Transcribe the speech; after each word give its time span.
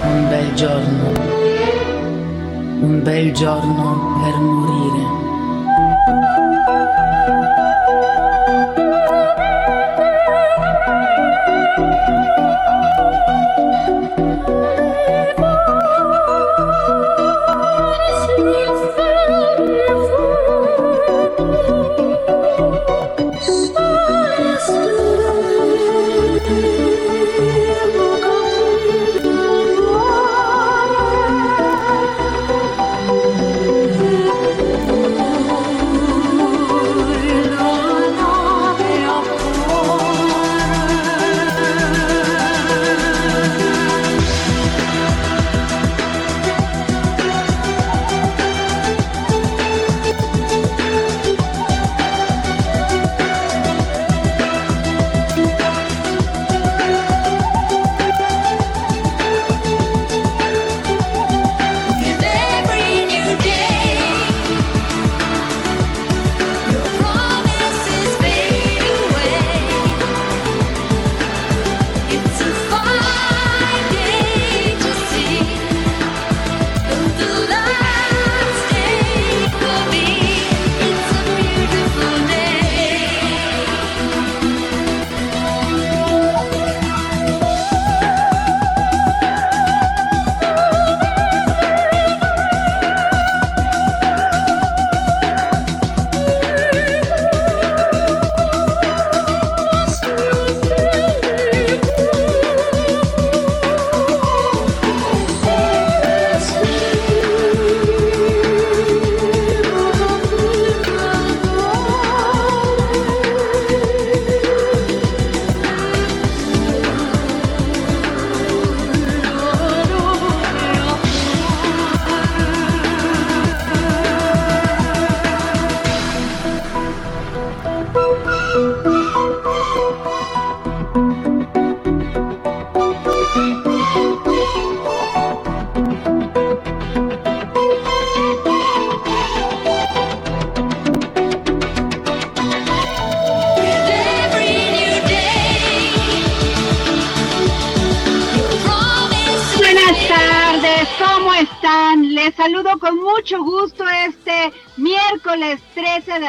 Un 0.00 0.28
bel 0.28 0.54
giorno, 0.54 1.12
un 2.80 3.00
bel 3.02 3.32
giorno 3.32 4.20
per 4.22 4.36
morire. 4.38 4.77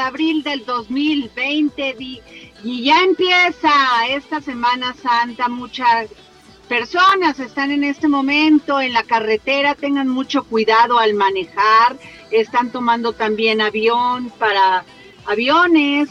Abril 0.09 0.43
del 0.43 0.65
2020 0.65 1.93
di- 1.97 2.21
y 2.63 2.83
ya 2.83 3.03
empieza 3.03 3.71
esta 4.09 4.41
Semana 4.41 4.93
Santa. 5.01 5.47
Muchas 5.47 6.09
personas 6.67 7.39
están 7.39 7.71
en 7.71 7.83
este 7.83 8.07
momento 8.07 8.81
en 8.81 8.93
la 8.93 9.03
carretera, 9.03 9.75
tengan 9.75 10.07
mucho 10.07 10.43
cuidado 10.43 10.99
al 10.99 11.13
manejar, 11.13 11.97
están 12.31 12.71
tomando 12.71 13.13
también 13.13 13.61
avión 13.61 14.29
para 14.37 14.83
aviones 15.25 16.09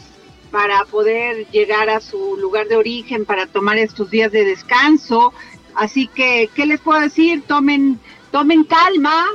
para 0.51 0.83
poder 0.85 1.45
llegar 1.51 1.89
a 1.89 1.99
su 2.01 2.35
lugar 2.37 2.67
de 2.67 2.75
origen, 2.77 3.23
para 3.25 3.45
tomar 3.45 3.77
estos 3.77 4.09
días 4.09 4.31
de 4.31 4.43
descanso. 4.45 5.31
Así 5.75 6.07
que, 6.07 6.49
¿qué 6.55 6.65
les 6.65 6.79
puedo 6.79 6.99
decir? 6.99 7.43
Tomen, 7.47 7.99
tomen 8.31 8.63
calma, 8.63 9.25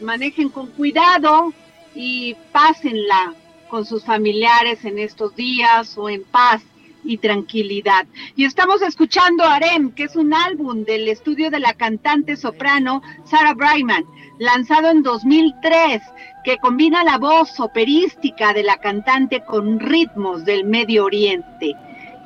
manejen 0.00 0.48
con 0.48 0.68
cuidado 0.68 1.52
y 1.94 2.34
pásenla 2.52 3.34
con 3.68 3.84
sus 3.84 4.04
familiares 4.04 4.84
en 4.84 4.98
estos 4.98 5.34
días 5.36 5.96
o 5.96 6.08
en 6.08 6.24
paz 6.24 6.62
y 7.04 7.18
tranquilidad. 7.18 8.06
Y 8.36 8.44
estamos 8.44 8.82
escuchando 8.82 9.44
Arem, 9.44 9.92
que 9.92 10.04
es 10.04 10.16
un 10.16 10.34
álbum 10.34 10.84
del 10.84 11.08
estudio 11.08 11.50
de 11.50 11.60
la 11.60 11.74
cantante 11.74 12.36
soprano 12.36 13.02
Sarah 13.24 13.54
Brightman, 13.54 14.04
lanzado 14.38 14.90
en 14.90 15.02
2003, 15.02 16.02
que 16.44 16.58
combina 16.58 17.04
la 17.04 17.18
voz 17.18 17.60
operística 17.60 18.52
de 18.52 18.62
la 18.62 18.78
cantante 18.78 19.42
con 19.44 19.80
ritmos 19.80 20.44
del 20.44 20.64
Medio 20.64 21.04
Oriente. 21.04 21.74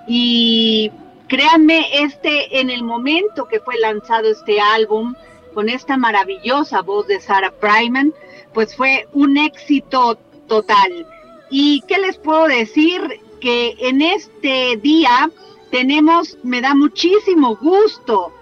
Y 0.07 0.91
créanme, 1.29 1.87
este 1.93 2.61
en 2.61 2.71
el 2.71 2.83
momento 2.83 3.47
que 3.47 3.61
fue 3.61 3.79
lanzado 3.79 4.29
este 4.31 4.61
álbum, 4.61 5.15
con 5.55 5.69
esta 5.69 5.97
maravillosa 5.97 6.81
voz 6.81 7.07
de 7.07 7.21
Sarah 7.21 7.53
Brightman, 7.61 8.13
pues 8.55 8.75
fue 8.75 9.07
un 9.13 9.37
éxito 9.37 10.19
total. 10.49 11.07
¿Y 11.55 11.83
qué 11.87 11.99
les 11.99 12.17
puedo 12.17 12.49
decir? 12.49 13.21
porque 13.43 13.75
en 13.81 14.03
este 14.03 14.77
día 14.77 15.29
tenemos, 15.73 16.39
me 16.45 16.61
da 16.61 16.77
muchísimo 16.77 17.57
gusto 17.57 18.33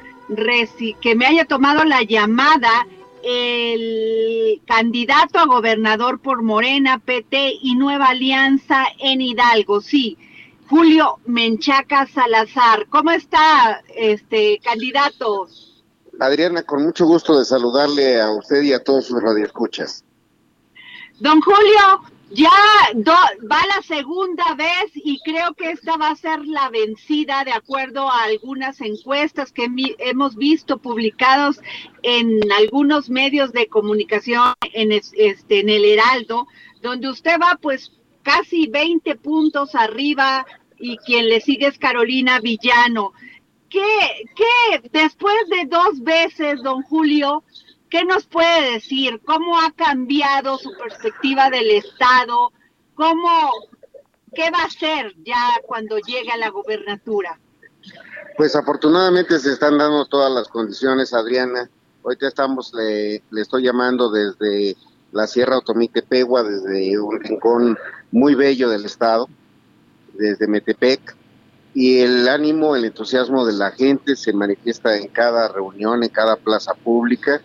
que 1.00 1.14
me 1.14 1.24
haya 1.24 1.46
tomado 1.46 1.84
la 1.84 2.02
llamada 2.02 2.86
el 3.22 4.60
candidato 4.66 5.38
a 5.38 5.46
gobernador 5.46 6.20
por 6.20 6.42
Morena, 6.42 6.98
PT 6.98 7.54
y 7.62 7.76
Nueva 7.76 8.08
Alianza 8.08 8.84
en 8.98 9.22
Hidalgo, 9.22 9.80
sí, 9.80 10.18
Julio 10.68 11.18
Menchaca 11.24 12.06
Salazar. 12.06 12.86
¿Cómo 12.90 13.10
está 13.10 13.82
este 13.96 14.60
candidato? 14.62 15.48
Adriana, 16.20 16.62
con 16.62 16.84
mucho 16.84 17.06
gusto 17.06 17.38
de 17.38 17.46
saludarle 17.46 18.20
a 18.20 18.30
usted 18.32 18.60
y 18.62 18.74
a 18.74 18.84
todos 18.84 19.06
sus 19.06 19.22
radioescuchas. 19.22 20.04
Don 21.18 21.40
Julio, 21.40 22.02
ya 22.32 22.50
va 22.94 23.60
la 23.66 23.82
segunda 23.82 24.54
vez 24.54 24.90
y 24.94 25.20
creo 25.24 25.54
que 25.54 25.70
esta 25.70 25.96
va 25.96 26.10
a 26.10 26.16
ser 26.16 26.46
la 26.46 26.68
vencida 26.70 27.44
de 27.44 27.52
acuerdo 27.52 28.08
a 28.08 28.24
algunas 28.24 28.80
encuestas 28.80 29.52
que 29.52 29.68
hemos 29.98 30.36
visto 30.36 30.78
publicados 30.78 31.60
en 32.02 32.40
algunos 32.52 33.10
medios 33.10 33.52
de 33.52 33.66
comunicación 33.66 34.54
en, 34.72 34.92
este, 34.92 35.60
en 35.60 35.68
el 35.68 35.84
Heraldo, 35.84 36.46
donde 36.82 37.10
usted 37.10 37.36
va 37.40 37.58
pues 37.60 37.92
casi 38.22 38.68
20 38.68 39.16
puntos 39.16 39.74
arriba 39.74 40.46
y 40.78 40.98
quien 40.98 41.28
le 41.28 41.40
sigue 41.40 41.66
es 41.66 41.78
Carolina 41.78 42.38
Villano. 42.40 43.12
¿Qué, 43.68 43.80
qué 44.36 44.88
después 44.92 45.36
de 45.48 45.66
dos 45.66 46.00
veces, 46.02 46.62
don 46.62 46.82
Julio, 46.82 47.44
¿Qué 47.90 48.04
nos 48.04 48.24
puede 48.24 48.74
decir? 48.74 49.20
¿Cómo 49.24 49.58
ha 49.58 49.72
cambiado 49.72 50.56
su 50.58 50.70
perspectiva 50.76 51.50
del 51.50 51.70
Estado? 51.72 52.52
¿Cómo, 52.94 53.50
qué 54.32 54.48
va 54.50 54.60
a 54.60 54.66
hacer 54.66 55.12
ya 55.24 55.60
cuando 55.66 55.98
llegue 55.98 56.30
a 56.30 56.36
la 56.36 56.50
gobernatura? 56.50 57.38
Pues 58.36 58.54
afortunadamente 58.54 59.38
se 59.40 59.52
están 59.52 59.76
dando 59.76 60.06
todas 60.06 60.30
las 60.30 60.46
condiciones, 60.46 61.12
Adriana. 61.12 61.68
Ahorita 62.04 62.28
estamos, 62.28 62.72
le, 62.72 63.24
le 63.30 63.40
estoy 63.40 63.64
llamando 63.64 64.10
desde 64.10 64.76
la 65.10 65.26
Sierra 65.26 65.58
Otomí-Tepegua, 65.58 66.44
desde 66.44 66.96
un 66.98 67.20
rincón 67.20 67.76
muy 68.12 68.36
bello 68.36 68.68
del 68.68 68.84
estado, 68.84 69.28
desde 70.14 70.46
Metepec, 70.46 71.16
y 71.74 72.00
el 72.00 72.28
ánimo, 72.28 72.76
el 72.76 72.84
entusiasmo 72.84 73.44
de 73.44 73.52
la 73.52 73.72
gente 73.72 74.16
se 74.16 74.32
manifiesta 74.32 74.96
en 74.96 75.08
cada 75.08 75.48
reunión, 75.48 76.02
en 76.02 76.08
cada 76.08 76.36
plaza 76.36 76.74
pública, 76.74 77.40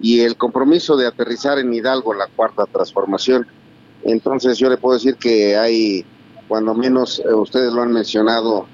y 0.00 0.20
el 0.20 0.36
compromiso 0.36 0.96
de 0.96 1.06
aterrizar 1.06 1.58
en 1.58 1.72
Hidalgo 1.72 2.14
la 2.14 2.26
cuarta 2.26 2.64
transformación. 2.66 3.46
Entonces 4.04 4.58
yo 4.58 4.68
le 4.68 4.76
puedo 4.76 4.94
decir 4.94 5.16
que 5.16 5.56
hay, 5.56 6.04
cuando 6.48 6.74
menos 6.74 7.20
eh, 7.20 7.32
ustedes 7.34 7.72
lo 7.72 7.82
han 7.82 7.92
mencionado 7.92 8.66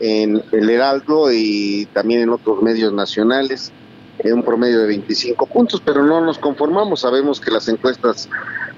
en 0.00 0.42
el 0.50 0.70
Heraldo 0.70 1.30
y 1.30 1.86
también 1.92 2.22
en 2.22 2.30
otros 2.30 2.62
medios 2.62 2.92
nacionales, 2.92 3.70
en 4.18 4.34
un 4.34 4.42
promedio 4.42 4.80
de 4.80 4.86
25 4.86 5.46
puntos, 5.46 5.82
pero 5.84 6.02
no 6.04 6.20
nos 6.20 6.38
conformamos, 6.38 7.00
sabemos 7.00 7.40
que 7.40 7.50
las 7.50 7.68
encuestas, 7.68 8.28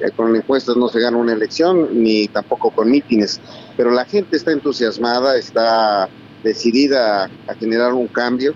eh, 0.01 0.11
con 0.15 0.35
encuestas 0.35 0.77
no 0.77 0.89
se 0.89 1.01
gana 1.01 1.17
una 1.17 1.33
elección, 1.33 2.03
ni 2.03 2.29
tampoco 2.29 2.71
con 2.71 2.91
mítines, 2.91 3.41
pero 3.77 3.91
la 3.91 4.05
gente 4.05 4.37
está 4.37 4.53
entusiasmada, 4.53 5.37
está 5.37 6.09
decidida 6.43 7.31
a 7.47 7.55
generar 7.55 7.95
un 7.95 8.07
cambio 8.09 8.55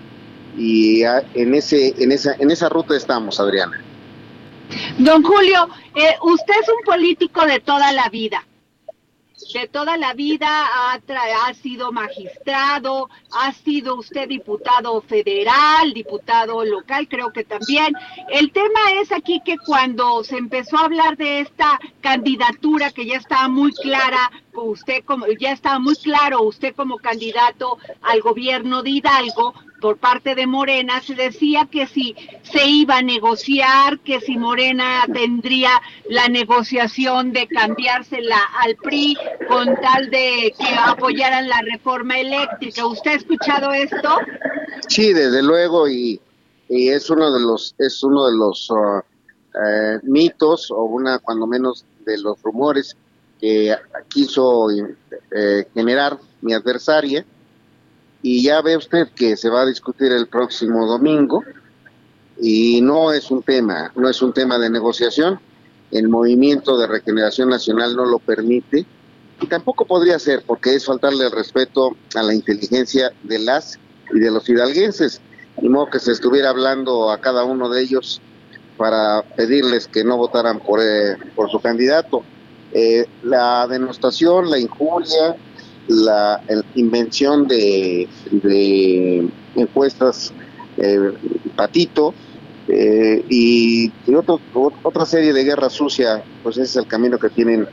y 0.57 1.03
en 1.03 1.53
ese 1.53 1.93
en 1.97 2.11
esa 2.11 2.33
en 2.39 2.51
esa 2.51 2.69
ruta 2.69 2.95
estamos, 2.95 3.39
Adriana. 3.39 3.81
Don 4.97 5.23
Julio, 5.23 5.67
eh, 5.95 6.15
usted 6.21 6.53
es 6.61 6.69
un 6.69 6.83
político 6.85 7.45
de 7.45 7.59
toda 7.59 7.91
la 7.91 8.09
vida 8.09 8.45
de 9.53 9.67
toda 9.67 9.97
la 9.97 10.13
vida 10.13 10.47
ha, 10.47 10.99
ha, 11.47 11.53
sido 11.53 11.91
magistrado, 11.91 13.09
ha 13.31 13.51
sido 13.51 13.95
usted 13.95 14.27
diputado 14.27 15.01
federal, 15.01 15.93
diputado 15.93 16.63
local, 16.63 17.07
creo 17.07 17.31
que 17.31 17.43
también. 17.43 17.93
El 18.29 18.51
tema 18.51 18.79
es 19.01 19.11
aquí 19.11 19.41
que 19.43 19.57
cuando 19.57 20.23
se 20.23 20.37
empezó 20.37 20.77
a 20.77 20.85
hablar 20.85 21.17
de 21.17 21.41
esta 21.41 21.79
candidatura 22.01 22.91
que 22.91 23.05
ya 23.05 23.17
estaba 23.17 23.47
muy 23.47 23.71
clara, 23.71 24.31
usted 24.63 25.03
como 25.05 25.25
ya 25.39 25.51
estaba 25.51 25.79
muy 25.79 25.95
claro, 25.95 26.41
usted 26.43 26.75
como 26.75 26.97
candidato 26.97 27.77
al 28.01 28.21
gobierno 28.21 28.83
de 28.83 28.91
Hidalgo, 28.91 29.53
por 29.79 29.97
parte 29.97 30.35
de 30.35 30.45
Morena 30.45 31.01
se 31.01 31.15
decía 31.15 31.67
que 31.71 31.87
si 31.87 32.15
se 32.43 32.67
iba 32.67 32.97
a 32.97 33.01
negociar, 33.01 33.99
que 33.99 34.19
si 34.19 34.37
Morena 34.37 35.05
tendría 35.13 35.69
la 36.09 36.27
negociación 36.27 37.31
de 37.31 37.47
cambiársela 37.47 38.39
al 38.61 38.75
PRI 38.75 39.17
con 39.47 39.75
tal 39.81 40.09
de 40.09 40.53
que 40.57 40.75
apoyaran 40.75 41.47
la 41.47 41.61
reforma 41.61 42.19
eléctrica. 42.19 42.85
¿Usted 42.85 43.11
ha 43.11 43.15
escuchado 43.15 43.71
esto? 43.71 44.17
Sí, 44.87 45.13
desde 45.13 45.41
luego 45.41 45.87
y, 45.87 46.19
es 46.67 47.09
uno 47.09 47.31
de 47.33 47.39
los 47.39 47.73
es 47.79 48.03
uno 48.03 48.27
de 48.27 48.37
los 48.37 48.69
uh, 48.69 48.99
eh, 49.55 49.99
mitos 50.03 50.69
o 50.69 50.83
una 50.83 51.17
cuando 51.17 51.47
menos 51.47 51.83
de 52.05 52.17
los 52.19 52.39
rumores 52.43 52.95
que 53.39 53.75
quiso 54.07 54.67
eh, 54.71 55.67
generar 55.73 56.17
mi 56.41 56.53
adversaria 56.53 57.25
y 58.21 58.43
ya 58.43 58.61
ve 58.61 58.75
usted 58.75 59.07
que 59.15 59.37
se 59.37 59.49
va 59.49 59.61
a 59.61 59.65
discutir 59.65 60.11
el 60.11 60.27
próximo 60.27 60.85
domingo. 60.85 61.43
Y 62.41 62.81
no 62.81 63.11
es 63.11 63.31
un 63.31 63.43
tema, 63.43 63.91
no 63.95 64.09
es 64.09 64.21
un 64.21 64.33
tema 64.33 64.57
de 64.57 64.69
negociación, 64.69 65.39
el 65.91 66.07
movimiento 66.07 66.77
de 66.77 66.87
regeneración 66.87 67.49
nacional 67.49 67.95
no 67.95 68.05
lo 68.05 68.19
permite. 68.19 68.85
Y 69.41 69.47
tampoco 69.47 69.85
podría 69.85 70.19
ser 70.19 70.43
porque 70.45 70.75
es 70.75 70.85
faltarle 70.85 71.25
el 71.25 71.31
respeto 71.31 71.95
a 72.15 72.23
la 72.23 72.33
inteligencia 72.33 73.11
de 73.23 73.39
las 73.39 73.79
y 74.13 74.19
de 74.19 74.31
los 74.31 74.47
hidalguenses, 74.49 75.21
ni 75.61 75.69
modo 75.69 75.89
que 75.89 75.99
se 75.99 76.11
estuviera 76.11 76.49
hablando 76.49 77.11
a 77.11 77.19
cada 77.19 77.43
uno 77.43 77.69
de 77.69 77.81
ellos 77.81 78.21
para 78.77 79.21
pedirles 79.35 79.87
que 79.87 80.03
no 80.03 80.17
votaran 80.17 80.59
por, 80.59 80.79
eh, 80.81 81.17
por 81.35 81.49
su 81.49 81.59
candidato. 81.59 82.23
Eh, 82.73 83.05
la 83.23 83.67
denostación, 83.67 84.49
la 84.49 84.59
injuria, 84.59 85.35
la, 85.87 86.41
invención 86.75 87.47
de, 87.47 88.07
encuestas 89.55 90.31
eh, 90.77 91.13
patito 91.55 92.13
eh, 92.67 93.25
y, 93.27 93.91
otra 94.83 95.05
serie 95.05 95.33
de 95.33 95.43
guerra 95.43 95.69
sucia, 95.69 96.23
pues 96.43 96.57
ese 96.57 96.63
es 96.65 96.75
el 96.75 96.87
camino 96.87 97.17
que 97.17 97.29
tienen. 97.29 97.67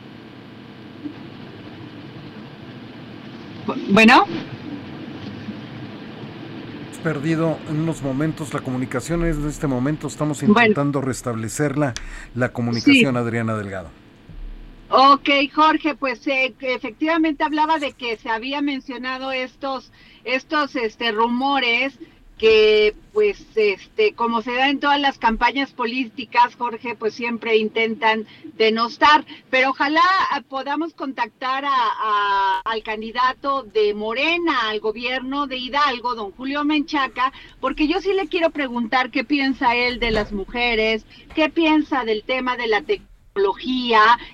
Bueno. 3.91 4.25
perdido 7.03 7.59
en 7.69 7.81
unos 7.81 8.03
momentos 8.03 8.53
la 8.53 8.61
comunicación 8.61 9.25
en 9.25 9.47
este 9.47 9.69
momento 9.69 10.09
estamos 10.09 10.43
intentando 10.43 11.01
restablecerla 11.01 11.95
la 12.35 12.53
comunicación 12.53 13.17
Adriana 13.17 13.57
Delgado 13.57 14.06
Ok, 14.89 15.29
Jorge, 15.53 15.97
pues 15.97 16.25
eh, 16.29 16.55
efectivamente 16.61 17.43
hablaba 17.43 17.79
de 17.79 17.93
que 17.93 18.17
se 18.17 18.31
había 18.31 18.61
mencionado 18.61 19.33
estos, 19.33 19.91
estos 20.25 20.77
este, 20.77 21.11
rumores 21.11 21.99
que 22.39 22.95
pues 23.15 23.47
este 23.55 24.13
como 24.13 24.43
se 24.43 24.53
da 24.53 24.69
en 24.69 24.79
todas 24.79 25.01
las 25.01 25.17
campañas 25.17 25.73
políticas 25.73 26.55
Jorge 26.55 26.95
pues 26.95 27.15
siempre 27.15 27.57
intentan 27.57 28.27
denostar. 28.59 29.25
Pero 29.51 29.71
ojalá 29.71 30.03
ah, 30.31 30.43
podamos 30.47 30.93
contactar 30.93 31.65
a, 31.65 32.61
al 32.65 32.83
candidato 32.83 33.63
de 33.63 33.95
Morena 33.95 34.69
al 34.69 34.81
gobierno 34.81 35.47
de 35.47 35.57
Hidalgo 35.57 36.15
don 36.15 36.31
Julio 36.33 36.65
Menchaca 36.65 37.33
porque 37.59 37.89
yo 37.89 38.01
sí 38.01 38.13
le 38.13 38.29
quiero 38.29 38.51
preguntar 38.51 39.11
qué 39.11 39.25
piensa 39.25 39.75
él 39.75 39.99
de 39.99 40.11
las 40.11 40.33
mujeres 40.33 41.07
qué 41.35 41.49
piensa 41.49 42.05
del 42.05 42.23
tema 42.23 42.57
de 42.57 42.67
la 42.67 42.83
tecnología 42.83 43.16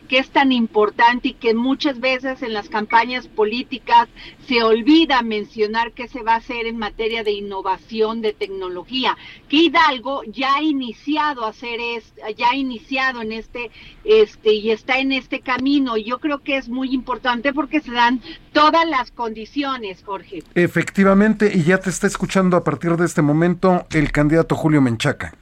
que 0.09 0.19
es 0.19 0.31
tan 0.31 0.53
importante 0.53 1.29
y 1.29 1.33
que 1.35 1.55
muchas 1.55 2.01
veces 2.01 2.43
en 2.43 2.53
las 2.53 2.69
campañas 2.69 3.29
políticas 3.29 4.09
se 4.47 4.63
olvida 4.63 5.23
mencionar 5.23 5.93
qué 5.93 6.09
se 6.09 6.23
va 6.23 6.35
a 6.35 6.37
hacer 6.37 6.67
en 6.67 6.79
materia 6.79 7.25
de 7.25 7.33
innovación 7.33 8.23
de 8.23 8.33
tecnología, 8.33 9.17
que 9.49 9.57
Hidalgo 9.57 10.23
ya 10.25 10.57
ha 10.57 10.63
iniciado 10.63 11.45
a 11.45 11.51
hacer 11.51 11.81
es, 11.81 12.13
ya 12.37 12.51
ha 12.51 12.57
iniciado 12.57 13.23
en 13.23 13.33
este 13.33 13.71
este 14.05 14.55
y 14.55 14.71
está 14.71 14.99
en 14.99 15.13
este 15.13 15.41
camino 15.41 15.97
yo 15.97 16.19
creo 16.19 16.39
que 16.41 16.57
es 16.57 16.69
muy 16.69 16.93
importante 16.93 17.53
porque 17.53 17.81
se 17.81 17.93
dan 17.93 18.21
todas 18.53 18.87
las 18.89 19.11
condiciones, 19.11 20.03
Jorge. 20.05 20.43
Efectivamente, 20.55 21.51
y 21.55 21.65
ya 21.65 21.79
te 21.79 21.91
está 21.91 22.07
escuchando 22.07 22.57
a 22.57 22.65
partir 22.65 22.97
de 22.97 23.07
este 23.07 23.23
momento 23.23 23.87
el 23.93 24.13
candidato 24.13 24.55
Julio 24.55 24.81
Menchaca. 24.81 25.35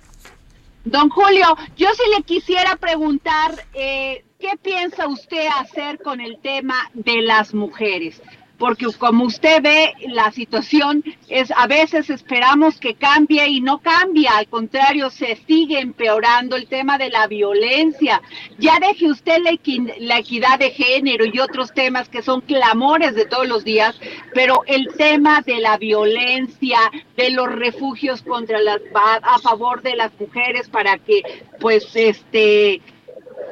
Don 0.85 1.11
Julio, 1.11 1.57
yo 1.77 1.89
sí 1.95 2.03
le 2.17 2.23
quisiera 2.23 2.77
preguntar, 2.77 3.67
eh, 3.75 4.25
¿qué 4.39 4.53
piensa 4.63 5.07
usted 5.09 5.47
hacer 5.59 6.01
con 6.03 6.21
el 6.21 6.39
tema 6.41 6.91
de 6.95 7.21
las 7.21 7.53
mujeres? 7.53 8.23
Porque 8.61 8.87
como 8.99 9.25
usted 9.25 9.63
ve, 9.63 9.95
la 10.09 10.31
situación 10.33 11.03
es 11.31 11.51
a 11.57 11.67
veces 11.67 12.11
esperamos 12.11 12.79
que 12.79 12.95
cambie 12.95 13.49
y 13.49 13.63
no 13.63 13.79
cambia, 13.79 14.37
al 14.37 14.49
contrario, 14.49 15.09
se 15.09 15.37
sigue 15.47 15.81
empeorando 15.81 16.57
el 16.57 16.67
tema 16.67 16.99
de 16.99 17.09
la 17.09 17.27
violencia. 17.27 18.21
Ya 18.59 18.79
deje 18.79 19.11
usted 19.11 19.39
la, 19.39 19.53
la 19.99 20.19
equidad 20.19 20.59
de 20.59 20.73
género 20.73 21.25
y 21.25 21.39
otros 21.41 21.73
temas 21.73 22.11
que 22.11 22.21
son 22.21 22.43
clamores 22.43 23.15
de 23.15 23.25
todos 23.25 23.49
los 23.49 23.65
días, 23.65 23.99
pero 24.35 24.63
el 24.67 24.89
tema 24.95 25.41
de 25.41 25.59
la 25.59 25.79
violencia, 25.79 26.79
de 27.17 27.31
los 27.31 27.51
refugios 27.51 28.21
contra 28.21 28.61
las 28.61 28.83
a 28.95 29.39
favor 29.39 29.81
de 29.81 29.97
las 29.97 30.13
mujeres 30.21 30.69
para 30.69 30.99
que 30.99 31.23
pues 31.61 31.97
este 31.97 32.83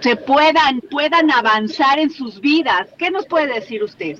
se 0.00 0.16
puedan 0.16 0.82
puedan 0.82 1.30
avanzar 1.30 1.98
en 1.98 2.10
sus 2.10 2.42
vidas. 2.42 2.88
¿Qué 2.98 3.10
nos 3.10 3.24
puede 3.24 3.54
decir 3.54 3.82
usted? 3.82 4.18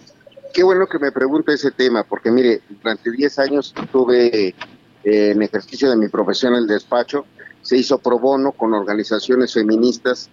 Qué 0.53 0.63
bueno 0.63 0.87
que 0.87 0.99
me 0.99 1.13
pregunte 1.13 1.53
ese 1.53 1.71
tema, 1.71 2.05
porque 2.05 2.31
mire, 2.31 2.63
durante 2.69 3.11
10 3.11 3.39
años 3.39 3.75
tuve 3.93 4.49
eh, 4.49 4.55
en 5.05 5.43
ejercicio 5.43 5.91
de 5.91 5.97
mi 5.97 6.09
profesión 6.09 6.55
el 6.55 6.67
despacho, 6.67 7.27
se 7.61 7.77
hizo 7.77 7.99
pro 7.99 8.19
bono 8.19 8.53
con 8.53 8.73
organizaciones 8.73 9.53
feministas 9.53 10.31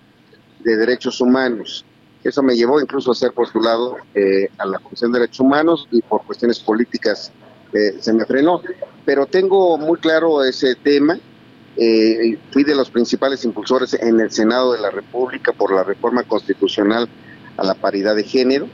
de 0.63 0.77
derechos 0.77 1.19
humanos. 1.19 1.85
Eso 2.23 2.41
me 2.41 2.55
llevó 2.55 2.79
incluso 2.81 3.11
a 3.11 3.15
ser 3.15 3.33
postulado 3.33 3.97
eh, 4.15 4.49
a 4.57 4.65
la 4.65 4.79
Comisión 4.79 5.11
de 5.11 5.19
Derechos 5.19 5.41
Humanos 5.41 5.87
y 5.91 6.01
por 6.01 6.25
cuestiones 6.25 6.59
políticas 6.59 7.31
eh, 7.73 7.97
se 7.99 8.13
me 8.13 8.25
frenó. 8.25 8.61
Pero 9.05 9.27
tengo 9.27 9.77
muy 9.77 9.99
claro 9.99 10.43
ese 10.43 10.75
tema. 10.75 11.19
fui 12.51 12.63
de 12.63 12.73
los 12.73 12.89
principales 12.89 13.43
impulsores 13.43 13.93
en 13.95 14.19
el 14.21 14.31
Senado 14.31 14.71
de 14.71 14.79
la 14.79 14.89
República 14.89 15.51
por 15.51 15.73
la 15.73 15.83
reforma 15.83 16.23
constitucional 16.23 17.07
a 17.57 17.63
la 17.63 17.75
paridad 17.75 18.15
de 18.15 18.23
género 18.23 18.67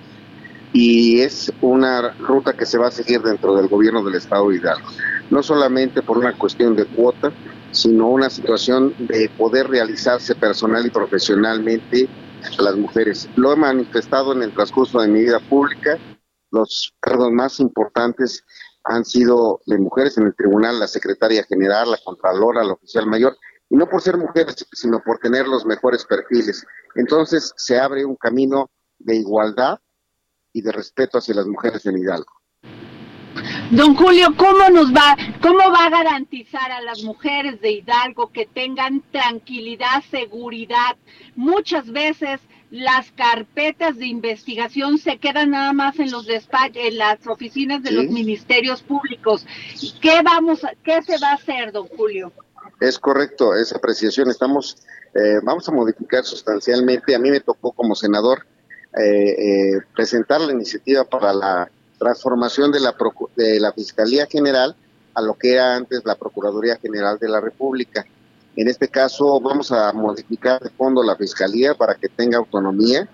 y 0.73 1.21
es 1.21 1.51
una 1.61 2.13
ruta 2.13 2.53
que 2.53 2.65
se 2.65 2.77
va 2.77 2.87
a 2.87 2.91
seguir 2.91 3.21
dentro 3.21 3.55
del 3.55 3.67
gobierno 3.67 4.03
del 4.03 4.15
Estado 4.15 4.49
de 4.49 4.57
Hidalgo. 4.57 4.87
No 5.29 5.43
solamente 5.43 6.01
por 6.01 6.17
una 6.17 6.37
cuestión 6.37 6.75
de 6.75 6.85
cuota, 6.85 7.31
sino 7.71 8.09
una 8.09 8.29
situación 8.29 8.93
de 8.99 9.29
poder 9.37 9.67
realizarse 9.67 10.35
personal 10.35 10.85
y 10.85 10.89
profesionalmente 10.89 12.07
a 12.43 12.61
las 12.61 12.75
mujeres. 12.75 13.29
Lo 13.35 13.53
he 13.53 13.55
manifestado 13.55 14.33
en 14.33 14.43
el 14.43 14.53
transcurso 14.53 15.01
de 15.01 15.07
mi 15.07 15.21
vida 15.21 15.39
pública. 15.39 15.97
Los 16.51 16.93
cargos 16.99 17.31
más 17.31 17.59
importantes 17.59 18.43
han 18.83 19.05
sido 19.05 19.61
de 19.65 19.77
mujeres 19.77 20.17
en 20.17 20.25
el 20.25 20.35
tribunal, 20.35 20.79
la 20.79 20.87
secretaria 20.87 21.43
general, 21.43 21.91
la 21.91 21.99
contralora, 22.03 22.63
la 22.63 22.73
oficial 22.73 23.05
mayor, 23.05 23.37
y 23.69 23.75
no 23.75 23.87
por 23.87 24.01
ser 24.01 24.17
mujeres, 24.17 24.65
sino 24.73 25.01
por 25.01 25.19
tener 25.19 25.47
los 25.47 25.65
mejores 25.65 26.03
perfiles. 26.05 26.65
Entonces 26.95 27.53
se 27.55 27.79
abre 27.79 28.05
un 28.05 28.15
camino 28.15 28.69
de 28.99 29.15
igualdad 29.15 29.79
y 30.53 30.62
de 30.62 30.72
respeto 30.72 31.17
hacia 31.17 31.36
las 31.36 31.48
mujeres 31.48 31.86
en 31.86 31.98
Hidalgo. 31.98 32.31
Don 33.72 33.96
Julio, 33.96 34.27
¿cómo 34.36 34.70
nos 34.70 34.91
va, 34.91 35.15
cómo 35.41 35.72
va 35.72 35.86
a 35.86 35.89
garantizar 35.89 36.72
a 36.72 36.81
las 36.81 37.03
mujeres 37.03 37.62
de 37.62 37.72
Hidalgo 37.72 38.29
que 38.31 38.46
tengan 38.46 39.01
tranquilidad, 39.12 40.03
seguridad? 40.12 40.98
Muchas 41.36 41.89
veces 41.89 42.41
las 42.70 43.12
carpetas 43.13 43.98
de 43.98 44.08
investigación 44.08 44.98
se 44.98 45.20
quedan 45.20 45.51
nada 45.51 45.72
más 45.72 46.00
en 46.00 46.12
los 46.12 46.25
despachos, 46.25 46.84
en 46.84 46.98
las 46.98 47.25
oficinas 47.27 47.81
de 47.84 47.91
los 47.91 48.05
ministerios 48.08 48.81
públicos. 48.81 49.46
¿Qué 50.01 50.22
vamos, 50.22 50.62
qué 50.84 51.01
se 51.01 51.17
va 51.20 51.31
a 51.31 51.36
hacer, 51.36 51.72
don 51.72 51.88
Julio? 51.88 52.34
Es 52.81 53.00
correcto, 53.00 53.55
esa 53.55 53.77
apreciación. 53.77 54.29
Estamos, 54.29 54.77
eh, 55.13 55.39
vamos 55.43 55.67
a 55.70 55.72
modificar 55.72 56.24
sustancialmente. 56.25 57.15
A 57.15 57.20
mí 57.20 57.29
me 57.29 57.39
tocó 57.39 57.72
como 57.72 57.96
senador 57.96 58.46
eh, 58.98 59.74
eh, 59.74 59.81
presentar 59.95 60.41
la 60.41 60.51
iniciativa 60.51 61.03
para 61.05 61.33
la 61.33 61.71
transformación 61.98 62.71
de 62.71 62.79
la, 62.79 62.95
de 63.36 63.60
la 63.60 63.71
Fiscalía 63.71 64.25
General 64.25 64.75
a 65.13 65.21
lo 65.21 65.36
que 65.36 65.53
era 65.53 65.75
antes 65.75 66.01
la 66.03 66.15
Procuraduría 66.15 66.77
General 66.77 67.17
de 67.19 67.29
la 67.29 67.39
República. 67.39 68.05
En 68.55 68.67
este 68.67 68.89
caso 68.89 69.39
vamos 69.39 69.71
a 69.71 69.93
modificar 69.93 70.60
de 70.62 70.69
fondo 70.71 71.03
la 71.03 71.15
Fiscalía 71.15 71.74
para 71.74 71.95
que 71.95 72.10
tenga 72.10 72.38
autonomía, 72.38 73.07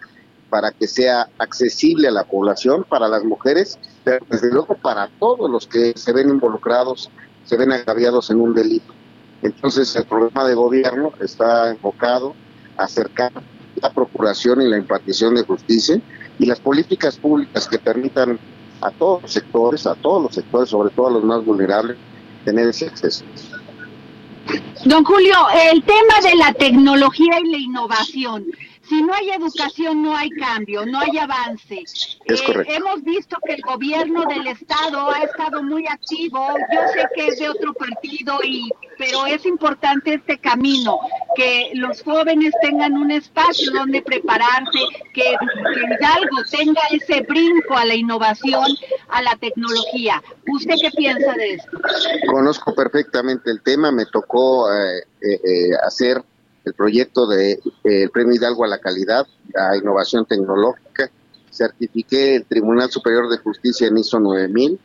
para 0.50 0.72
que 0.72 0.88
sea 0.88 1.29
accesible 1.38 2.07
a 2.07 2.12
la 2.12 2.24
población, 2.24 2.86
para 2.88 3.07
las 3.07 3.24
mujeres, 3.24 3.77
pero 4.03 4.25
desde 4.29 4.51
luego 4.51 4.75
para 4.75 5.10
todos 5.19 5.50
los 5.50 5.67
que 5.67 5.93
se 5.96 6.13
ven 6.13 6.29
involucrados, 6.29 7.12
se 7.46 7.57
ven 7.57 7.72
agraviados 7.72 8.31
en 8.31 8.41
un 8.41 8.55
delito. 8.55 8.93
Entonces 9.43 9.96
el 9.96 10.05
programa 10.05 10.48
de 10.48 10.55
gobierno 10.55 11.12
está 11.19 11.69
enfocado 11.69 12.34
a 12.77 12.86
acercar 12.86 13.31
la 13.81 13.91
procuración 13.91 14.62
y 14.62 14.67
la 14.67 14.77
impartición 14.77 15.36
de 15.36 15.43
justicia 15.43 16.00
y 16.39 16.46
las 16.46 16.60
políticas 16.60 17.17
públicas 17.17 17.67
que 17.67 17.79
permitan 17.79 18.39
a 18.81 18.91
todos 18.91 19.24
los 19.24 19.31
sectores, 19.31 19.88
a 19.88 19.96
todos 19.96 20.24
los 20.24 20.36
sectores, 20.36 20.69
sobre 20.69 20.89
todo 20.91 21.07
a 21.07 21.12
los 21.12 21.24
más 21.24 21.43
vulnerables, 21.43 21.98
tener 22.46 22.67
ese 22.67 22.88
acceso. 22.88 23.25
Don 24.86 25.03
Julio, 25.03 25.36
el 25.72 25.84
tema 25.84 26.22
de 26.24 26.36
la 26.36 26.53
tecnología 26.53 27.39
y 27.43 27.51
la 27.51 27.57
innovación, 27.57 28.46
si 28.88 29.01
no 29.01 29.13
hay 29.13 29.32
educación, 29.32 30.01
no 30.01 30.15
hay 30.15 30.29
cambio, 30.32 30.86
no 30.86 31.00
hay 31.00 31.17
avance. 31.17 31.84
Es 32.25 32.41
eh, 32.41 32.63
hemos 32.67 33.03
visto 33.03 33.38
que 33.46 33.53
el 33.53 33.62
gobierno 33.62 34.25
del 34.25 34.48
estado 34.48 35.10
ha 35.12 35.24
estado 35.24 35.62
muy 35.63 35.88
activo. 35.88 36.39
Yo 36.74 36.79
sé 36.94 37.08
que 37.15 37.27
es 37.27 37.39
de 37.39 37.50
otro 37.50 37.74
partido 37.74 38.39
y, 38.44 38.70
pero 38.98 39.25
es 39.25 39.46
importante 39.46 40.15
este 40.15 40.38
camino, 40.38 41.00
que 41.36 41.72
los 41.74 42.01
jóvenes 42.01 42.53
tengan 42.62 42.94
un 42.94 43.12
espacio 43.12 43.72
donde 43.72 44.01
prepararse, 44.01 44.79
que, 45.13 45.36
Hidalgo 46.00 46.38
tenga 46.50 46.82
ese 46.91 47.22
brinco 47.22 47.75
a 47.75 47.86
la 47.86 47.96
innovación, 47.96 48.65
a 49.10 49.22
la 49.22 49.36
tecnología. 49.36 50.22
¿Usted 50.48 50.75
qué 50.82 50.91
piensa 50.91 51.34
de 51.34 51.56
esto? 51.56 51.77
Conozco 52.27 52.74
perfectamente 52.74 53.51
el 53.51 53.62
tema. 53.62 53.91
Me 53.91 54.06
tocó 54.06 54.72
eh, 54.72 55.03
eh, 55.22 55.70
hacer 55.86 56.24
el 56.67 56.74
proyecto 56.74 57.27
de 57.27 57.59
eh, 57.83 58.09
Premio 58.12 58.36
Hidalgo 58.36 58.65
a 58.65 58.67
la 58.67 58.79
calidad, 58.79 59.25
a 59.55 59.77
innovación 59.77 60.25
tecnológica. 60.25 61.09
Certifiqué 61.51 62.36
el 62.36 62.45
Tribunal 62.45 62.91
Superior 62.91 63.29
de 63.29 63.38
Justicia 63.38 63.88
en 63.88 63.97
ISO 63.97 64.19
9000. 64.19 64.79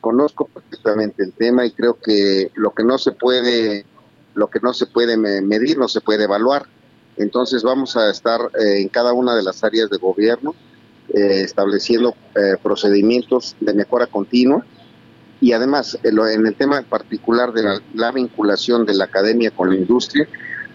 Conozco 0.00 0.46
perfectamente 0.46 1.22
el 1.22 1.32
tema 1.32 1.66
y 1.66 1.72
creo 1.72 1.98
que 2.00 2.50
lo 2.54 2.72
que 2.72 2.84
no 2.84 2.98
se 2.98 3.12
puede 3.12 3.84
lo 4.34 4.48
que 4.48 4.60
no 4.60 4.72
se 4.72 4.86
puede 4.86 5.16
medir 5.16 5.78
no 5.78 5.88
se 5.88 6.00
puede 6.00 6.24
evaluar. 6.24 6.66
Entonces 7.16 7.62
vamos 7.62 7.96
a 7.96 8.10
estar 8.10 8.40
eh, 8.58 8.80
en 8.80 8.88
cada 8.88 9.12
una 9.12 9.34
de 9.34 9.42
las 9.42 9.64
áreas 9.64 9.90
de 9.90 9.96
gobierno 9.98 10.54
eh, 11.08 11.40
estableciendo 11.42 12.14
procedimientos 12.62 13.56
de 13.58 13.74
mejora 13.74 14.06
continua 14.06 14.64
y 15.40 15.52
además 15.52 15.98
en 16.02 16.46
el 16.46 16.54
tema 16.54 16.82
particular 16.82 17.52
de 17.52 17.80
la, 17.94 18.12
vinculación 18.12 18.84
de 18.84 18.94
la 18.94 19.04
academia 19.04 19.50
con 19.50 19.70
la 19.70 19.76
industria, 19.76 20.28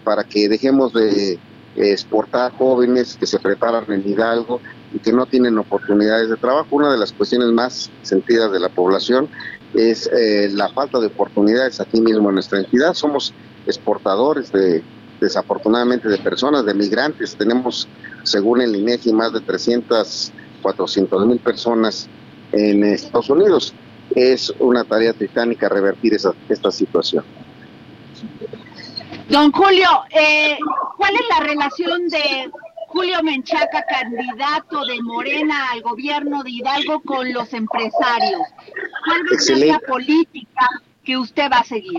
para 0.04 0.24
que 0.24 0.48
dejemos 0.48 0.92
de 0.92 1.38
exportar 1.76 2.52
jóvenes 2.52 3.16
que 3.18 3.26
se 3.26 3.38
preparan 3.38 3.84
en 3.88 4.08
Hidalgo 4.08 4.60
y 4.92 4.98
que 4.98 5.12
no 5.12 5.26
tienen 5.26 5.58
oportunidades 5.58 6.28
de 6.28 6.36
trabajo. 6.36 6.68
Una 6.70 6.92
de 6.92 6.98
las 6.98 7.12
cuestiones 7.12 7.48
más 7.48 7.90
sentidas 8.02 8.52
de 8.52 8.60
la 8.60 8.68
población 8.68 9.28
es 9.74 10.08
eh, 10.12 10.48
la 10.52 10.68
falta 10.68 11.00
de 11.00 11.08
oportunidades 11.08 11.80
aquí 11.80 12.00
mismo 12.00 12.28
en 12.28 12.34
nuestra 12.34 12.60
entidad. 12.60 12.94
Somos 12.94 13.34
exportadores 13.66 14.52
de, 14.52 14.82
desafortunadamente, 15.20 16.08
de 16.08 16.18
personas, 16.18 16.64
de 16.64 16.74
migrantes. 16.74 17.34
Tenemos, 17.34 17.88
según 18.22 18.60
el 18.60 18.76
INEGI, 18.76 19.12
más 19.12 19.32
de 19.32 19.40
300, 19.40 20.32
400 20.62 21.26
mil 21.26 21.38
personas 21.40 22.08
en 22.52 22.84
Estados 22.84 23.30
Unidos. 23.30 23.74
Es 24.14 24.54
una 24.60 24.84
tarea 24.84 25.12
titánica 25.12 25.68
revertir 25.68 26.14
esa, 26.14 26.32
esta 26.48 26.70
situación. 26.70 27.24
Don 29.28 29.50
Julio, 29.52 29.88
eh, 30.10 30.58
¿cuál 30.98 31.14
es 31.14 31.22
la 31.30 31.46
relación 31.46 32.08
de 32.08 32.50
Julio 32.88 33.22
Menchaca, 33.22 33.84
candidato 33.88 34.84
de 34.84 35.00
Morena 35.02 35.70
al 35.72 35.80
gobierno 35.80 36.42
de 36.42 36.50
Hidalgo, 36.50 37.00
con 37.00 37.32
los 37.32 37.52
empresarios? 37.54 38.42
¿Cuál 39.06 39.22
va 39.22 39.36
a 39.36 39.40
ser 39.40 39.66
la 39.66 39.78
política 39.78 40.68
que 41.02 41.16
usted 41.16 41.50
va 41.50 41.60
a 41.60 41.64
seguir? 41.64 41.98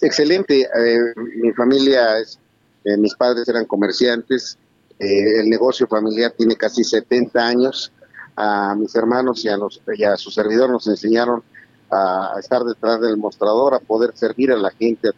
Excelente. 0.00 0.62
Eh, 0.62 0.98
mi 1.36 1.52
familia, 1.52 2.18
es, 2.18 2.38
eh, 2.84 2.96
mis 2.96 3.14
padres 3.14 3.46
eran 3.48 3.66
comerciantes. 3.66 4.56
el 4.98 5.48
negocio 5.48 5.86
familiar 5.86 6.32
tiene 6.36 6.56
casi 6.56 6.82
70 6.82 7.46
años. 7.46 7.92
A 8.36 8.74
mis 8.74 8.94
hermanos 8.94 9.44
y 9.44 9.48
a, 9.48 9.58
y 9.96 10.04
a 10.04 10.16
su 10.16 10.30
servidor 10.30 10.70
nos 10.70 10.86
enseñaron 10.88 11.42
a 11.90 12.34
estar 12.38 12.64
detrás 12.64 13.00
del 13.00 13.16
mostrador, 13.16 13.74
a 13.74 13.80
poder 13.80 14.16
servir 14.16 14.50
a 14.50 14.56
la 14.56 14.70
gente, 14.70 15.08
a 15.08 15.12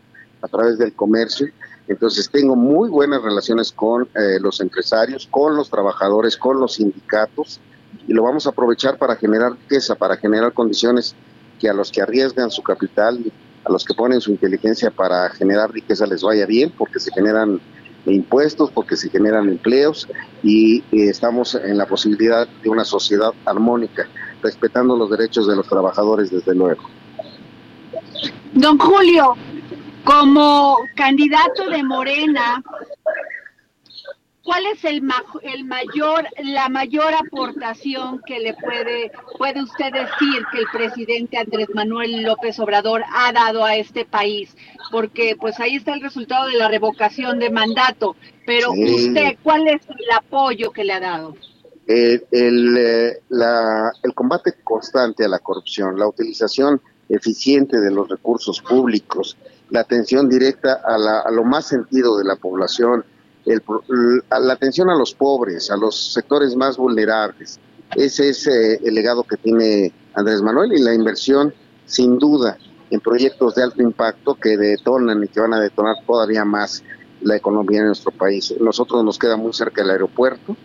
través 0.48 0.78
del 0.78 0.94
comercio. 0.94 1.48
Entonces 1.88 2.30
tengo 2.30 2.56
muy 2.56 2.88
buenas 2.88 3.22
relaciones 3.22 3.72
con 3.72 4.04
eh, 4.14 4.38
los 4.40 4.60
empresarios, 4.60 5.26
con 5.30 5.56
los 5.56 5.70
trabajadores, 5.70 6.36
con 6.36 6.60
los 6.60 6.74
sindicatos 6.74 7.60
y 8.06 8.12
lo 8.12 8.22
vamos 8.22 8.46
a 8.46 8.50
aprovechar 8.50 8.98
para 8.98 9.16
generar 9.16 9.52
riqueza, 9.52 9.94
para 9.94 10.16
generar 10.16 10.52
condiciones 10.52 11.14
que 11.58 11.68
a 11.68 11.72
los 11.74 11.90
que 11.90 12.02
arriesgan 12.02 12.50
su 12.50 12.62
capital, 12.62 13.32
a 13.64 13.72
los 13.72 13.84
que 13.84 13.94
ponen 13.94 14.20
su 14.20 14.30
inteligencia 14.30 14.90
para 14.90 15.28
generar 15.30 15.70
riqueza 15.70 16.06
les 16.06 16.22
vaya 16.22 16.46
bien, 16.46 16.72
porque 16.76 16.98
se 16.98 17.12
generan 17.12 17.60
impuestos, 18.06 18.70
porque 18.70 18.96
se 18.96 19.10
generan 19.10 19.48
empleos 19.48 20.08
y 20.42 20.78
eh, 20.92 21.08
estamos 21.10 21.54
en 21.54 21.76
la 21.76 21.86
posibilidad 21.86 22.48
de 22.62 22.68
una 22.68 22.84
sociedad 22.84 23.30
armónica. 23.44 24.08
respetando 24.42 24.96
los 24.96 25.10
derechos 25.10 25.46
de 25.46 25.54
los 25.54 25.68
trabajadores, 25.68 26.30
desde 26.30 26.54
luego. 26.54 26.82
Don 28.54 28.78
Julio, 28.78 29.36
como 30.04 30.78
candidato 30.94 31.68
de 31.68 31.82
Morena, 31.82 32.62
¿cuál 34.42 34.66
es 34.66 34.84
el, 34.84 35.02
el 35.42 35.64
mayor, 35.64 36.26
la 36.42 36.68
mayor 36.68 37.14
aportación 37.14 38.20
que 38.26 38.40
le 38.40 38.54
puede, 38.54 39.12
puede 39.38 39.62
usted 39.62 39.92
decir 39.92 40.44
que 40.52 40.58
el 40.58 40.66
presidente 40.72 41.38
Andrés 41.38 41.68
Manuel 41.74 42.22
López 42.22 42.58
Obrador 42.58 43.02
ha 43.12 43.32
dado 43.32 43.64
a 43.64 43.76
este 43.76 44.04
país? 44.04 44.56
Porque 44.90 45.36
pues 45.38 45.60
ahí 45.60 45.76
está 45.76 45.94
el 45.94 46.00
resultado 46.00 46.48
de 46.48 46.56
la 46.56 46.68
revocación 46.68 47.38
de 47.38 47.50
mandato, 47.50 48.16
pero 48.46 48.72
usted, 48.72 49.36
¿cuál 49.42 49.68
es 49.68 49.82
el 49.88 50.10
apoyo 50.16 50.72
que 50.72 50.84
le 50.84 50.94
ha 50.94 51.00
dado? 51.00 51.36
Eh, 51.86 52.22
el, 52.30 52.76
eh, 52.76 53.18
el 54.02 54.14
combate 54.14 54.54
constante 54.62 55.24
a 55.24 55.28
la 55.28 55.40
corrupción, 55.40 55.98
la 55.98 56.06
utilización 56.06 56.80
eficiente 57.08 57.80
de 57.80 57.90
los 57.90 58.08
recursos 58.08 58.60
públicos, 58.60 59.36
la 59.70 59.80
atención 59.80 60.28
directa 60.28 60.80
a, 60.84 61.30
lo 61.30 61.44
más 61.44 61.66
sentido 61.66 62.18
de 62.18 62.24
la 62.24 62.36
población, 62.36 63.04
la 63.44 64.52
atención 64.52 64.90
a 64.90 64.96
los 64.96 65.14
pobres, 65.14 65.70
a 65.70 65.76
los 65.76 66.12
sectores 66.12 66.56
más 66.56 66.76
vulnerables. 66.76 67.58
Ese 67.96 68.28
es 68.28 68.46
eh, 68.46 68.80
el 68.84 68.94
legado 68.94 69.24
que 69.24 69.36
tiene 69.36 69.92
Andrés 70.14 70.42
Manuel 70.42 70.72
y 70.72 70.82
la 70.82 70.94
inversión, 70.94 71.52
sin 71.86 72.18
duda, 72.18 72.56
en 72.90 73.00
proyectos 73.00 73.54
de 73.54 73.62
alto 73.62 73.82
impacto 73.82 74.34
que 74.34 74.56
detonan 74.56 75.22
y 75.24 75.28
que 75.28 75.40
van 75.40 75.54
a 75.54 75.60
detonar 75.60 75.96
todavía 76.06 76.44
más 76.44 76.82
la 77.22 77.36
economía 77.36 77.80
de 77.80 77.86
nuestro 77.86 78.10
país. 78.12 78.54
Nosotros 78.60 79.04
nos 79.04 79.18
queda 79.18 79.36
muy 79.36 79.52
cerca 79.52 79.82
el 79.82 79.90
aeropuerto 79.90 80.56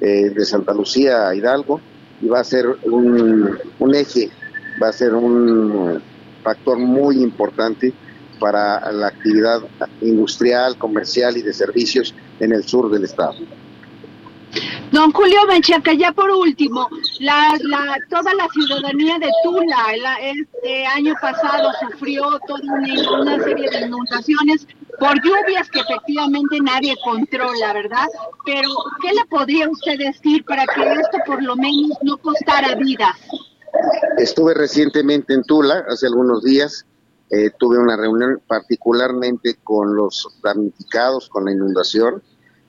eh, 0.00 0.30
de 0.30 0.44
Santa 0.44 0.72
Lucía 0.74 1.28
a 1.28 1.34
Hidalgo 1.34 1.80
y 2.20 2.28
va 2.28 2.40
a 2.40 2.44
ser 2.44 2.66
un 2.84 3.94
eje, 3.94 4.30
va 4.82 4.88
a 4.88 4.92
ser 4.92 5.14
un 5.14 6.00
factor 6.42 6.78
muy 6.78 7.22
importante 7.22 7.92
para 8.38 8.92
la 8.92 9.08
actividad 9.08 9.62
industrial, 10.00 10.76
comercial 10.78 11.36
y 11.36 11.42
de 11.42 11.52
servicios 11.52 12.14
en 12.40 12.52
el 12.52 12.64
sur 12.64 12.90
del 12.90 13.04
estado. 13.04 13.34
Don 14.92 15.10
Julio 15.10 15.44
Menchaca, 15.48 15.92
ya 15.92 16.12
por 16.12 16.30
último, 16.30 16.88
la, 17.18 17.56
la, 17.62 17.96
toda 18.08 18.32
la 18.34 18.46
ciudadanía 18.48 19.18
de 19.18 19.28
Tula 19.42 20.16
este 20.22 20.86
año 20.86 21.14
pasado 21.20 21.72
sufrió 21.80 22.38
toda 22.46 22.60
una, 22.62 23.20
una, 23.20 23.42
serie 23.42 23.68
de 23.70 23.86
inundaciones 23.86 24.68
por 25.00 25.20
lluvias 25.22 25.68
que 25.70 25.80
efectivamente 25.80 26.60
nadie 26.60 26.94
controla, 27.02 27.72
¿verdad? 27.72 28.06
Pero, 28.44 28.68
¿qué 29.02 29.12
le 29.14 29.24
podría 29.26 29.68
usted 29.68 29.98
decir 29.98 30.44
para 30.44 30.64
que 30.66 30.82
esto 30.82 31.18
por 31.26 31.42
lo 31.42 31.56
menos 31.56 31.98
no 32.02 32.16
costara 32.18 32.76
vidas? 32.76 33.16
Estuve 34.18 34.54
recientemente 34.54 35.34
en 35.34 35.42
Tula, 35.42 35.84
hace 35.88 36.06
algunos 36.06 36.44
días, 36.44 36.86
eh, 37.30 37.50
tuve 37.58 37.78
una 37.78 37.96
reunión 37.96 38.40
particularmente 38.46 39.56
con 39.62 39.96
los 39.96 40.28
damnificados 40.42 41.28
con 41.28 41.46
la 41.46 41.52
inundación. 41.52 42.22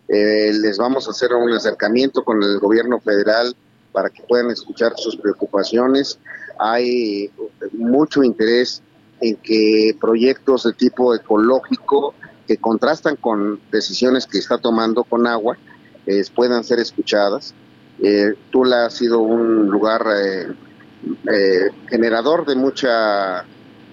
Eh, 0.07 0.53
les 0.53 0.77
vamos 0.77 1.07
a 1.07 1.11
hacer 1.11 1.33
un 1.33 1.51
acercamiento 1.51 2.23
con 2.23 2.41
el 2.41 2.59
gobierno 2.59 2.99
federal 2.99 3.55
para 3.91 4.09
que 4.09 4.23
puedan 4.23 4.51
escuchar 4.51 4.93
sus 4.97 5.17
preocupaciones. 5.17 6.19
Hay 6.57 7.31
mucho 7.73 8.23
interés 8.23 8.81
en 9.19 9.35
que 9.37 9.95
proyectos 9.99 10.63
de 10.63 10.73
tipo 10.73 11.13
ecológico 11.13 12.13
que 12.47 12.57
contrastan 12.57 13.15
con 13.15 13.59
decisiones 13.71 14.25
que 14.25 14.37
está 14.37 14.57
tomando 14.57 15.03
con 15.03 15.27
agua 15.27 15.57
eh, 16.05 16.23
puedan 16.33 16.63
ser 16.63 16.79
escuchadas. 16.79 17.53
Tula 18.51 18.85
ha 18.85 18.89
sido 18.89 19.19
un 19.19 19.67
lugar 19.67 20.05
generador 21.87 22.45
de 22.45 22.55
mucha 22.55 23.45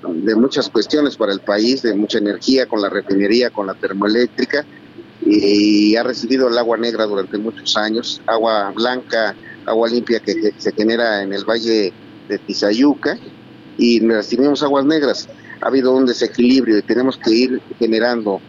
de 0.08 0.34
muchas 0.34 0.68
cuestiones 0.68 1.16
para 1.16 1.32
el 1.32 1.40
país, 1.40 1.82
de 1.82 1.94
mucha 1.94 2.18
energía 2.18 2.66
con 2.66 2.80
la 2.80 2.88
refinería, 2.88 3.50
con 3.50 3.66
la 3.66 3.74
termoeléctrica, 3.74 4.64
y 5.24 5.94
ha 5.96 6.02
recibido 6.02 6.48
el 6.48 6.58
agua 6.58 6.76
negra 6.76 7.04
durante 7.06 7.38
muchos 7.38 7.76
años, 7.76 8.20
agua 8.26 8.72
blanca, 8.74 9.34
agua 9.66 9.88
limpia 9.88 10.20
que, 10.20 10.52
se 10.56 10.72
genera 10.72 11.22
en 11.22 11.32
el 11.32 11.44
valle 11.44 11.92
de 12.28 12.38
Tizayuca, 12.38 13.18
y 13.78 14.00
recibimos 14.00 14.62
aguas 14.62 14.84
negras. 14.84 15.28
Ha 15.60 15.68
habido 15.68 15.94
un 15.94 16.06
desequilibrio 16.06 16.78
y 16.78 16.82
tenemos 16.82 17.16
que 17.16 17.30
ir 17.30 17.62
generando 17.78 18.40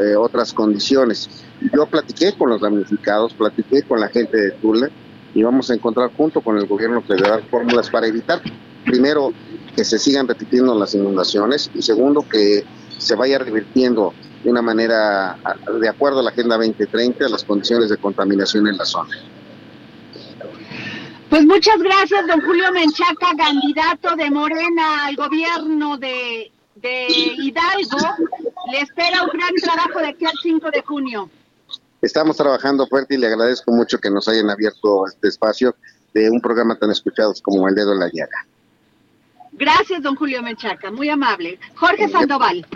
eh, 0.00 0.16
otras 0.16 0.52
condiciones. 0.52 1.28
Yo 1.74 1.86
platiqué 1.86 2.32
con 2.32 2.50
los 2.50 2.60
damnificados, 2.60 3.34
platiqué 3.34 3.82
con 3.82 4.00
la 4.00 4.08
gente 4.08 4.36
de 4.36 4.50
Tula 4.52 4.88
y 5.34 5.42
vamos 5.42 5.70
a 5.70 5.74
encontrar 5.74 6.10
junto 6.16 6.40
con 6.40 6.56
el 6.58 6.66
gobierno 6.66 7.02
federal 7.02 7.42
fórmulas 7.50 7.90
para 7.90 8.06
evitar 8.06 8.40
primero 8.84 9.32
que 9.74 9.84
se 9.84 9.98
sigan 9.98 10.28
repitiendo 10.28 10.74
las 10.78 10.94
inundaciones 10.94 11.70
y 11.74 11.82
segundo 11.82 12.26
que 12.28 12.64
se 12.98 13.14
vaya 13.14 13.38
revirtiendo 13.38 14.12
de 14.44 14.50
una 14.50 14.62
manera 14.62 15.38
de 15.80 15.88
acuerdo 15.88 16.20
a 16.20 16.22
la 16.22 16.30
Agenda 16.30 16.56
2030 16.56 17.28
las 17.28 17.44
condiciones 17.44 17.88
de 17.88 17.96
contaminación 17.96 18.66
en 18.68 18.76
la 18.76 18.84
zona. 18.84 19.16
Pues 21.30 21.46
muchas 21.46 21.78
gracias, 21.78 22.26
don 22.26 22.42
Julio 22.42 22.70
Menchaca, 22.72 23.34
candidato 23.36 24.14
de 24.16 24.30
Morena 24.30 25.06
al 25.06 25.16
gobierno 25.16 25.96
de, 25.96 26.52
de 26.76 27.06
Hidalgo. 27.08 27.98
Le 28.70 28.80
espera 28.80 29.22
un 29.22 29.30
gran 29.32 29.54
trabajo 29.54 29.98
de 30.00 30.08
aquí 30.08 30.26
al 30.26 30.34
5 30.42 30.70
de 30.70 30.82
junio. 30.82 31.30
Estamos 32.02 32.36
trabajando 32.36 32.86
fuerte 32.86 33.14
y 33.14 33.18
le 33.18 33.28
agradezco 33.28 33.72
mucho 33.72 33.98
que 33.98 34.10
nos 34.10 34.28
hayan 34.28 34.50
abierto 34.50 35.06
este 35.06 35.28
espacio 35.28 35.74
de 36.12 36.28
un 36.28 36.40
programa 36.40 36.76
tan 36.76 36.90
escuchado 36.90 37.32
como 37.42 37.66
El 37.68 37.76
Dedo 37.76 37.92
en 37.92 38.00
la 38.00 38.10
Llaga. 38.12 38.46
Gracias, 39.52 40.02
don 40.02 40.16
Julio 40.16 40.42
Menchaca, 40.42 40.90
muy 40.90 41.08
amable. 41.08 41.58
Jorge 41.74 42.08
Sandoval. 42.08 42.66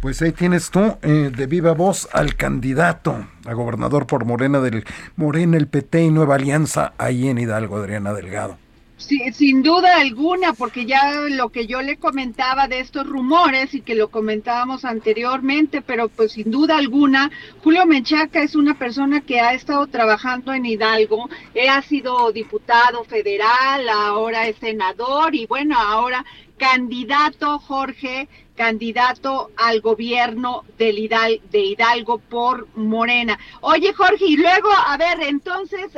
Pues 0.00 0.22
ahí 0.22 0.32
tienes 0.32 0.70
tú, 0.70 0.96
eh, 1.02 1.30
de 1.36 1.46
viva 1.46 1.72
voz, 1.72 2.08
al 2.12 2.34
candidato 2.34 3.26
a 3.44 3.52
gobernador 3.52 4.06
por 4.06 4.24
Morena 4.24 4.60
del 4.60 4.84
Morena, 5.16 5.58
el 5.58 5.66
PT 5.66 6.04
y 6.04 6.10
Nueva 6.10 6.36
Alianza, 6.36 6.94
ahí 6.96 7.28
en 7.28 7.38
Hidalgo, 7.38 7.76
Adriana 7.76 8.14
Delgado. 8.14 8.56
Sí, 9.00 9.18
sin 9.32 9.62
duda 9.62 9.96
alguna, 9.96 10.52
porque 10.52 10.84
ya 10.84 11.22
lo 11.30 11.48
que 11.48 11.66
yo 11.66 11.80
le 11.80 11.96
comentaba 11.96 12.68
de 12.68 12.80
estos 12.80 13.06
rumores 13.06 13.72
y 13.72 13.80
que 13.80 13.94
lo 13.94 14.10
comentábamos 14.10 14.84
anteriormente, 14.84 15.80
pero 15.80 16.10
pues 16.10 16.32
sin 16.32 16.50
duda 16.50 16.76
alguna, 16.76 17.30
Julio 17.64 17.86
Menchaca 17.86 18.42
es 18.42 18.54
una 18.54 18.74
persona 18.78 19.22
que 19.22 19.40
ha 19.40 19.54
estado 19.54 19.86
trabajando 19.86 20.52
en 20.52 20.66
Hidalgo, 20.66 21.30
ha 21.70 21.80
sido 21.80 22.30
diputado 22.30 23.02
federal, 23.04 23.88
ahora 23.88 24.46
es 24.48 24.56
senador 24.56 25.34
y 25.34 25.46
bueno, 25.46 25.78
ahora 25.78 26.24
candidato 26.58 27.58
Jorge, 27.58 28.28
candidato 28.54 29.50
al 29.56 29.80
gobierno 29.80 30.64
del 30.76 31.08
de 31.50 31.58
Hidalgo 31.58 32.18
por 32.18 32.68
Morena. 32.76 33.38
Oye 33.62 33.94
Jorge, 33.94 34.26
y 34.26 34.36
luego, 34.36 34.68
a 34.70 34.98
ver, 34.98 35.22
entonces 35.22 35.90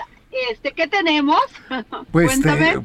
este, 0.51 0.73
¿qué 0.73 0.88
tenemos? 0.88 1.40
Pues, 2.11 2.40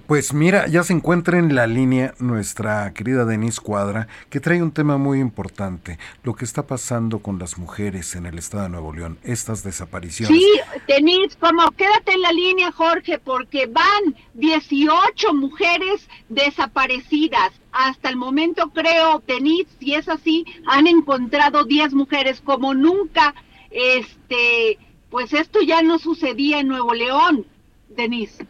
pues 0.06 0.34
mira, 0.34 0.68
ya 0.68 0.84
se 0.84 0.94
encuentra 0.94 1.38
en 1.38 1.54
la 1.54 1.68
línea 1.68 2.14
nuestra 2.20 2.94
querida 2.94 3.26
Denise 3.26 3.60
Cuadra, 3.60 4.08
que 4.30 4.40
trae 4.40 4.62
un 4.62 4.72
tema 4.72 4.98
muy 4.98 5.20
importante, 5.20 6.00
lo 6.24 6.34
que 6.34 6.46
está 6.46 6.66
pasando 6.66 7.20
con 7.20 7.38
las 7.40 7.58
mujeres 7.58 8.16
en 8.16 8.26
el 8.26 8.38
estado 8.38 8.64
de 8.64 8.70
Nuevo 8.70 8.94
León, 8.94 9.20
estas 9.24 9.64
desapariciones. 9.64 10.38
Sí, 10.38 10.48
Denise, 10.88 11.38
como 11.38 11.70
quédate 11.72 12.14
en 12.14 12.22
la 12.22 12.32
línea, 12.32 12.72
Jorge, 12.72 13.20
porque 13.20 13.66
van 13.66 14.16
18 14.36 15.34
mujeres 15.34 16.08
desaparecidas. 16.30 17.52
Hasta 17.72 18.10
el 18.10 18.16
momento 18.16 18.70
creo, 18.70 19.22
Denise, 19.28 19.70
si 19.80 19.94
es 19.94 20.08
así, 20.08 20.46
han 20.68 20.88
encontrado 20.88 21.66
10 21.66 21.94
mujeres 21.94 22.42
como 22.42 22.74
nunca 22.74 23.34
este 23.72 24.80
pues 25.10 25.34
esto 25.34 25.60
ya 25.62 25.82
no 25.82 26.00
sucedía 26.00 26.60
en 26.60 26.68
Nuevo 26.68 26.94
León, 26.94 27.46
Denise. 27.90 28.46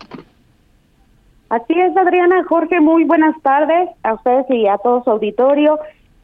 Así 1.50 1.74
es, 1.80 1.96
Adriana. 1.96 2.44
Jorge, 2.44 2.80
muy 2.82 3.06
buenas 3.06 3.40
tardes 3.42 3.90
a 4.04 4.16
ustedes 4.16 4.46
y 4.50 4.68
a 4.68 4.78
todo 4.78 5.04
su 5.04 5.12
auditorio. 5.12 5.80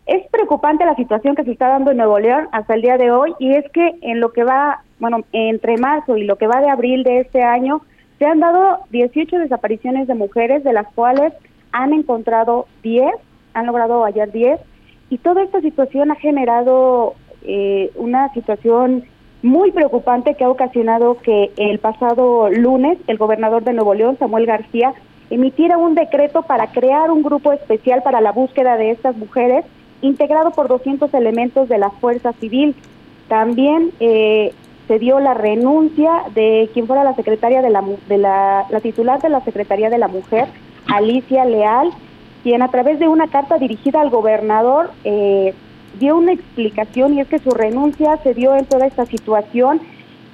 Es 0.05 0.27
preocupante 0.29 0.85
la 0.85 0.95
situación 0.95 1.35
que 1.35 1.45
se 1.45 1.51
está 1.51 1.69
dando 1.69 1.91
en 1.91 1.97
Nuevo 1.97 2.19
León 2.19 2.49
hasta 2.51 2.73
el 2.73 2.81
día 2.81 2.97
de 2.97 3.11
hoy 3.11 3.33
y 3.39 3.53
es 3.53 3.63
que 3.71 3.95
en 4.01 4.19
lo 4.19 4.33
que 4.33 4.43
va, 4.43 4.83
bueno, 4.99 5.23
entre 5.31 5.77
marzo 5.77 6.17
y 6.17 6.25
lo 6.25 6.35
que 6.37 6.47
va 6.47 6.59
de 6.59 6.69
abril 6.69 7.03
de 7.03 7.21
este 7.21 7.41
año, 7.41 7.81
se 8.19 8.25
han 8.25 8.41
dado 8.41 8.79
18 8.89 9.37
desapariciones 9.37 10.07
de 10.07 10.15
mujeres, 10.15 10.63
de 10.63 10.73
las 10.73 10.87
cuales 10.93 11.33
han 11.71 11.93
encontrado 11.93 12.67
10, 12.83 13.13
han 13.53 13.65
logrado 13.65 14.03
hallar 14.03 14.31
10, 14.31 14.59
y 15.09 15.17
toda 15.19 15.43
esta 15.43 15.61
situación 15.61 16.11
ha 16.11 16.15
generado 16.15 17.15
eh, 17.43 17.91
una 17.95 18.31
situación 18.33 19.05
muy 19.43 19.71
preocupante 19.71 20.35
que 20.35 20.45
ha 20.45 20.49
ocasionado 20.49 21.17
que 21.19 21.51
el 21.57 21.77
pasado 21.79 22.49
lunes 22.49 22.97
el 23.07 23.17
gobernador 23.17 23.63
de 23.63 23.73
Nuevo 23.73 23.93
León, 23.93 24.17
Samuel 24.17 24.45
García, 24.45 24.93
emitiera 25.29 25.77
un 25.77 25.95
decreto 25.95 26.43
para 26.43 26.67
crear 26.67 27.11
un 27.11 27.23
grupo 27.23 27.51
especial 27.51 28.01
para 28.03 28.21
la 28.21 28.31
búsqueda 28.31 28.77
de 28.77 28.91
estas 28.91 29.17
mujeres, 29.17 29.65
integrado 30.01 30.51
por 30.51 30.69
200 30.69 31.13
elementos 31.13 31.67
de 31.69 31.77
la 31.77 31.89
Fuerza 31.89 32.31
Civil. 32.33 32.75
También 33.27 33.91
eh, 33.99 34.53
se 34.87 34.97
dio 34.99 35.19
la 35.19 35.33
renuncia 35.33 36.23
de 36.33 36.69
quien 36.73 36.87
fuera 36.87 37.03
la 37.03 37.15
secretaria 37.15 37.61
de 37.61 37.69
la, 37.69 37.83
de 38.07 38.17
la, 38.17 38.65
la 38.69 38.79
titular 38.79 39.21
de 39.21 39.29
la 39.29 39.41
Secretaría 39.41 39.89
de 39.89 39.97
la 39.97 40.07
Mujer, 40.07 40.47
Alicia 40.87 41.43
Leal, 41.45 41.91
quien 42.43 42.61
a 42.61 42.69
través 42.69 42.99
de 42.99 43.07
una 43.07 43.27
carta 43.27 43.57
dirigida 43.57 44.01
al 44.01 44.09
gobernador 44.09 44.91
eh, 45.03 45.53
dio 45.99 46.17
una 46.17 46.33
explicación 46.33 47.13
y 47.13 47.21
es 47.21 47.27
que 47.27 47.39
su 47.39 47.51
renuncia 47.51 48.17
se 48.23 48.33
dio 48.33 48.55
en 48.55 48.65
toda 48.65 48.87
esta 48.87 49.05
situación 49.05 49.81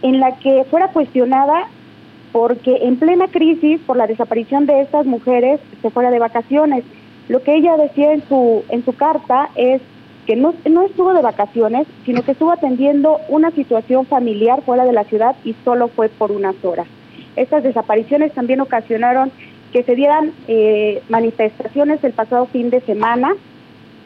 en 0.02 0.20
la 0.20 0.38
que 0.38 0.66
fuera 0.70 0.90
cuestionada 0.90 1.68
porque 2.32 2.78
en 2.84 2.98
plena 2.98 3.28
crisis 3.28 3.80
por 3.82 3.98
la 3.98 4.08
desaparición 4.08 4.66
de 4.66 4.82
estas 4.82 5.06
mujeres 5.06 5.60
se 5.82 5.90
fuera 5.90 6.12
de 6.12 6.20
vacaciones. 6.20 6.84
Lo 7.28 7.42
que 7.44 7.56
ella 7.56 7.78
decía 7.78 8.14
en 8.14 8.24
su 8.28 8.64
en 8.70 8.86
su 8.86 8.94
carta 8.94 9.50
es 9.56 9.82
que 10.26 10.36
no, 10.36 10.54
no 10.70 10.84
estuvo 10.84 11.14
de 11.14 11.24
vacaciones, 11.24 11.88
sino 12.06 12.22
que 12.22 12.34
estuvo 12.34 12.52
atendiendo 12.52 13.18
una 13.30 13.50
situación 13.52 14.06
familiar 14.06 14.62
fuera 14.62 14.86
de 14.86 14.94
la 14.94 15.04
ciudad 15.06 15.36
y 15.44 15.56
solo 15.64 15.88
fue 15.88 16.10
por 16.10 16.32
unas 16.32 16.56
horas. 16.64 16.88
Estas 17.36 17.64
desapariciones 17.64 18.34
también 18.34 18.62
ocasionaron 18.62 19.32
que 19.72 19.84
se 19.84 19.96
dieran 19.96 20.34
eh, 20.48 21.02
manifestaciones 21.10 22.04
el 22.04 22.14
pasado 22.14 22.46
fin 22.48 22.70
de 22.70 22.82
semana 22.82 23.34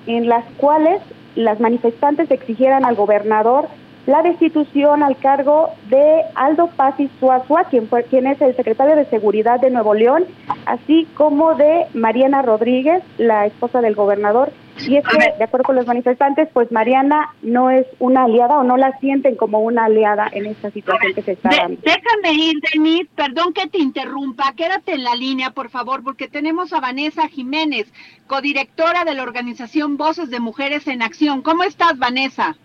en 0.08 0.28
las 0.28 0.46
cuales 0.58 1.02
las 1.36 1.60
manifestantes 1.60 2.30
exigieran 2.32 2.86
al 2.86 2.96
gobernador 2.96 3.68
la 4.06 4.22
destitución 4.22 5.02
al 5.02 5.18
cargo 5.18 5.70
de 5.90 6.24
Aldo 6.36 6.68
Paz 6.68 7.00
y 7.00 7.10
Suazua, 7.20 7.66
quien, 7.66 7.88
fue, 7.88 8.04
quien 8.04 8.28
es 8.28 8.42
el 8.42 8.56
secretario 8.56 8.96
de 8.96 9.06
Seguridad 9.06 9.62
de 9.62 9.70
Nuevo 9.70 9.94
León, 9.94 10.26
así 10.66 11.08
como 11.16 11.56
de 11.56 11.86
Mariana 11.94 12.42
Rodríguez, 12.42 13.02
la 13.18 13.46
esposa 13.46 13.80
del 13.82 13.96
gobernador. 13.96 14.52
Y 14.80 14.98
es 14.98 15.06
que, 15.08 15.18
de 15.38 15.44
acuerdo 15.44 15.66
con 15.66 15.76
los 15.76 15.86
manifestantes, 15.86 16.50
pues 16.52 16.72
Mariana 16.72 17.34
no 17.42 17.70
es 17.70 17.86
una 18.00 18.24
aliada 18.24 18.58
o 18.58 18.64
no 18.64 18.76
la 18.76 18.98
sienten 19.00 19.36
como 19.36 19.60
una 19.60 19.86
aliada 19.86 20.28
en 20.32 20.48
esta 20.48 20.72
situación 20.72 21.14
que 21.14 21.22
se 21.22 21.34
está 21.34 21.50
dando. 21.50 21.80
déjame 21.82 22.34
ir, 22.34 22.56
Denis, 22.72 23.08
perdón 23.16 23.54
que 23.54 23.68
te 23.68 23.78
interrumpa, 23.78 24.54
quédate 24.58 24.94
en 24.94 25.04
la 25.04 25.16
línea, 25.16 25.52
por 25.52 25.70
favor, 25.70 26.04
porque 26.04 26.28
tenemos 26.28 26.74
a 26.74 26.80
Vanessa 26.80 27.28
Jiménez, 27.28 27.92
codirectora 28.28 29.06
de 29.06 29.14
la 29.14 29.24
organización 29.24 29.98
Voces 29.98 30.30
de 30.30 30.40
Mujeres 30.40 30.88
en 30.88 31.02
Acción. 31.02 31.42
¿Cómo 31.44 31.64
estás, 31.64 31.98
Vanessa? 32.00 32.56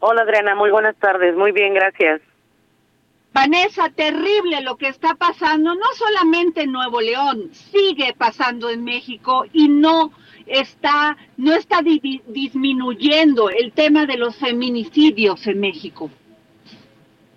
Hola 0.00 0.22
Adriana, 0.22 0.54
muy 0.54 0.70
buenas 0.70 0.96
tardes, 0.96 1.34
muy 1.36 1.52
bien, 1.52 1.72
gracias. 1.72 2.20
Vanessa, 3.32 3.90
terrible 3.90 4.62
lo 4.62 4.76
que 4.76 4.88
está 4.88 5.14
pasando, 5.14 5.74
no 5.74 5.86
solamente 5.94 6.62
en 6.62 6.72
Nuevo 6.72 7.02
León, 7.02 7.50
sigue 7.52 8.14
pasando 8.16 8.70
en 8.70 8.82
México 8.82 9.44
y 9.52 9.68
no 9.68 10.10
está, 10.46 11.16
no 11.36 11.52
está 11.52 11.80
disminuyendo 11.82 13.50
el 13.50 13.72
tema 13.72 14.06
de 14.06 14.16
los 14.16 14.36
feminicidios 14.36 15.46
en 15.46 15.60
México. 15.60 16.10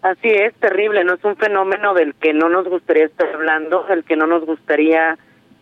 Así 0.01 0.29
es, 0.29 0.53
terrible, 0.55 1.03
no 1.03 1.15
es 1.15 1.23
un 1.23 1.35
fenómeno 1.35 1.93
del 1.93 2.15
que 2.15 2.33
no 2.33 2.47
nos 2.47 2.67
gustaría 2.67 3.05
estar 3.05 3.27
hablando, 3.33 3.83
del 3.83 4.03
que 4.03 4.15
no 4.15 4.27
nos 4.27 4.45
gustaría 4.45 5.17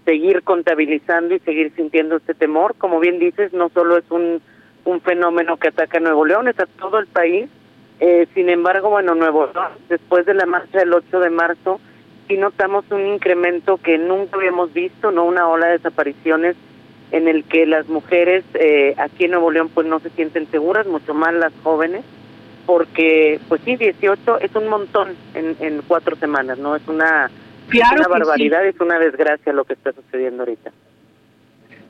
seguir 0.06 0.44
contabilizando 0.44 1.34
y 1.34 1.40
seguir 1.40 1.74
sintiendo 1.76 2.18
este 2.18 2.34
temor. 2.34 2.76
Como 2.78 3.00
bien 3.00 3.18
dices, 3.18 3.52
no 3.52 3.70
solo 3.70 3.98
es 3.98 4.10
un 4.12 4.42
un 4.88 5.02
fenómeno 5.02 5.58
que 5.58 5.68
ataca 5.68 5.98
a 5.98 6.02
Nuevo 6.02 6.26
León, 6.26 6.48
es 6.48 6.60
a 6.60 6.66
todo 6.66 7.00
el 7.00 7.08
país. 7.08 7.50
Eh, 8.00 8.28
sin 8.34 8.50
embargo, 8.50 8.90
bueno, 8.90 9.16
Nuevo 9.16 9.50
León, 9.54 9.72
después 9.90 10.26
de 10.26 10.34
la 10.34 10.46
marcha 10.46 10.80
del 10.80 10.94
8 10.94 11.20
de 11.20 11.30
marzo, 11.30 11.80
sí 12.28 12.38
notamos 12.38 12.86
un 12.92 13.06
incremento 13.06 13.78
que 13.78 13.98
nunca 13.98 14.38
habíamos 14.38 14.74
visto, 14.74 15.12
no 15.12 15.26
una 15.26 15.48
ola 15.48 15.68
de 15.68 15.74
desapariciones 15.74 16.56
en 17.12 17.28
el 17.28 17.44
que 17.46 17.66
las 17.66 17.88
mujeres 17.88 18.44
eh, 18.54 18.96
aquí 18.98 19.26
en 19.26 19.32
Nuevo 19.32 19.52
León 19.52 19.70
pues 19.74 19.88
no 19.88 20.00
se 20.00 20.10
sienten 20.12 20.50
seguras, 20.52 20.86
mucho 20.88 21.14
más 21.14 21.34
las 21.34 21.54
jóvenes, 21.64 22.04
porque 22.66 23.40
pues 23.48 23.62
sí, 23.64 23.76
18 23.76 24.40
es 24.40 24.56
un 24.56 24.68
montón 24.68 25.16
en, 25.34 25.56
en 25.60 25.82
cuatro 25.88 26.16
semanas, 26.18 26.58
¿no? 26.58 26.76
Es 26.76 26.88
una, 26.88 27.30
una 27.74 28.08
barbaridad, 28.08 28.66
es 28.66 28.80
una 28.80 29.00
desgracia 29.00 29.54
lo 29.54 29.66
que 29.66 29.74
está 29.74 29.94
sucediendo 29.94 30.44
ahorita. 30.44 30.72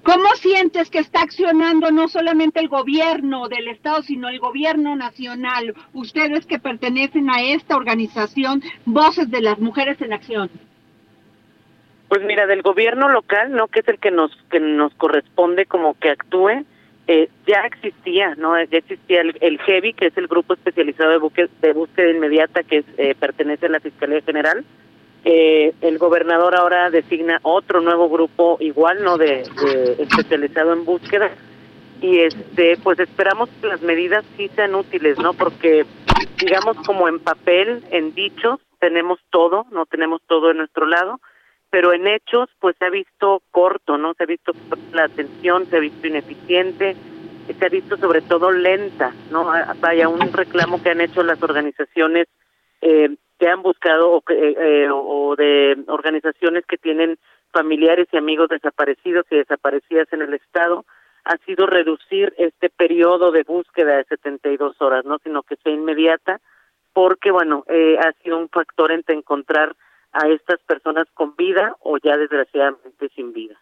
¿Cómo 0.08 0.30
sientes 0.36 0.90
que 0.90 1.00
está 1.00 1.22
accionando 1.22 1.92
no 1.92 2.08
solamente 2.08 2.62
el 2.62 2.70
gobierno 2.70 3.50
del 3.50 3.68
Estado, 3.68 4.02
sino 4.04 4.30
el 4.30 4.40
gobierno 4.40 4.96
nacional? 4.96 5.74
Ustedes 5.92 6.46
que 6.46 6.60
pertenecen 6.60 7.30
a 7.30 7.42
esta 7.42 7.76
organización, 7.76 8.64
Voces 8.86 9.30
de 9.30 9.42
las 9.42 9.60
Mujeres 9.60 10.00
en 10.02 10.14
Acción. 10.14 10.50
Pues 12.10 12.24
mira, 12.24 12.48
del 12.48 12.62
gobierno 12.62 13.10
local, 13.10 13.52
¿no? 13.52 13.68
Que 13.68 13.82
es 13.82 13.88
el 13.88 14.00
que 14.00 14.12
nos, 14.12 14.32
que 14.50 14.60
nos 14.60 14.94
corresponde 14.96 15.66
como 15.66 15.94
que 16.00 16.10
actúe, 16.10 16.66
eh, 17.08 17.30
ya 17.46 17.62
existía, 17.62 18.36
¿no? 18.36 18.62
Ya 18.64 18.78
existía 18.78 19.22
el, 19.22 19.38
el 19.42 19.60
GEVI, 19.60 19.94
que 19.94 20.08
es 20.08 20.18
el 20.18 20.28
Grupo 20.28 20.54
Especializado 20.54 21.12
de, 21.12 21.18
Búsqueda, 21.18 21.50
de 21.62 22.12
Inmediata, 22.12 22.64
que 22.64 22.84
eh, 22.98 23.16
pertenece 23.20 23.66
a 23.66 23.70
la 23.70 23.80
Fiscalía 23.80 24.22
General, 24.22 24.64
eh, 25.26 25.74
el 25.82 25.98
gobernador 25.98 26.56
ahora 26.56 26.90
designa 26.90 27.40
otro 27.44 27.82
nuevo 27.82 28.10
grupo 28.10 28.58
igual, 28.62 29.04
¿no? 29.04 29.18
De, 29.18 29.42
especializado 30.00 30.72
en 30.74 30.86
búsqueda 30.86 31.32
y 32.02 32.20
este, 32.20 32.78
pues 32.84 33.00
esperamos 33.00 33.50
que 33.60 33.68
las 33.68 33.82
medidas 33.82 34.24
sí 34.38 34.50
sean 34.56 34.76
útiles, 34.76 35.18
¿no? 35.20 35.34
Porque 35.34 35.86
digamos 36.38 36.78
como 36.86 37.08
en 37.08 37.20
papel, 37.20 37.84
en 37.92 38.14
dichos 38.14 38.60
tenemos 38.80 39.20
todo, 39.30 39.66
no 39.72 39.86
tenemos 39.86 40.22
todo 40.28 40.52
en 40.52 40.58
nuestro 40.58 40.86
lado, 40.86 41.20
pero 41.70 41.94
en 41.94 42.08
hechos 42.08 42.50
pues 42.60 42.76
se 42.78 42.86
ha 42.86 42.90
visto 42.90 43.42
corto, 43.52 43.98
¿no? 43.98 44.14
Se 44.14 44.24
ha 44.24 44.28
visto 44.28 44.54
la 44.94 45.06
atención, 45.06 45.66
se 45.66 45.78
ha 45.78 45.80
visto 45.80 46.08
ineficiente, 46.08 46.96
se 47.58 47.66
ha 47.66 47.70
visto 47.70 47.98
sobre 47.98 48.22
todo 48.22 48.52
lenta, 48.52 49.14
¿no? 49.32 49.52
Ah, 49.52 49.74
vaya, 49.80 50.10
un 50.10 50.32
reclamo 50.34 50.82
que 50.82 50.90
han 50.90 51.02
hecho 51.02 51.24
las 51.24 51.42
organizaciones 51.44 52.28
eh, 52.82 53.16
que 53.40 53.48
han 53.48 53.62
buscado 53.62 54.12
o, 54.12 54.24
eh, 54.30 54.56
eh, 54.58 54.90
o 54.92 55.36
de 55.36 55.78
organizaciones 55.88 56.66
que 56.66 56.78
tienen 56.78 57.18
familiares 57.52 58.08
y 58.12 58.18
amigos 58.18 58.50
desaparecidos 58.50 59.26
y 59.32 59.38
desaparecidas 59.38 60.12
en 60.12 60.22
el 60.22 60.34
Estado 60.34 60.86
ha 61.28 61.38
sido 61.46 61.68
reducir 61.68 62.34
este 62.38 62.70
periodo 62.70 63.32
de 63.32 63.44
búsqueda 63.44 63.98
de 63.98 64.06
72 64.06 64.82
horas, 64.82 65.04
no 65.06 65.18
sino 65.20 65.44
que 65.44 65.58
sea 65.58 65.74
inmediata, 65.74 66.40
porque 66.94 67.32
bueno, 67.32 67.66
eh, 67.68 67.98
ha 68.00 68.14
sido 68.24 68.38
un 68.38 68.50
factor 68.50 68.92
entre 68.92 69.16
encontrar 69.16 69.76
a 70.12 70.28
estas 70.28 70.60
personas 70.62 71.08
con 71.14 71.36
vida 71.36 71.76
o 71.82 71.98
ya 71.98 72.18
desgraciadamente 72.18 73.10
sin 73.16 73.34
vida. 73.34 73.58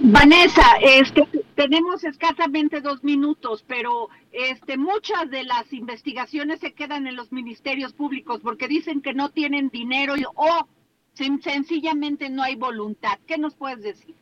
Vanessa, 0.00 0.76
este, 0.82 1.26
tenemos 1.54 2.04
escasamente 2.04 2.80
dos 2.80 3.02
minutos, 3.02 3.64
pero 3.66 4.08
este, 4.30 4.76
muchas 4.76 5.30
de 5.30 5.44
las 5.44 5.72
investigaciones 5.72 6.60
se 6.60 6.74
quedan 6.74 7.06
en 7.06 7.16
los 7.16 7.32
ministerios 7.32 7.92
públicos 7.92 8.40
porque 8.42 8.68
dicen 8.68 9.00
que 9.00 9.14
no 9.14 9.30
tienen 9.30 9.70
dinero 9.70 10.14
o 10.34 10.68
sencillamente 11.14 12.28
no 12.28 12.42
hay 12.42 12.56
voluntad. 12.56 13.18
¿Qué 13.26 13.38
nos 13.38 13.54
puedes 13.54 13.82
decir? 13.82 14.14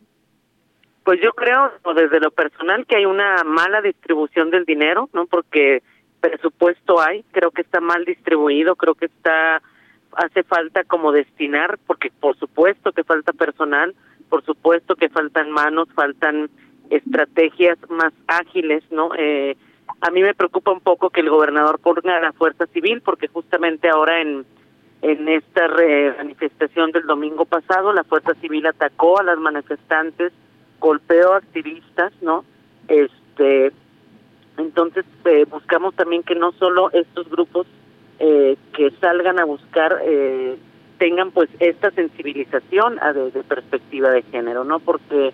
Pues 1.03 1.20
yo 1.23 1.33
creo, 1.33 1.73
desde 1.94 2.20
lo 2.20 2.31
personal, 2.31 2.87
que 2.87 2.97
hay 2.97 3.05
una 3.05 3.44
mala 3.44 3.83
distribución 3.83 4.51
del 4.51 4.64
dinero, 4.64 5.11
¿no? 5.12 5.27
Porque 5.27 5.83
presupuesto 6.20 7.01
hay, 7.01 7.23
creo 7.33 7.51
que 7.51 7.61
está 7.62 7.81
mal 7.81 8.05
distribuido, 8.07 8.77
creo 8.77 8.94
que 8.94 9.07
está 9.07 9.61
hace 10.16 10.42
falta 10.42 10.85
como 10.85 11.12
destinar, 11.12 11.79
porque 11.87 12.11
por 12.20 12.37
supuesto 12.38 12.92
que 12.92 13.05
falta 13.05 13.33
personal, 13.33 13.94
por 14.29 14.44
supuesto 14.44 14.96
que 14.96 15.09
faltan 15.09 15.50
manos, 15.50 15.88
faltan 15.94 16.50
estrategias 16.90 17.79
más 17.88 18.12
ágiles, 18.27 18.83
¿no? 18.90 19.11
Eh, 19.16 19.57
a 20.00 20.11
mí 20.11 20.22
me 20.22 20.35
preocupa 20.35 20.72
un 20.72 20.81
poco 20.81 21.11
que 21.11 21.20
el 21.20 21.31
gobernador 21.31 21.79
ponga 21.79 22.16
a 22.16 22.20
la 22.20 22.33
fuerza 22.33 22.66
civil, 22.66 23.00
porque 23.03 23.29
justamente 23.29 23.88
ahora 23.88 24.20
en 24.20 24.44
en 25.05 25.29
esta 25.29 25.68
manifestación 26.16 26.90
del 26.90 27.07
domingo 27.07 27.44
pasado, 27.44 27.92
la 27.92 28.05
fuerza 28.05 28.33
civil 28.40 28.66
atacó 28.66 29.20
a 29.20 29.22
las 29.22 29.38
manifestantes, 29.38 30.33
golpeó 30.81 31.35
a 31.35 31.37
activistas, 31.37 32.11
¿no? 32.22 32.42
Este, 32.88 33.70
entonces 34.57 35.05
eh, 35.27 35.44
buscamos 35.44 35.94
también 35.94 36.22
que 36.22 36.35
no 36.35 36.53
solo 36.53 36.90
estos 36.92 37.29
grupos 37.29 37.66
eh, 38.18 38.57
que 38.72 38.90
salgan 39.00 39.38
a 39.38 39.44
buscar 39.44 40.00
eh, 40.05 40.57
tengan 40.98 41.33
pues 41.33 41.50
esta 41.59 41.90
sensibilización 41.90 42.98
a 43.00 43.12
de, 43.12 43.31
perspectiva 43.42 44.11
de 44.11 44.22
género, 44.22 44.64
¿no? 44.64 44.79
Porque 44.79 45.33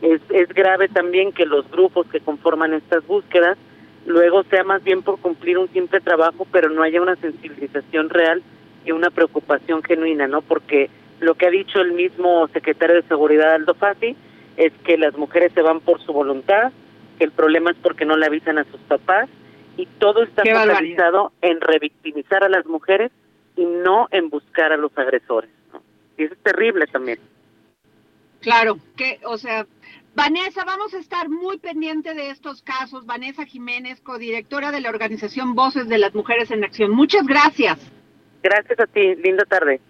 es, 0.00 0.20
es 0.30 0.48
grave 0.48 0.88
también 0.88 1.32
que 1.32 1.46
los 1.46 1.70
grupos 1.70 2.06
que 2.08 2.20
conforman 2.20 2.74
estas 2.74 3.06
búsquedas 3.06 3.58
luego 4.06 4.42
sea 4.44 4.64
más 4.64 4.82
bien 4.82 5.02
por 5.02 5.20
cumplir 5.20 5.58
un 5.58 5.68
simple 5.68 6.00
trabajo, 6.00 6.46
pero 6.50 6.70
no 6.70 6.82
haya 6.82 7.00
una 7.00 7.16
sensibilización 7.16 8.10
real 8.10 8.42
y 8.84 8.92
una 8.92 9.10
preocupación 9.10 9.82
genuina, 9.82 10.26
¿no? 10.26 10.42
Porque 10.42 10.90
lo 11.20 11.34
que 11.34 11.46
ha 11.46 11.50
dicho 11.50 11.80
el 11.80 11.92
mismo 11.92 12.48
secretario 12.48 12.96
de 12.96 13.02
Seguridad 13.02 13.54
Aldo 13.54 13.74
Fasi 13.74 14.16
es 14.56 14.72
que 14.84 14.98
las 14.98 15.16
mujeres 15.16 15.52
se 15.52 15.62
van 15.62 15.80
por 15.80 16.00
su 16.00 16.12
voluntad, 16.12 16.72
que 17.18 17.24
el 17.24 17.30
problema 17.30 17.70
es 17.70 17.76
porque 17.76 18.04
no 18.04 18.16
le 18.16 18.26
avisan 18.26 18.58
a 18.58 18.64
sus 18.64 18.80
papás 18.80 19.28
y 19.76 19.86
todo 19.98 20.22
está 20.22 20.42
focalizado 20.42 21.32
en 21.40 21.60
revictimizar 21.60 22.44
a 22.44 22.48
las 22.48 22.66
mujeres 22.66 23.10
y 23.56 23.64
no 23.64 24.08
en 24.10 24.28
buscar 24.28 24.72
a 24.72 24.76
los 24.76 24.96
agresores. 24.96 25.50
Y 26.16 26.24
eso 26.24 26.34
es 26.34 26.40
terrible 26.42 26.86
también. 26.86 27.18
Claro, 28.40 28.78
que, 28.96 29.20
o 29.24 29.38
sea, 29.38 29.66
Vanessa, 30.14 30.64
vamos 30.64 30.92
a 30.94 30.98
estar 30.98 31.28
muy 31.28 31.58
pendiente 31.58 32.12
de 32.14 32.30
estos 32.30 32.62
casos. 32.62 33.06
Vanessa 33.06 33.46
Jiménez, 33.46 34.00
codirectora 34.00 34.72
de 34.72 34.80
la 34.80 34.90
organización 34.90 35.54
Voces 35.54 35.88
de 35.88 35.98
las 35.98 36.14
Mujeres 36.14 36.50
en 36.50 36.64
Acción. 36.64 36.90
Muchas 36.90 37.26
gracias. 37.26 37.78
Gracias 38.42 38.80
a 38.80 38.86
ti. 38.86 39.14
Linda 39.16 39.44
tarde. 39.44 39.80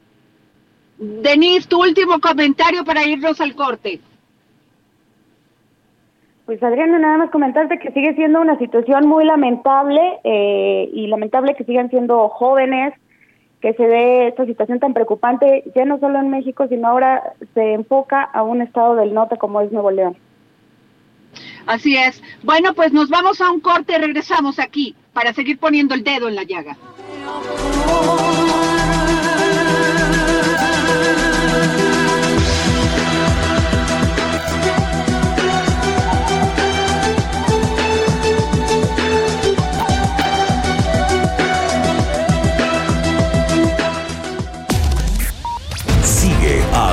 Denise, 0.98 1.66
tu 1.66 1.82
último 1.82 2.20
comentario 2.20 2.84
para 2.84 3.04
irnos 3.04 3.40
al 3.40 3.54
corte. 3.56 4.00
Pues 6.46 6.60
Adriana, 6.62 6.98
nada 6.98 7.18
más 7.18 7.30
comentarte 7.30 7.78
que 7.78 7.92
sigue 7.92 8.14
siendo 8.14 8.40
una 8.40 8.58
situación 8.58 9.06
muy 9.06 9.24
lamentable 9.24 10.00
eh, 10.24 10.90
y 10.92 11.06
lamentable 11.06 11.54
que 11.54 11.64
sigan 11.64 11.88
siendo 11.88 12.28
jóvenes, 12.28 12.94
que 13.60 13.74
se 13.74 13.84
dé 13.84 14.26
esta 14.26 14.44
situación 14.44 14.80
tan 14.80 14.92
preocupante, 14.92 15.62
ya 15.74 15.84
no 15.84 16.00
solo 16.00 16.18
en 16.18 16.30
México, 16.30 16.66
sino 16.68 16.88
ahora 16.88 17.34
se 17.54 17.74
enfoca 17.74 18.22
a 18.22 18.42
un 18.42 18.60
estado 18.60 18.96
del 18.96 19.14
norte 19.14 19.38
como 19.38 19.60
es 19.60 19.70
Nuevo 19.70 19.92
León. 19.92 20.16
Así 21.66 21.96
es. 21.96 22.20
Bueno, 22.42 22.74
pues 22.74 22.92
nos 22.92 23.08
vamos 23.08 23.40
a 23.40 23.50
un 23.50 23.60
corte 23.60 23.94
y 23.96 24.00
regresamos 24.00 24.58
aquí 24.58 24.96
para 25.12 25.32
seguir 25.32 25.58
poniendo 25.58 25.94
el 25.94 26.02
dedo 26.02 26.28
en 26.28 26.34
la 26.34 26.42
llaga. 26.42 26.76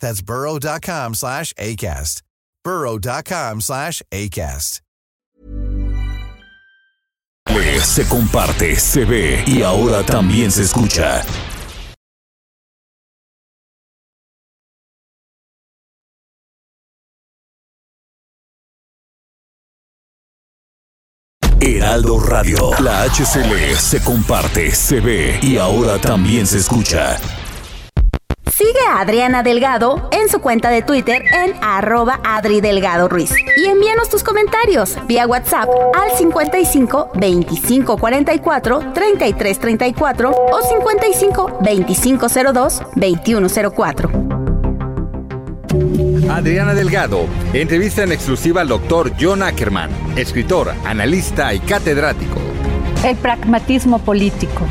That's 0.00 0.22
burrow.com 0.22 1.14
slash 1.14 1.52
ACAST. 1.54 2.22
burrow.com 2.64 3.60
slash 3.60 4.02
ACAST. 4.12 4.80
Se 7.84 8.08
comparte, 8.08 8.74
se 8.76 9.04
ve 9.04 9.44
y 9.46 9.62
ahora 9.62 10.02
también 10.02 10.50
se 10.50 10.62
escucha. 10.62 11.22
Heraldo 21.60 22.18
Radio. 22.18 22.70
La 22.80 23.04
HCL 23.04 23.76
se 23.76 24.02
comparte, 24.02 24.74
se 24.74 25.00
ve 25.00 25.38
y 25.42 25.58
ahora 25.58 25.98
también 25.98 26.46
se 26.46 26.58
escucha. 26.58 27.18
Sigue 28.56 28.86
a 28.88 29.00
Adriana 29.00 29.42
Delgado 29.42 30.08
en 30.12 30.28
su 30.28 30.38
cuenta 30.38 30.70
de 30.70 30.82
Twitter 30.82 31.24
en 31.32 31.54
arroba 31.60 32.20
Adri 32.22 32.60
Delgado 32.60 33.08
Ruiz. 33.08 33.32
Y 33.56 33.64
envíanos 33.64 34.08
tus 34.08 34.22
comentarios 34.22 34.96
vía 35.08 35.26
WhatsApp 35.26 35.68
al 35.92 36.16
55 36.16 37.10
25 37.16 37.98
44 37.98 38.92
33 38.94 39.58
34 39.58 40.30
o 40.30 40.62
55 40.62 41.58
25 41.62 42.26
02 42.28 42.82
21 42.94 43.48
04. 43.74 44.10
Adriana 46.30 46.74
Delgado, 46.74 47.26
entrevista 47.52 48.04
en 48.04 48.12
exclusiva 48.12 48.60
al 48.60 48.68
doctor 48.68 49.14
John 49.20 49.42
Ackerman, 49.42 49.90
escritor, 50.16 50.72
analista 50.84 51.52
y 51.54 51.58
catedrático. 51.58 52.38
El 53.04 53.16
pragmatismo 53.16 53.98
político. 53.98 54.64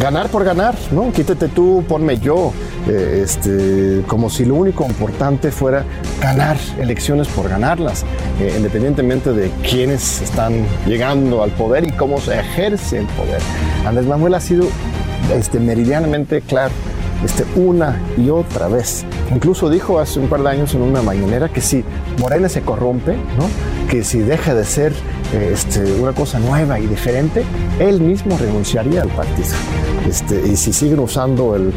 Ganar 0.00 0.28
por 0.28 0.44
ganar, 0.44 0.74
¿no? 0.90 1.12
Quítate 1.12 1.48
tú, 1.48 1.84
ponme 1.88 2.18
yo 2.18 2.52
eh, 2.88 3.22
este, 3.24 4.02
como 4.08 4.28
si 4.28 4.44
lo 4.44 4.56
único 4.56 4.84
importante 4.84 5.52
fuera 5.52 5.84
ganar 6.20 6.56
elecciones 6.78 7.28
por 7.28 7.48
ganarlas, 7.48 8.04
eh, 8.40 8.52
independientemente 8.56 9.32
de 9.32 9.50
quiénes 9.68 10.20
están 10.20 10.66
llegando 10.84 11.42
al 11.42 11.50
poder 11.52 11.86
y 11.86 11.92
cómo 11.92 12.20
se 12.20 12.40
ejerce 12.40 12.98
el 12.98 13.06
poder. 13.06 13.40
Andrés 13.86 14.06
Manuel 14.06 14.34
ha 14.34 14.40
sido 14.40 14.66
este, 15.32 15.60
meridianamente 15.60 16.40
claro 16.42 16.72
este, 17.24 17.44
una 17.56 17.98
y 18.18 18.28
otra 18.30 18.68
vez. 18.68 19.06
Incluso 19.32 19.70
dijo 19.70 19.98
hace 19.98 20.18
un 20.18 20.28
par 20.28 20.42
de 20.42 20.50
años 20.50 20.74
en 20.74 20.82
una 20.82 21.02
mañanera 21.02 21.48
que 21.48 21.60
si 21.60 21.84
Morena 22.18 22.48
se 22.48 22.62
corrompe, 22.62 23.12
¿no? 23.12 23.48
que 23.88 24.04
si 24.04 24.18
deja 24.18 24.54
de 24.54 24.64
ser 24.64 24.92
este, 25.34 25.80
una 25.94 26.12
cosa 26.12 26.38
nueva 26.38 26.78
y 26.78 26.86
diferente, 26.86 27.44
él 27.78 28.00
mismo 28.00 28.36
renunciaría 28.38 29.02
al 29.02 29.08
partido. 29.08 29.48
Este, 30.08 30.46
y 30.46 30.56
si 30.56 30.72
siguen 30.72 31.00
usando 31.00 31.56
el, 31.56 31.72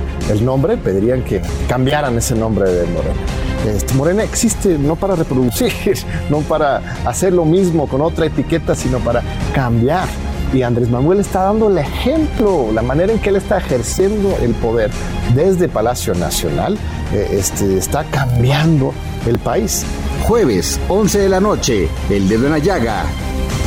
nombre, 0.46 0.78
pedirían 0.78 1.24
que 1.24 1.42
cambiaran 1.68 2.18
ese 2.18 2.36
nombre 2.36 2.70
de 2.70 2.86
Morena. 2.88 3.16
Este, 3.68 3.94
Morena 3.96 4.24
existe 4.24 4.78
no 4.78 4.96
para 4.96 5.16
reproducir, 5.16 5.72
no 6.30 6.40
para 6.42 6.78
hacer 7.06 7.34
lo 7.34 7.46
mismo 7.46 7.88
con 7.88 8.02
otra 8.02 8.26
etiqueta, 8.26 8.76
sino 8.76 9.00
para 9.00 9.22
cambiar 9.54 10.08
y 10.54 10.62
Andrés 10.62 10.90
Manuel 10.90 11.20
está 11.20 11.44
dando 11.44 11.70
el 11.70 11.78
ejemplo, 11.78 12.70
la 12.74 12.82
manera 12.82 13.12
en 13.12 13.20
que 13.20 13.30
él 13.30 13.36
está 13.36 13.58
ejerciendo 13.58 14.38
el 14.42 14.54
poder 14.54 14.92
desde 15.36 15.68
Palacio 15.68 16.14
Nacional, 16.14 16.78
eh, 17.14 17.28
este, 17.32 17.78
está 17.78 18.06
cambiando 18.06 18.94
el 19.26 19.40
país. 19.40 19.84
Jueves, 20.24 20.80
11 20.88 21.20
de 21.20 21.30
la 21.30 21.40
noche, 21.40 21.90
El 22.10 22.30
Dedo 22.30 22.46
en 22.46 22.54
la 22.54 22.60
Llaga, 22.60 23.04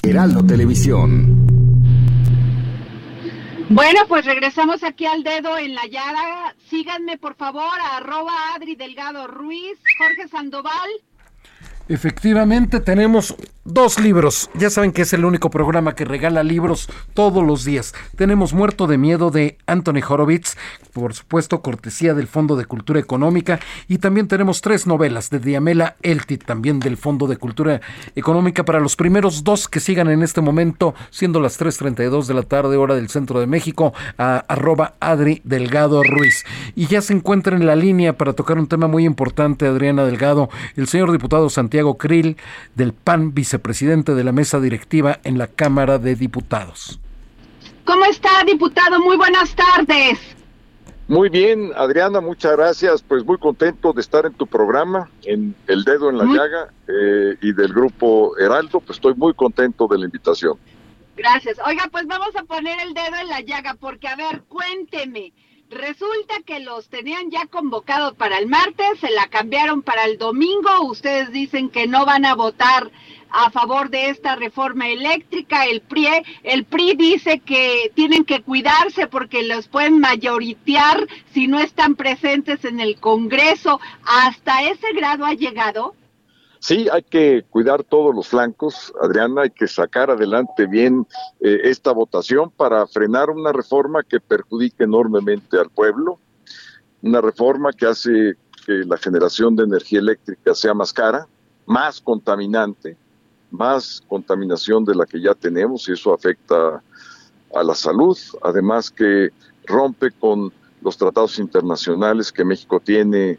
Heraldo 0.03 0.45
Televisión. 0.45 1.47
Bueno, 3.69 4.01
pues 4.09 4.25
regresamos 4.25 4.83
aquí 4.83 5.07
al 5.07 5.23
dedo 5.23 5.57
en 5.59 5.75
la 5.75 5.87
llaga. 5.87 6.55
Síganme, 6.69 7.19
por 7.19 7.37
favor, 7.37 7.63
a 7.63 7.99
arroba 7.99 8.33
Adri 8.55 8.75
Delgado 8.75 9.27
Ruiz, 9.27 9.79
Jorge 9.99 10.29
Sandoval. 10.29 10.91
Efectivamente, 11.91 12.79
tenemos 12.79 13.35
dos 13.65 13.99
libros. 13.99 14.49
Ya 14.55 14.71
saben 14.71 14.93
que 14.93 15.03
es 15.03 15.13
el 15.13 15.25
único 15.25 15.51
programa 15.51 15.97
que 15.97 16.05
regala 16.05 16.45
libros 16.45 16.89
todos 17.15 17.45
los 17.45 17.65
días. 17.65 17.95
Tenemos 18.15 18.53
Muerto 18.53 18.87
de 18.87 18.97
Miedo 18.97 19.33
de 19.33 19.59
Anthony 19.67 20.01
Horowitz, 20.09 20.57
por 20.93 21.15
supuesto, 21.15 21.63
cortesía 21.63 22.15
del 22.15 22.29
Fondo 22.29 22.55
de 22.55 22.65
Cultura 22.65 23.01
Económica. 23.01 23.59
Y 23.89 23.99
también 23.99 24.29
tenemos 24.29 24.61
tres 24.61 24.87
novelas 24.87 25.31
de 25.31 25.41
Diamela 25.41 25.97
Elti, 26.03 26.39
también 26.39 26.79
del 26.79 26.97
Fondo 26.97 27.27
de 27.27 27.39
Cultura 27.39 27.81
Económica, 28.15 28.65
para 28.65 28.79
los 28.79 28.95
primeros 28.95 29.43
dos 29.43 29.67
que 29.67 29.81
sigan 29.81 30.09
en 30.11 30.23
este 30.23 30.41
momento, 30.41 30.95
siendo 31.11 31.41
las 31.41 31.61
3.32 31.61 32.27
de 32.27 32.35
la 32.35 32.43
tarde, 32.43 32.77
hora 32.77 32.95
del 32.95 33.09
centro 33.09 33.41
de 33.41 33.49
México, 33.49 33.95
a 34.17 34.45
arroba 34.47 34.95
Adri 35.01 35.43
Delgado 35.43 36.05
Ruiz. 36.05 36.45
Y 36.77 36.87
ya 36.87 37.03
se 37.03 37.15
encuentra 37.15 37.57
en 37.57 37.67
la 37.67 37.75
línea 37.75 38.17
para 38.17 38.33
tocar 38.33 38.61
un 38.61 38.69
tema 38.69 38.87
muy 38.87 39.05
importante, 39.05 39.67
Adriana 39.67 40.05
Delgado, 40.05 40.51
el 40.77 40.87
señor 40.87 41.11
diputado 41.11 41.51
Santiago. 41.51 41.80
Santiago 41.81 41.97
Krill, 41.97 42.37
del 42.75 42.93
PAN, 42.93 43.33
vicepresidente 43.33 44.15
de 44.15 44.23
la 44.23 44.33
mesa 44.33 44.61
directiva 44.61 45.19
en 45.25 45.39
la 45.39 45.47
Cámara 45.47 45.99
de 45.99 46.15
Diputados. 46.15 47.01
¿Cómo 47.87 48.05
está, 48.05 48.45
diputado? 48.45 49.01
Muy 49.01 49.17
buenas 49.17 49.55
tardes. 49.55 50.19
Muy 51.09 51.31
bien, 51.31 51.73
Adriana, 51.75 52.21
muchas 52.21 52.53
gracias. 52.53 53.01
Pues 53.01 53.25
muy 53.25 53.39
contento 53.39 53.95
de 53.95 54.03
estar 54.03 54.27
en 54.27 54.35
tu 54.35 54.47
programa, 54.47 55.09
en 55.23 55.55
El 55.69 55.85
Dedo 55.85 56.11
en 56.11 56.19
la 56.19 56.25
Llaga 56.25 56.69
eh, 56.87 57.37
y 57.41 57.53
del 57.55 57.73
grupo 57.73 58.37
Heraldo. 58.37 58.81
Pues 58.81 58.99
estoy 58.99 59.15
muy 59.15 59.33
contento 59.33 59.89
de 59.89 59.99
la 60.01 60.05
invitación. 60.05 60.59
Gracias. 61.17 61.59
Oiga, 61.67 61.89
pues 61.91 62.07
vamos 62.07 62.37
a 62.37 62.45
poner 62.45 62.79
el 62.81 62.93
dedo 62.93 63.17
en 63.21 63.29
la 63.29 63.41
llaga 63.41 63.75
porque, 63.81 64.07
a 64.07 64.17
ver, 64.17 64.43
cuénteme. 64.49 65.33
Resulta 65.71 66.43
que 66.45 66.59
los 66.59 66.89
tenían 66.89 67.31
ya 67.31 67.47
convocados 67.47 68.15
para 68.15 68.39
el 68.39 68.49
martes, 68.49 68.99
se 69.01 69.09
la 69.11 69.29
cambiaron 69.29 69.83
para 69.83 70.05
el 70.05 70.19
domingo. 70.19 70.83
Ustedes 70.83 71.31
dicen 71.31 71.71
que 71.71 71.87
no 71.87 72.05
van 72.05 72.25
a 72.25 72.35
votar 72.35 72.91
a 73.31 73.51
favor 73.51 73.89
de 73.89 74.11
esta 74.11 74.35
reforma 74.35 74.89
eléctrica, 74.89 75.67
el 75.67 75.81
PRI, 75.83 76.09
el 76.43 76.65
PRI 76.65 76.95
dice 76.97 77.39
que 77.39 77.93
tienen 77.95 78.25
que 78.25 78.43
cuidarse 78.43 79.07
porque 79.07 79.45
los 79.45 79.69
pueden 79.69 80.01
mayoritear 80.01 81.07
si 81.33 81.47
no 81.47 81.61
están 81.61 81.95
presentes 81.95 82.65
en 82.65 82.81
el 82.81 82.99
Congreso. 82.99 83.81
¿Hasta 84.05 84.65
ese 84.65 84.93
grado 84.93 85.25
ha 85.25 85.35
llegado? 85.35 85.95
Sí, 86.61 86.89
hay 86.93 87.03
que 87.03 87.43
cuidar 87.49 87.85
todos 87.85 88.15
los 88.15 88.29
flancos, 88.29 88.93
Adriana, 89.01 89.43
hay 89.43 89.51
que 89.51 89.67
sacar 89.67 90.11
adelante 90.11 90.67
bien 90.67 91.07
eh, 91.41 91.61
esta 91.65 91.91
votación 91.93 92.51
para 92.51 92.87
frenar 92.87 93.31
una 93.31 93.51
reforma 93.51 94.03
que 94.03 94.21
perjudique 94.21 94.85
enormemente 94.85 95.59
al 95.59 95.71
pueblo, 95.71 96.19
una 97.01 97.23
reforma 97.23 97.73
que 97.73 97.87
hace 97.87 98.37
que 98.67 98.73
la 98.85 98.99
generación 98.99 99.57
de 99.57 99.65
energía 99.65 100.01
eléctrica 100.01 100.55
sea 100.55 100.75
más 100.75 100.93
cara, 100.93 101.27
más 101.65 101.99
contaminante, 101.99 102.95
más 103.51 104.03
contaminación 104.07 104.85
de 104.85 104.95
la 104.95 105.07
que 105.07 105.19
ya 105.19 105.35
tenemos 105.35 105.89
y 105.89 105.93
eso 105.93 106.13
afecta 106.13 106.83
a 107.55 107.63
la 107.63 107.75
salud, 107.75 108.19
además 108.43 108.91
que 108.91 109.31
rompe 109.65 110.11
con 110.11 110.53
los 110.83 110.99
tratados 110.99 111.39
internacionales 111.39 112.31
que 112.31 112.45
México 112.45 112.81
tiene 112.81 113.39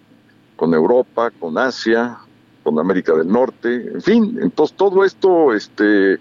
con 0.55 0.73
Europa, 0.73 1.29
con 1.39 1.59
Asia, 1.59 2.17
con 2.63 2.79
América 2.79 3.13
del 3.15 3.27
Norte, 3.27 3.89
en 3.93 4.01
fin, 4.01 4.39
entonces 4.41 4.77
todo 4.77 5.03
esto 5.03 5.53
este, 5.53 6.19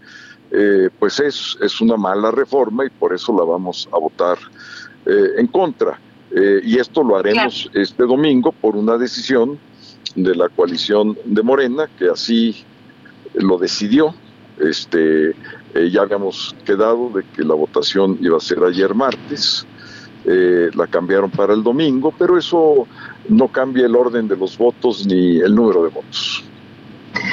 eh, 0.53 0.91
pues 0.99 1.21
es, 1.21 1.57
es 1.61 1.81
una 1.81 1.97
mala 1.97 2.33
reforma 2.33 2.85
y 2.85 2.91
por 2.91 3.15
eso 3.15 3.33
la 3.37 3.45
vamos 3.45 3.89
a 3.93 3.99
votar 3.99 4.37
eh, 5.07 5.39
en 5.39 5.47
contra. 5.47 5.99
Eh, 6.33 6.61
y 6.65 6.79
esto 6.79 7.03
lo 7.03 7.17
haremos 7.17 7.71
este 7.75 8.05
domingo 8.05 8.53
por 8.53 8.77
una 8.77 8.97
decisión 8.97 9.59
de 10.17 10.35
la 10.35 10.49
coalición 10.49 11.17
de 11.25 11.43
Morena, 11.43 11.89
que 11.99 12.09
así 12.09 12.65
lo 13.35 13.59
decidió. 13.59 14.15
Este, 14.59 15.35
ya 15.91 16.03
habíamos 16.03 16.55
quedado 16.67 17.11
de 17.11 17.25
que 17.35 17.43
la 17.43 17.55
votación 17.55 18.19
iba 18.21 18.37
a 18.37 18.41
ser 18.41 18.63
ayer 18.63 18.95
martes, 18.95 19.67
la 20.25 20.87
cambiaron 20.87 21.31
para 21.31 21.55
el 21.55 21.63
domingo, 21.63 22.13
pero 22.19 22.37
eso 22.37 22.87
no 23.31 23.49
cambia 23.49 23.87
el 23.87 23.97
orden 23.97 24.29
de 24.29 24.37
los 24.37 24.59
votos 24.59 25.07
ni 25.07 25.39
el 25.39 25.55
número 25.55 25.85
de 25.85 25.89
votos. 25.91 26.45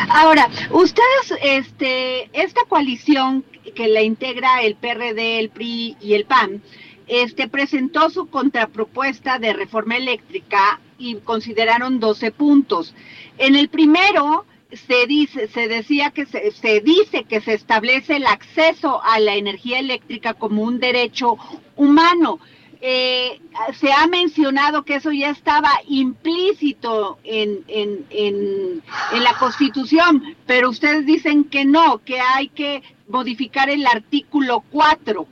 Ahora, 0.09 0.49
ustedes, 0.71 1.33
este, 1.41 2.29
esta 2.33 2.61
coalición 2.67 3.43
que 3.75 3.87
la 3.87 4.01
integra 4.01 4.61
el 4.61 4.75
PRD, 4.75 5.39
el 5.39 5.49
PRI 5.49 5.97
y 5.99 6.13
el 6.13 6.25
PAN, 6.25 6.61
este, 7.07 7.47
presentó 7.47 8.09
su 8.09 8.27
contrapropuesta 8.27 9.39
de 9.39 9.53
reforma 9.53 9.97
eléctrica 9.97 10.79
y 10.97 11.15
consideraron 11.15 11.99
12 11.99 12.31
puntos. 12.31 12.93
En 13.37 13.55
el 13.55 13.69
primero 13.69 14.45
se 14.71 15.07
dice, 15.07 15.47
se 15.47 15.67
decía 15.67 16.11
que 16.11 16.25
se, 16.25 16.51
se 16.51 16.81
dice 16.81 17.23
que 17.23 17.39
se 17.39 17.53
establece 17.53 18.17
el 18.17 18.25
acceso 18.25 19.01
a 19.03 19.19
la 19.19 19.35
energía 19.35 19.79
eléctrica 19.79 20.33
como 20.33 20.63
un 20.63 20.79
derecho 20.79 21.37
humano 21.75 22.39
eh, 22.81 23.41
se 23.73 23.91
ha 23.91 24.07
mencionado 24.07 24.83
que 24.83 24.95
eso 24.95 25.11
ya 25.11 25.29
estaba 25.29 25.69
implícito 25.87 27.17
en, 27.23 27.63
en, 27.67 28.05
en, 28.09 28.83
la 29.23 29.33
Constitución, 29.39 30.23
pero 30.45 30.69
ustedes 30.69 31.05
dicen 31.05 31.43
que 31.43 31.65
no, 31.65 31.99
que 31.99 32.19
hay 32.19 32.49
que 32.49 32.83
modificar 33.07 33.69
el 33.69 33.85
artículo 33.85 34.63
4. 34.71 35.27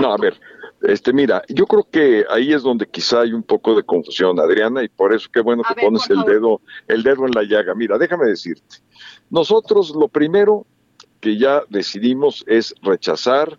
No, 0.00 0.12
a 0.12 0.16
ver, 0.16 0.38
este, 0.82 1.12
mira, 1.12 1.42
yo 1.48 1.66
creo 1.66 1.86
que 1.90 2.24
ahí 2.30 2.52
es 2.52 2.62
donde 2.62 2.86
quizá 2.86 3.20
hay 3.20 3.32
un 3.32 3.42
poco 3.42 3.74
de 3.74 3.82
confusión, 3.82 4.38
Adriana, 4.40 4.82
y 4.82 4.88
por 4.88 5.14
eso 5.14 5.28
qué 5.32 5.40
bueno 5.40 5.62
que 5.62 5.80
pones 5.80 6.08
el 6.10 6.22
dedo, 6.22 6.60
el 6.88 7.02
dedo 7.02 7.26
en 7.26 7.32
la 7.32 7.42
llaga. 7.42 7.74
Mira, 7.74 7.98
déjame 7.98 8.26
decirte, 8.26 8.76
nosotros 9.30 9.94
lo 9.94 10.08
primero 10.08 10.66
que 11.20 11.36
ya 11.36 11.62
decidimos 11.68 12.44
es 12.46 12.74
rechazar 12.82 13.58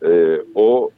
eh, 0.00 0.42
o 0.54 0.92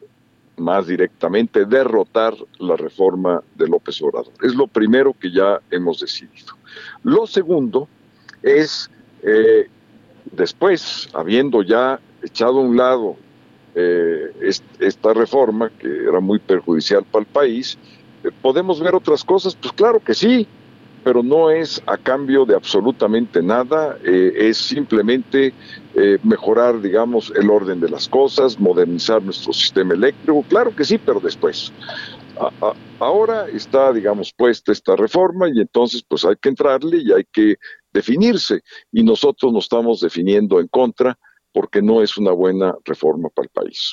más 0.61 0.87
directamente 0.87 1.64
derrotar 1.64 2.35
la 2.59 2.77
reforma 2.77 3.42
de 3.57 3.66
López 3.66 4.01
Obrador. 4.03 4.33
Es 4.42 4.55
lo 4.55 4.66
primero 4.66 5.14
que 5.18 5.33
ya 5.33 5.61
hemos 5.70 6.01
decidido. 6.01 6.55
Lo 7.03 7.27
segundo 7.27 7.88
es, 8.42 8.90
eh, 9.23 9.68
después, 10.33 11.09
habiendo 11.12 11.62
ya 11.62 11.99
echado 12.23 12.59
a 12.59 12.62
un 12.62 12.77
lado 12.77 13.16
eh, 13.75 14.33
esta 14.79 15.14
reforma, 15.14 15.70
que 15.70 15.88
era 15.88 16.20
muy 16.20 16.38
perjudicial 16.38 17.05
para 17.05 17.25
el 17.25 17.31
país, 17.31 17.79
eh, 18.23 18.31
¿podemos 18.42 18.81
ver 18.81 18.94
otras 18.94 19.25
cosas? 19.25 19.55
Pues 19.55 19.73
claro 19.73 20.01
que 20.01 20.14
sí, 20.14 20.46
pero 21.05 21.23
no 21.23 21.51
es 21.51 21.83
a 21.87 21.97
cambio 21.97 22.45
de 22.45 22.55
absolutamente 22.55 23.43
nada, 23.43 23.97
eh, 24.05 24.33
es 24.37 24.59
simplemente 24.59 25.53
eh, 25.95 26.19
mejorar, 26.23 26.81
digamos, 26.81 27.33
el 27.37 27.51
orden 27.51 27.81
de 27.81 27.89
las 27.89 28.09
cosas, 28.09 28.59
modernizar 28.59 29.23
nuestro 29.23 29.53
sistema 29.53 29.95
eléctrico, 29.95 30.45
claro 30.49 30.75
que 30.75 30.85
sí, 30.85 30.99
pero 30.99 31.21
después. 31.21 31.73
ahora 32.99 33.49
está, 33.49 33.93
digamos, 33.93 34.33
puesta 34.33 34.73
esta 34.73 34.97
reforma 34.97 35.49
y 35.49 35.61
entonces 35.61 36.03
pues 36.07 36.25
hay 36.25 36.37
que 36.41 36.49
entrarle 36.49 36.99
y 36.99 37.13
hay 37.13 37.25
que 37.31 37.57
definirse 37.93 38.63
y 38.93 39.03
nosotros 39.03 39.53
nos 39.53 39.65
estamos 39.65 40.01
definiendo 40.01 40.61
en 40.61 40.69
contra 40.69 41.19
porque 41.53 41.83
no 41.83 42.03
es 42.03 42.17
una 42.17 42.33
buena 42.33 42.75
reforma 42.85 43.29
para 43.29 43.47
el 43.47 43.51
país. 43.51 43.93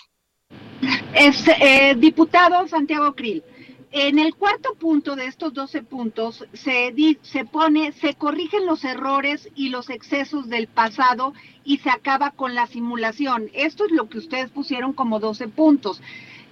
Es, 1.13 1.47
eh, 1.47 1.95
diputado 1.97 2.67
Santiago 2.67 3.13
Krill, 3.15 3.43
en 3.91 4.19
el 4.19 4.35
cuarto 4.35 4.73
punto 4.75 5.15
de 5.15 5.27
estos 5.27 5.53
12 5.53 5.81
puntos 5.83 6.45
se, 6.53 6.93
se 7.21 7.45
pone, 7.45 7.93
se 7.93 8.15
corrigen 8.15 8.65
los 8.65 8.83
errores 8.83 9.49
y 9.55 9.69
los 9.69 9.89
excesos 9.89 10.49
del 10.49 10.67
pasado 10.67 11.33
y 11.63 11.77
se 11.77 11.89
acaba 11.89 12.31
con 12.31 12.53
la 12.53 12.67
simulación. 12.67 13.49
Esto 13.53 13.85
es 13.85 13.91
lo 13.91 14.09
que 14.09 14.17
ustedes 14.17 14.49
pusieron 14.49 14.93
como 14.93 15.19
12 15.19 15.47
puntos. 15.47 16.01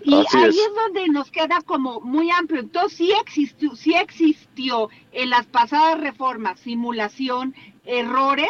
Y 0.04 0.14
ahí 0.14 0.50
es. 0.50 0.72
donde 0.76 1.08
nos 1.10 1.32
queda 1.32 1.62
como 1.62 2.00
muy 2.00 2.30
amplio. 2.30 2.62
Entonces 2.62 2.98
sí 2.98 3.12
existió, 3.22 3.76
sí 3.76 3.96
existió 3.96 4.90
en 5.12 5.30
las 5.30 5.46
pasadas 5.46 6.00
reformas 6.00 6.60
simulación, 6.60 7.54
errores, 7.86 8.50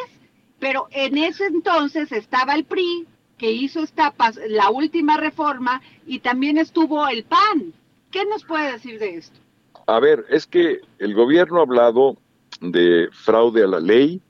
pero 0.60 0.88
en 0.92 1.18
ese 1.18 1.46
entonces 1.48 2.12
estaba 2.12 2.54
el 2.54 2.66
PRI 2.66 3.08
que 3.38 3.52
hizo 3.52 3.82
esta 3.82 4.14
la 4.50 4.70
última 4.70 5.18
reforma 5.18 5.82
y 6.06 6.20
también 6.20 6.58
estuvo 6.58 7.08
el 7.08 7.24
PAN 7.24 7.74
¿Qué 8.12 8.26
nos 8.26 8.44
puede 8.44 8.72
decir 8.72 9.00
de 9.00 9.16
esto? 9.16 9.40
A 9.88 10.00
ver, 10.00 10.26
es 10.30 10.48
que 10.48 10.80
el 11.00 11.14
gobierno 11.14 11.60
ha 11.60 11.64
hablado 11.64 12.18
de 12.62 13.10
fraude 13.12 13.64
a 13.64 13.68
la 13.68 13.80
ley, 13.80 14.22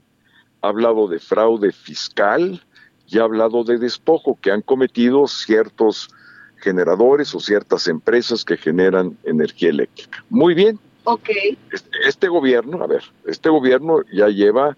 ha 0.62 0.70
hablado 0.70 1.08
de 1.08 1.20
fraude 1.20 1.72
fiscal 1.72 2.62
y 3.08 3.20
ha 3.20 3.24
hablado 3.24 3.64
de 3.64 3.78
despojo 3.78 4.38
que 4.42 4.52
han 4.52 4.62
cometido 4.62 5.28
ciertos 5.28 6.10
generadores 6.58 7.34
o 7.36 7.40
ciertas 7.40 7.88
empresas 7.88 8.44
que 8.44 8.58
generan 8.58 9.18
energía 9.24 9.70
eléctrica. 9.70 10.24
Muy 10.30 10.54
bien. 10.54 10.80
Ok. 11.04 11.30
Este, 11.72 11.90
este 12.08 12.28
gobierno, 12.28 12.84
a 12.84 12.88
ver, 12.88 13.04
este 13.28 13.50
gobierno 13.50 14.02
ya 14.12 14.28
lleva 14.30 14.76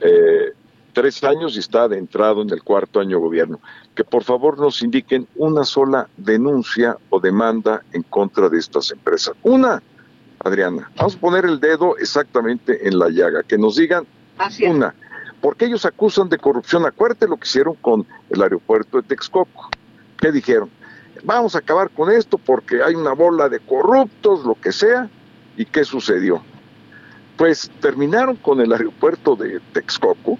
eh, 0.00 0.52
tres 0.92 1.24
años 1.24 1.56
y 1.56 1.60
está 1.60 1.84
adentrado 1.84 2.42
en 2.42 2.50
el 2.50 2.62
cuarto 2.62 3.00
año 3.00 3.16
de 3.16 3.22
gobierno. 3.22 3.60
Que 4.00 4.04
por 4.04 4.24
favor 4.24 4.58
nos 4.58 4.80
indiquen 4.80 5.28
una 5.36 5.62
sola 5.62 6.08
denuncia 6.16 6.96
o 7.10 7.20
demanda 7.20 7.82
en 7.92 8.02
contra 8.02 8.48
de 8.48 8.58
estas 8.58 8.90
empresas. 8.92 9.34
Una, 9.42 9.82
Adriana, 10.42 10.90
vamos 10.96 11.16
a 11.16 11.20
poner 11.20 11.44
el 11.44 11.60
dedo 11.60 11.98
exactamente 11.98 12.88
en 12.88 12.98
la 12.98 13.10
llaga, 13.10 13.42
que 13.42 13.58
nos 13.58 13.76
digan 13.76 14.06
una. 14.66 14.94
Porque 15.42 15.66
ellos 15.66 15.84
acusan 15.84 16.30
de 16.30 16.38
corrupción. 16.38 16.86
Acuérdate 16.86 17.28
lo 17.28 17.36
que 17.36 17.46
hicieron 17.46 17.74
con 17.74 18.06
el 18.30 18.40
aeropuerto 18.40 19.02
de 19.02 19.06
Texcoco. 19.06 19.68
¿Qué 20.18 20.32
dijeron? 20.32 20.70
Vamos 21.22 21.54
a 21.54 21.58
acabar 21.58 21.90
con 21.90 22.10
esto 22.10 22.38
porque 22.38 22.82
hay 22.82 22.94
una 22.94 23.12
bola 23.12 23.50
de 23.50 23.60
corruptos, 23.60 24.46
lo 24.46 24.54
que 24.54 24.72
sea. 24.72 25.10
¿Y 25.58 25.66
qué 25.66 25.84
sucedió? 25.84 26.42
Pues 27.36 27.70
terminaron 27.82 28.36
con 28.36 28.62
el 28.62 28.72
aeropuerto 28.72 29.36
de 29.36 29.60
Texcoco, 29.74 30.38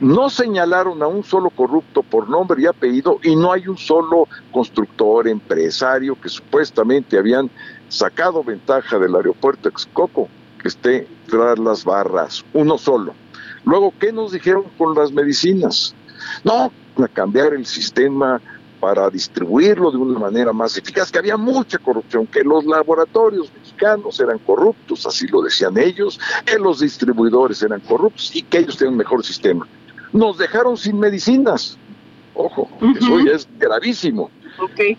no 0.00 0.30
señalaron 0.30 1.02
a 1.02 1.06
un 1.06 1.22
solo 1.22 1.50
corrupto 1.50 2.02
por 2.02 2.28
nombre 2.28 2.62
y 2.62 2.66
apellido 2.66 3.18
y 3.22 3.36
no 3.36 3.52
hay 3.52 3.68
un 3.68 3.76
solo 3.76 4.26
constructor, 4.50 5.28
empresario 5.28 6.18
que 6.18 6.28
supuestamente 6.28 7.18
habían 7.18 7.50
sacado 7.88 8.42
ventaja 8.42 8.98
del 8.98 9.14
aeropuerto 9.14 9.70
Texcoco 9.70 10.28
que 10.60 10.68
esté 10.68 11.06
tras 11.28 11.58
las 11.58 11.84
barras, 11.84 12.44
uno 12.54 12.78
solo. 12.78 13.14
Luego, 13.64 13.92
¿qué 13.98 14.12
nos 14.12 14.32
dijeron 14.32 14.64
con 14.78 14.94
las 14.94 15.12
medicinas? 15.12 15.94
No, 16.44 16.72
a 16.96 17.08
cambiar 17.08 17.52
el 17.52 17.66
sistema 17.66 18.40
para 18.78 19.10
distribuirlo 19.10 19.90
de 19.90 19.98
una 19.98 20.18
manera 20.18 20.54
más 20.54 20.76
eficaz, 20.78 21.10
que 21.12 21.18
había 21.18 21.36
mucha 21.36 21.76
corrupción, 21.78 22.26
que 22.26 22.42
los 22.42 22.64
laboratorios 22.64 23.52
mexicanos 23.52 24.18
eran 24.18 24.38
corruptos, 24.38 25.06
así 25.06 25.26
lo 25.28 25.42
decían 25.42 25.76
ellos, 25.76 26.18
que 26.46 26.58
los 26.58 26.80
distribuidores 26.80 27.62
eran 27.62 27.80
corruptos 27.80 28.34
y 28.34 28.42
que 28.42 28.58
ellos 28.58 28.78
tenían 28.78 28.94
un 28.94 28.98
mejor 28.98 29.24
sistema 29.24 29.66
nos 30.12 30.38
dejaron 30.38 30.76
sin 30.76 30.98
medicinas. 30.98 31.78
Ojo, 32.34 32.68
eso 32.96 33.20
ya 33.20 33.32
es 33.32 33.48
gravísimo. 33.58 34.30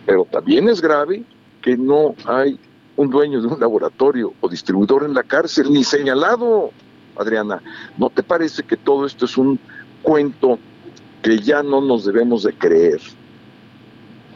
Pero 0.06 0.26
también 0.30 0.70
es 0.70 0.82
grave 0.82 1.24
que 1.62 1.78
no 1.78 2.16
hay 2.26 2.60
un 2.96 3.10
dueño 3.10 3.42
de 3.42 3.48
un 3.48 3.60
laboratorio 3.60 4.34
o 4.42 4.50
distribuidor 4.50 5.04
en 5.04 5.14
la 5.14 5.24
cárcel, 5.24 5.72
ni 5.72 5.84
señalado. 5.84 6.72
Adriana, 7.18 7.62
¿no 7.98 8.10
te 8.10 8.24
parece 8.24 8.64
que 8.64 8.78
todo 8.78 9.06
esto 9.06 9.26
es 9.26 9.38
un 9.38 9.60
cuento 10.02 10.60
que 11.22 11.40
ya 11.40 11.62
no 11.62 11.82
nos 11.82 12.06
debemos 12.06 12.44
de 12.44 12.54
creer? 12.54 13.02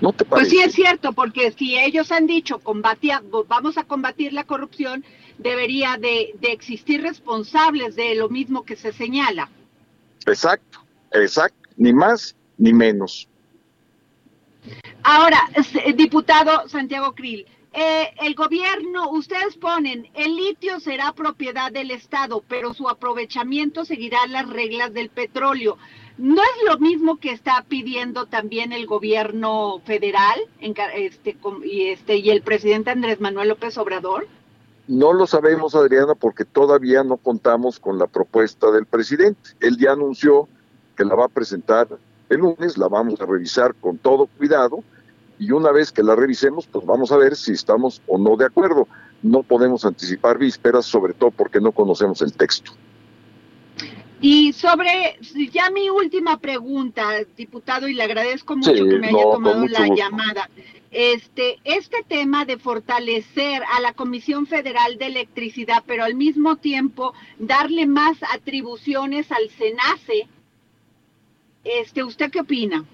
¿No 0.01 0.11
te 0.11 0.25
parece? 0.25 0.49
Pues 0.49 0.61
sí 0.61 0.67
es 0.67 0.73
cierto, 0.73 1.13
porque 1.13 1.51
si 1.51 1.77
ellos 1.77 2.11
han 2.11 2.27
dicho 2.27 2.59
combatir, 2.59 3.13
vamos 3.47 3.77
a 3.77 3.83
combatir 3.83 4.33
la 4.33 4.43
corrupción, 4.43 5.05
debería 5.37 5.97
de, 5.97 6.35
de 6.39 6.51
existir 6.51 7.01
responsables 7.01 7.95
de 7.95 8.15
lo 8.15 8.29
mismo 8.29 8.63
que 8.63 8.75
se 8.75 8.91
señala. 8.91 9.49
Exacto, 10.25 10.79
exacto, 11.11 11.69
ni 11.77 11.93
más 11.93 12.35
ni 12.57 12.73
menos. 12.73 13.27
Ahora, 15.03 15.39
diputado 15.95 16.67
Santiago 16.67 17.13
Krill, 17.13 17.45
eh, 17.73 18.13
el 18.21 18.35
gobierno, 18.35 19.11
ustedes 19.11 19.57
ponen, 19.57 20.07
el 20.13 20.35
litio 20.35 20.79
será 20.79 21.11
propiedad 21.11 21.71
del 21.71 21.91
Estado, 21.91 22.41
pero 22.47 22.73
su 22.73 22.87
aprovechamiento 22.87 23.83
seguirá 23.83 24.25
las 24.27 24.49
reglas 24.49 24.93
del 24.93 25.09
petróleo. 25.09 25.77
¿No 26.17 26.41
es 26.41 26.63
lo 26.65 26.79
mismo 26.79 27.17
que 27.17 27.31
está 27.31 27.65
pidiendo 27.67 28.27
también 28.27 28.71
el 28.71 28.85
gobierno 28.85 29.81
federal 29.85 30.39
este, 30.61 31.37
y, 31.65 31.87
este, 31.89 32.15
y 32.15 32.29
el 32.29 32.41
presidente 32.41 32.91
Andrés 32.91 33.19
Manuel 33.19 33.49
López 33.49 33.77
Obrador? 33.77 34.25
No 34.87 35.13
lo 35.13 35.25
sabemos, 35.25 35.73
Adriana, 35.73 36.13
porque 36.13 36.45
todavía 36.45 37.03
no 37.03 37.17
contamos 37.17 37.79
con 37.79 37.97
la 37.97 38.07
propuesta 38.07 38.71
del 38.71 38.85
presidente. 38.85 39.51
Él 39.59 39.77
ya 39.77 39.93
anunció 39.93 40.47
que 40.95 41.03
la 41.03 41.15
va 41.15 41.25
a 41.25 41.29
presentar 41.29 41.87
el 42.29 42.37
lunes, 42.37 42.77
la 42.77 42.87
vamos 42.87 43.19
a 43.19 43.25
revisar 43.25 43.75
con 43.75 43.97
todo 43.97 44.27
cuidado 44.37 44.83
y 45.37 45.51
una 45.51 45.71
vez 45.71 45.91
que 45.91 46.03
la 46.03 46.15
revisemos, 46.15 46.67
pues 46.67 46.85
vamos 46.85 47.11
a 47.11 47.17
ver 47.17 47.35
si 47.35 47.53
estamos 47.53 48.01
o 48.07 48.17
no 48.17 48.35
de 48.37 48.45
acuerdo. 48.45 48.87
No 49.21 49.43
podemos 49.43 49.85
anticipar 49.85 50.37
vísperas, 50.37 50.85
sobre 50.85 51.13
todo 51.13 51.31
porque 51.31 51.59
no 51.59 51.71
conocemos 51.71 52.21
el 52.21 52.33
texto. 52.33 52.71
Y 54.21 54.53
sobre, 54.53 55.19
ya 55.51 55.69
mi 55.69 55.89
última 55.89 56.39
pregunta, 56.39 57.09
diputado, 57.35 57.87
y 57.87 57.93
le 57.93 58.03
agradezco 58.03 58.55
mucho 58.55 58.73
que 58.73 58.99
me 58.99 59.07
haya 59.07 59.23
tomado 59.23 59.67
la 59.67 59.87
llamada. 59.93 60.49
Este, 60.91 61.59
este 61.63 61.97
tema 62.07 62.45
de 62.45 62.57
fortalecer 62.57 63.61
a 63.75 63.81
la 63.81 63.93
Comisión 63.93 64.47
Federal 64.47 64.97
de 64.97 65.07
Electricidad, 65.07 65.83
pero 65.85 66.03
al 66.03 66.15
mismo 66.15 66.55
tiempo 66.55 67.13
darle 67.37 67.85
más 67.85 68.17
atribuciones 68.33 69.31
al 69.31 69.49
SENACE, 69.49 70.27
este, 71.63 72.03
¿usted 72.03 72.31
qué 72.31 72.39
opina? 72.39 72.85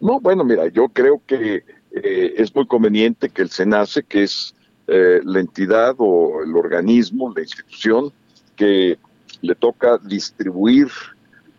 No, 0.00 0.20
bueno, 0.20 0.44
mira, 0.44 0.68
yo 0.68 0.88
creo 0.88 1.20
que 1.26 1.64
eh, 1.90 2.34
es 2.36 2.54
muy 2.54 2.66
conveniente 2.66 3.30
que 3.30 3.42
el 3.42 3.50
SENACE, 3.50 4.02
que 4.02 4.24
es 4.24 4.54
eh, 4.86 5.20
la 5.24 5.40
entidad 5.40 5.96
o 5.98 6.42
el 6.44 6.54
organismo, 6.54 7.32
la 7.34 7.42
institución 7.42 8.12
que 8.54 8.98
le 9.40 9.54
toca 9.54 9.98
distribuir 9.98 10.88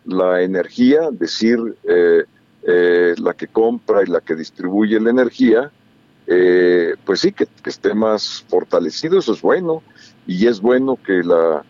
la 0.04 0.42
energía, 0.42 1.10
decir, 1.10 1.58
eh, 1.84 2.24
la 2.68 3.34
que 3.34 3.48
compra 3.48 4.02
y 4.02 4.06
la 4.06 4.20
que 4.20 4.34
distribuye 4.34 5.00
la 5.00 5.10
energía, 5.10 5.70
pues 6.26 7.20
sí, 7.20 7.32
que, 7.32 7.46
que, 7.46 7.70
esté 7.70 7.94
más 7.94 8.44
fortalecido, 8.48 9.18
eso 9.18 9.32
es 9.32 9.40
bueno, 9.40 9.82
y 10.26 10.46
es 10.46 10.60
bueno 10.60 10.98
que 11.02 11.22
la 11.22 11.64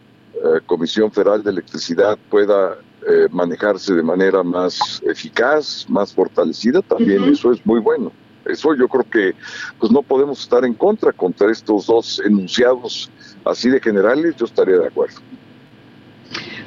Comisión 0.66 1.12
Federal 1.12 1.42
de 1.42 1.51
Electricidad 1.51 2.18
pueda 2.28 2.78
eh, 3.07 3.28
manejarse 3.30 3.94
de 3.94 4.03
manera 4.03 4.42
más 4.42 5.01
eficaz, 5.07 5.86
más 5.88 6.12
fortalecida, 6.12 6.82
también 6.82 7.24
eso 7.24 7.53
es 7.53 7.64
muy 7.64 7.80
bueno. 7.80 8.12
Eso 8.44 8.74
yo 8.74 8.88
creo 8.88 9.05
que 9.09 9.34
pues 9.78 9.92
no 9.92 10.03
podemos 10.03 10.40
estar 10.40 10.64
en 10.64 10.74
contra 10.74 11.12
contra 11.12 11.51
estos 11.51 11.86
dos 11.86 12.20
enunciados 12.24 13.09
así 13.44 13.70
de 13.70 13.80
generales, 13.80 14.34
yo 14.36 14.46
estaría 14.46 14.78
de 14.78 14.88
acuerdo. 14.88 15.20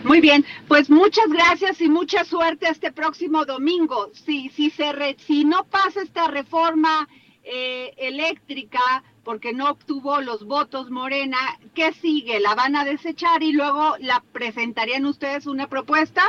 Muy 0.03 0.19
bien, 0.19 0.43
pues 0.67 0.89
muchas 0.89 1.27
gracias 1.29 1.79
y 1.79 1.89
mucha 1.89 2.25
suerte 2.25 2.67
este 2.69 2.91
próximo 2.91 3.45
domingo. 3.45 4.09
Si, 4.13 4.49
si, 4.49 4.69
se 4.69 4.91
si 5.19 5.45
no 5.45 5.63
pasa 5.65 6.01
esta 6.01 6.27
reforma 6.27 7.07
eh, 7.43 7.93
eléctrica, 7.97 9.03
porque 9.23 9.53
no 9.53 9.69
obtuvo 9.69 10.19
los 10.21 10.45
votos 10.45 10.89
Morena, 10.89 11.37
¿qué 11.75 11.93
sigue? 11.93 12.39
¿La 12.39 12.55
van 12.55 12.75
a 12.75 12.85
desechar 12.85 13.43
y 13.43 13.53
luego 13.53 13.95
la 13.99 14.23
presentarían 14.31 15.05
ustedes 15.05 15.45
una 15.45 15.67
propuesta? 15.67 16.23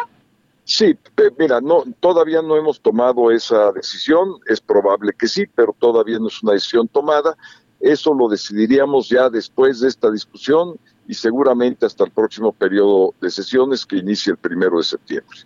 Sí, 0.64 0.97
mira, 1.39 1.61
no, 1.61 1.85
todavía 2.01 2.41
no 2.43 2.57
hemos 2.57 2.81
tomado 2.81 3.31
esa 3.31 3.73
decisión, 3.73 4.37
es 4.47 4.61
probable 4.61 5.12
que 5.18 5.27
sí, 5.27 5.45
pero 5.47 5.75
todavía 5.79 6.18
no 6.18 6.29
es 6.29 6.43
una 6.43 6.53
decisión 6.53 6.87
tomada. 6.89 7.37
Eso 7.81 8.14
lo 8.14 8.29
decidiríamos 8.29 9.09
ya 9.09 9.29
después 9.29 9.81
de 9.81 9.89
esta 9.89 10.11
discusión 10.11 10.79
y 11.07 11.14
seguramente 11.14 11.86
hasta 11.86 12.05
el 12.05 12.11
próximo 12.11 12.53
periodo 12.53 13.14
de 13.20 13.30
sesiones 13.30 13.84
que 13.84 13.96
inicia 13.96 14.32
el 14.32 14.38
primero 14.38 14.78
de 14.78 14.84
septiembre. 14.84 15.38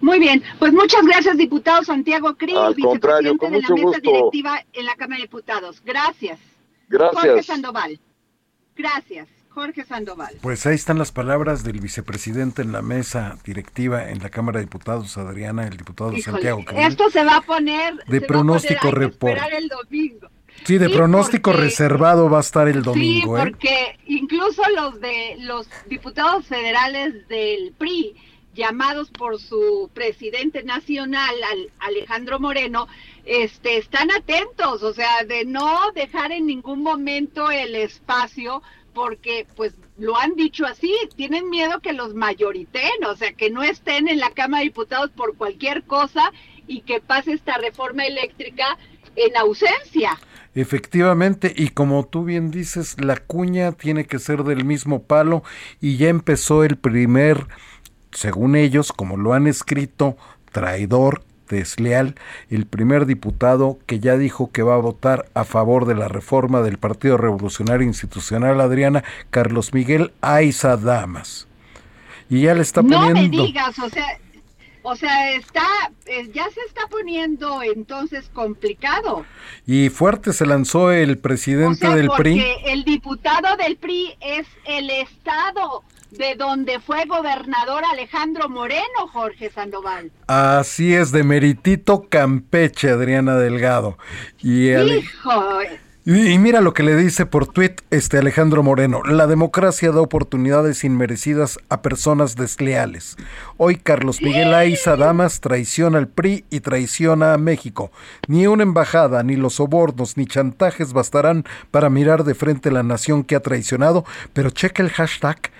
Muy 0.00 0.18
bien, 0.18 0.42
pues 0.58 0.72
muchas 0.72 1.04
gracias, 1.04 1.36
diputado 1.36 1.82
Santiago 1.84 2.36
Cris, 2.36 2.54
vicepresidente 2.76 3.46
de 3.46 3.50
la 3.50 3.50
mesa 3.50 4.00
directiva 4.00 4.64
en 4.72 4.86
la 4.86 4.94
Cámara 4.94 5.16
de 5.16 5.22
Diputados. 5.22 5.82
Gracias. 5.84 6.38
Gracias. 6.88 7.22
Jorge 7.22 7.42
Sandoval. 7.42 8.00
Gracias. 8.76 9.28
Jorge 9.50 9.84
Sandoval. 9.84 10.36
Pues 10.42 10.64
ahí 10.66 10.76
están 10.76 10.98
las 10.98 11.10
palabras 11.10 11.64
del 11.64 11.80
vicepresidente 11.80 12.62
en 12.62 12.70
la 12.72 12.82
mesa 12.82 13.36
directiva 13.44 14.08
en 14.08 14.20
la 14.20 14.30
Cámara 14.30 14.60
de 14.60 14.66
Diputados, 14.66 15.18
Adriana, 15.18 15.66
el 15.66 15.76
diputado 15.76 16.16
Santiago 16.18 16.64
Krill. 16.64 16.80
Esto 16.80 17.10
se 17.10 17.24
va 17.24 17.38
a 17.38 17.40
poner 17.40 17.96
de 18.06 18.20
pronóstico 18.20 18.88
el 18.88 19.68
domingo. 19.68 20.28
Sí, 20.64 20.78
de 20.78 20.90
pronóstico 20.90 21.52
reservado 21.52 22.28
va 22.28 22.38
a 22.38 22.42
estar 22.42 22.68
el 22.68 22.82
domingo. 22.82 23.36
Sí, 23.36 23.42
¿eh? 23.42 23.44
porque 23.50 23.98
incluso 24.06 24.62
los 24.74 25.00
de 25.00 25.36
los 25.40 25.68
diputados 25.86 26.46
federales 26.46 27.26
del 27.28 27.72
PRI 27.76 28.16
llamados 28.54 29.10
por 29.10 29.40
su 29.40 29.90
presidente 29.94 30.62
nacional, 30.62 31.34
Alejandro 31.78 32.40
Moreno, 32.40 32.88
este, 33.24 33.78
están 33.78 34.10
atentos, 34.10 34.82
o 34.82 34.92
sea, 34.92 35.24
de 35.24 35.44
no 35.44 35.92
dejar 35.94 36.32
en 36.32 36.46
ningún 36.46 36.82
momento 36.82 37.50
el 37.50 37.74
espacio, 37.76 38.62
porque 38.92 39.46
pues 39.56 39.74
lo 39.98 40.16
han 40.16 40.34
dicho 40.34 40.66
así, 40.66 40.92
tienen 41.16 41.48
miedo 41.48 41.80
que 41.80 41.92
los 41.92 42.14
mayoriten, 42.14 43.04
o 43.06 43.16
sea, 43.16 43.32
que 43.32 43.50
no 43.50 43.62
estén 43.62 44.08
en 44.08 44.18
la 44.18 44.30
Cámara 44.30 44.60
de 44.60 44.68
Diputados 44.68 45.10
por 45.10 45.36
cualquier 45.36 45.84
cosa 45.84 46.32
y 46.66 46.80
que 46.80 47.00
pase 47.00 47.32
esta 47.32 47.56
reforma 47.58 48.04
eléctrica 48.04 48.78
en 49.16 49.36
ausencia. 49.36 50.18
Efectivamente, 50.54 51.52
y 51.56 51.68
como 51.68 52.04
tú 52.04 52.24
bien 52.24 52.50
dices, 52.50 52.96
la 53.00 53.16
cuña 53.16 53.72
tiene 53.72 54.04
que 54.04 54.18
ser 54.18 54.42
del 54.42 54.64
mismo 54.64 55.02
palo 55.02 55.44
y 55.80 55.96
ya 55.96 56.08
empezó 56.08 56.64
el 56.64 56.76
primer 56.76 57.46
según 58.12 58.56
ellos, 58.56 58.92
como 58.92 59.16
lo 59.16 59.32
han 59.32 59.46
escrito, 59.46 60.16
traidor, 60.52 61.22
desleal, 61.48 62.14
el 62.48 62.66
primer 62.66 63.06
diputado 63.06 63.78
que 63.86 63.98
ya 63.98 64.16
dijo 64.16 64.50
que 64.52 64.62
va 64.62 64.74
a 64.74 64.78
votar 64.78 65.28
a 65.34 65.44
favor 65.44 65.84
de 65.86 65.94
la 65.94 66.08
reforma 66.08 66.62
del 66.62 66.78
Partido 66.78 67.16
Revolucionario 67.16 67.86
Institucional, 67.86 68.60
Adriana, 68.60 69.04
Carlos 69.30 69.74
Miguel 69.74 70.12
Aiza 70.20 70.76
Damas. 70.76 71.48
Y 72.28 72.42
ya 72.42 72.54
le 72.54 72.62
está 72.62 72.82
poniendo... 72.82 73.08
No 73.08 73.14
me 73.14 73.28
digas, 73.28 73.78
o 73.80 73.88
sea, 73.88 74.06
o 74.90 74.96
sea, 74.96 75.30
está, 75.32 75.62
eh, 76.06 76.28
ya 76.34 76.50
se 76.50 76.60
está 76.66 76.88
poniendo 76.90 77.62
entonces 77.62 78.28
complicado. 78.32 79.24
Y 79.64 79.88
fuerte 79.88 80.32
se 80.32 80.46
lanzó 80.46 80.90
el 80.90 81.18
presidente 81.18 81.88
del 81.94 82.10
PRI. 82.10 82.40
Porque 82.40 82.72
el 82.72 82.82
diputado 82.82 83.56
del 83.56 83.76
PRI 83.76 84.16
es 84.20 84.48
el 84.64 84.90
Estado 84.90 85.84
de 86.10 86.34
donde 86.34 86.80
fue 86.80 87.04
gobernador 87.04 87.84
Alejandro 87.92 88.48
Moreno, 88.48 89.06
Jorge 89.12 89.50
Sandoval. 89.50 90.10
Así 90.26 90.92
es, 90.92 91.12
de 91.12 91.22
Meritito 91.22 92.08
Campeche, 92.08 92.90
Adriana 92.90 93.36
Delgado. 93.36 93.96
Y, 94.42 94.70
y, 96.06 96.38
mira 96.38 96.60
lo 96.60 96.72
que 96.72 96.82
le 96.82 96.96
dice 96.96 97.26
por 97.26 97.46
tweet 97.46 97.76
este 97.90 98.18
Alejandro 98.18 98.62
Moreno. 98.62 99.02
La 99.04 99.26
democracia 99.26 99.92
da 99.92 100.00
oportunidades 100.00 100.82
inmerecidas 100.82 101.58
a 101.68 101.82
personas 101.82 102.36
desleales. 102.36 103.16
Hoy 103.58 103.76
Carlos 103.76 104.22
Miguel 104.22 104.54
Aiza 104.54 104.96
Damas 104.96 105.40
traiciona 105.40 105.98
al 105.98 106.08
PRI 106.08 106.44
y 106.50 106.60
traiciona 106.60 107.34
a 107.34 107.38
México. 107.38 107.92
Ni 108.28 108.46
una 108.46 108.62
embajada, 108.62 109.22
ni 109.22 109.36
los 109.36 109.54
sobornos, 109.54 110.16
ni 110.16 110.26
chantajes 110.26 110.92
bastarán 110.92 111.44
para 111.70 111.90
mirar 111.90 112.24
de 112.24 112.34
frente 112.34 112.70
la 112.70 112.82
nación 112.82 113.22
que 113.22 113.36
ha 113.36 113.40
traicionado. 113.40 114.04
Pero 114.32 114.50
checa 114.50 114.82
el 114.82 114.90
hashtag 114.90 115.50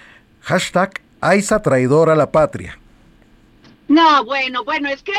Hashtag 0.42 1.02
Aiza 1.20 1.60
traidora 1.60 2.14
a 2.14 2.16
la 2.16 2.32
patria. 2.32 2.79
No, 3.90 4.24
bueno, 4.24 4.62
bueno, 4.62 4.88
es 4.88 5.02
que 5.02 5.12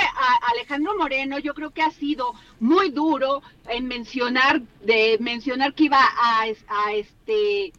Alejandro 0.53 0.95
Moreno 0.97 1.37
yo 1.39 1.53
creo 1.53 1.71
que 1.71 1.81
ha 1.81 1.91
sido 1.91 2.33
muy 2.61 2.89
duro 2.89 3.43
en 3.67 3.85
mencionar, 3.85 4.61
de 4.81 5.17
mencionar 5.19 5.73
que 5.73 5.83
iba 5.83 5.99
a, 5.99 6.43
a 6.69 6.93
este, 6.93 7.73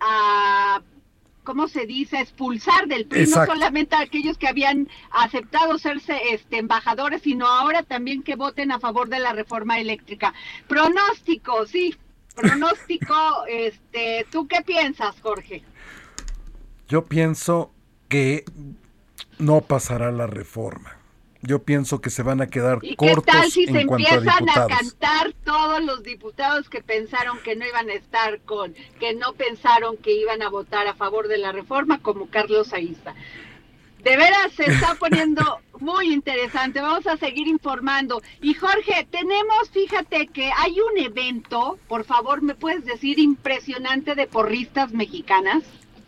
a, 0.00 0.80
¿cómo 1.44 1.68
se 1.68 1.84
dice? 1.84 2.18
expulsar 2.18 2.86
del 2.88 3.04
PRI, 3.04 3.26
no 3.26 3.44
solamente 3.44 3.94
a 3.94 4.00
aquellos 4.00 4.38
que 4.38 4.48
habían 4.48 4.88
aceptado 5.10 5.76
serse 5.76 6.18
este, 6.30 6.56
embajadores, 6.56 7.20
sino 7.20 7.46
ahora 7.46 7.82
también 7.82 8.22
que 8.22 8.34
voten 8.34 8.72
a 8.72 8.80
favor 8.80 9.10
de 9.10 9.18
la 9.18 9.34
reforma 9.34 9.80
eléctrica. 9.80 10.32
Pronóstico, 10.66 11.66
sí, 11.66 11.94
pronóstico, 12.34 13.14
este, 13.50 14.26
¿tú 14.30 14.48
qué 14.48 14.62
piensas, 14.62 15.14
Jorge? 15.20 15.62
Yo 16.88 17.04
pienso 17.04 17.74
que 18.08 18.46
no 19.38 19.60
pasará 19.60 20.12
la 20.12 20.26
reforma. 20.26 20.98
Yo 21.44 21.58
pienso 21.58 22.00
que 22.00 22.10
se 22.10 22.22
van 22.22 22.40
a 22.40 22.46
quedar 22.46 22.78
¿Y 22.82 22.94
cortos 22.94 23.24
qué 23.24 23.32
tal 23.32 23.50
si 23.50 23.64
en 23.64 23.72
se 23.72 23.78
a 23.78 23.80
empiezan 23.80 24.28
a, 24.28 24.66
diputados. 24.66 24.68
cantar 24.68 25.32
todos 25.44 25.82
los 25.82 26.02
diputados 26.04 26.68
que 26.68 26.82
pensaron 26.82 27.38
que 27.40 27.56
no 27.56 27.66
iban 27.66 27.90
a 27.90 27.94
estar 27.94 28.40
con, 28.42 28.74
que 29.00 29.14
no 29.14 29.32
pensaron 29.32 29.96
que 29.96 30.12
iban 30.12 30.40
a 30.42 30.48
votar 30.48 30.86
a 30.86 30.94
favor 30.94 31.26
de 31.26 31.38
la 31.38 31.50
reforma, 31.50 31.98
como 32.00 32.30
Carlos 32.30 32.72
Aiza? 32.72 33.14
De 34.04 34.16
veras 34.16 34.52
se 34.56 34.70
está 34.70 34.94
poniendo 34.94 35.60
muy 35.80 36.12
interesante. 36.12 36.80
Vamos 36.80 37.08
a 37.08 37.16
seguir 37.16 37.48
informando. 37.48 38.22
Y 38.40 38.54
Jorge, 38.54 39.06
tenemos, 39.10 39.70
fíjate 39.72 40.28
que 40.28 40.48
hay 40.56 40.76
un 40.80 40.98
evento, 40.98 41.76
por 41.88 42.04
favor, 42.04 42.40
¿me 42.40 42.54
puedes 42.54 42.84
decir 42.84 43.18
impresionante 43.18 44.14
de 44.14 44.28
porristas 44.28 44.92
mexicanas? 44.92 45.64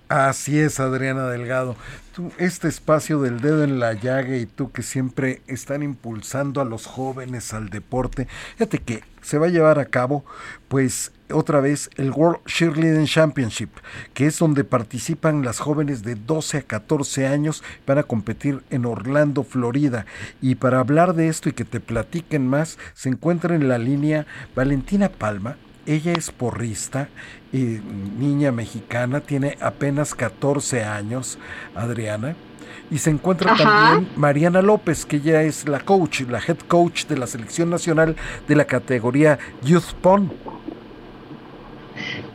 Así 0.08 0.60
es, 0.60 0.78
Adriana 0.78 1.28
Delgado. 1.28 1.76
Tú, 2.14 2.30
este 2.38 2.68
espacio 2.68 3.20
del 3.20 3.40
dedo 3.40 3.64
en 3.64 3.80
la 3.80 3.92
llaga 3.92 4.36
y 4.36 4.46
tú 4.46 4.70
que 4.70 4.84
siempre 4.84 5.42
están 5.48 5.82
impulsando 5.82 6.60
a 6.60 6.64
los 6.64 6.86
jóvenes 6.86 7.52
al 7.52 7.70
deporte. 7.70 8.28
Fíjate 8.52 8.78
que 8.78 9.02
se 9.20 9.36
va 9.36 9.46
a 9.46 9.50
llevar 9.50 9.80
a 9.80 9.86
cabo, 9.86 10.24
pues, 10.68 11.10
otra 11.32 11.58
vez 11.58 11.90
el 11.96 12.12
World 12.12 12.44
Cheerleading 12.46 13.06
Championship, 13.06 13.70
que 14.12 14.26
es 14.26 14.38
donde 14.38 14.62
participan 14.62 15.42
las 15.42 15.58
jóvenes 15.58 16.04
de 16.04 16.14
12 16.14 16.58
a 16.58 16.62
14 16.62 17.26
años 17.26 17.64
para 17.84 18.04
competir 18.04 18.62
en 18.70 18.86
Orlando, 18.86 19.42
Florida. 19.42 20.06
Y 20.40 20.54
para 20.54 20.78
hablar 20.78 21.14
de 21.14 21.26
esto 21.26 21.48
y 21.48 21.52
que 21.52 21.64
te 21.64 21.80
platiquen 21.80 22.46
más, 22.46 22.78
se 22.94 23.08
encuentra 23.08 23.56
en 23.56 23.66
la 23.66 23.78
línea 23.78 24.24
Valentina 24.54 25.08
Palma, 25.08 25.56
ella 25.86 26.12
es 26.12 26.30
porrista, 26.30 27.08
eh, 27.52 27.80
niña 28.18 28.52
mexicana, 28.52 29.20
tiene 29.20 29.56
apenas 29.60 30.14
14 30.14 30.84
años, 30.84 31.38
Adriana. 31.74 32.36
Y 32.90 32.98
se 32.98 33.10
encuentra 33.10 33.52
Ajá. 33.52 33.64
también 33.64 34.12
Mariana 34.16 34.60
López, 34.60 35.06
que 35.06 35.16
ella 35.16 35.42
es 35.42 35.66
la 35.66 35.80
coach, 35.80 36.20
la 36.22 36.38
head 36.38 36.58
coach 36.68 37.06
de 37.06 37.16
la 37.16 37.26
selección 37.26 37.70
nacional 37.70 38.16
de 38.46 38.56
la 38.56 38.66
categoría 38.66 39.38
Youth 39.62 39.94
Pon. 40.02 40.30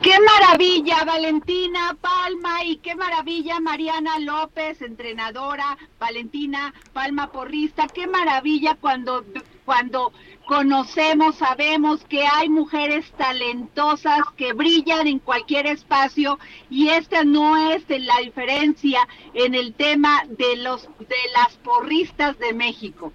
Qué 0.01 0.13
maravilla, 0.19 1.03
Valentina 1.03 1.95
Palma, 1.99 2.63
y 2.63 2.77
qué 2.77 2.95
maravilla, 2.95 3.59
Mariana 3.59 4.17
López, 4.19 4.81
entrenadora, 4.81 5.77
Valentina 5.99 6.73
Palma 6.93 7.31
Porrista, 7.31 7.85
qué 7.87 8.07
maravilla 8.07 8.77
cuando, 8.79 9.25
cuando 9.65 10.13
conocemos, 10.49 11.35
sabemos 11.35 12.03
que 12.05 12.25
hay 12.25 12.49
mujeres 12.49 13.11
talentosas 13.11 14.21
que 14.35 14.53
brillan 14.53 15.05
en 15.05 15.19
cualquier 15.19 15.67
espacio 15.67 16.39
y 16.71 16.89
esta 16.89 17.23
no 17.23 17.71
es 17.71 17.83
la 17.87 18.17
diferencia 18.17 19.07
en 19.35 19.53
el 19.53 19.75
tema 19.75 20.23
de 20.27 20.55
los 20.57 20.89
de 20.97 21.21
las 21.35 21.55
porristas 21.57 22.39
de 22.39 22.53
México. 22.53 23.13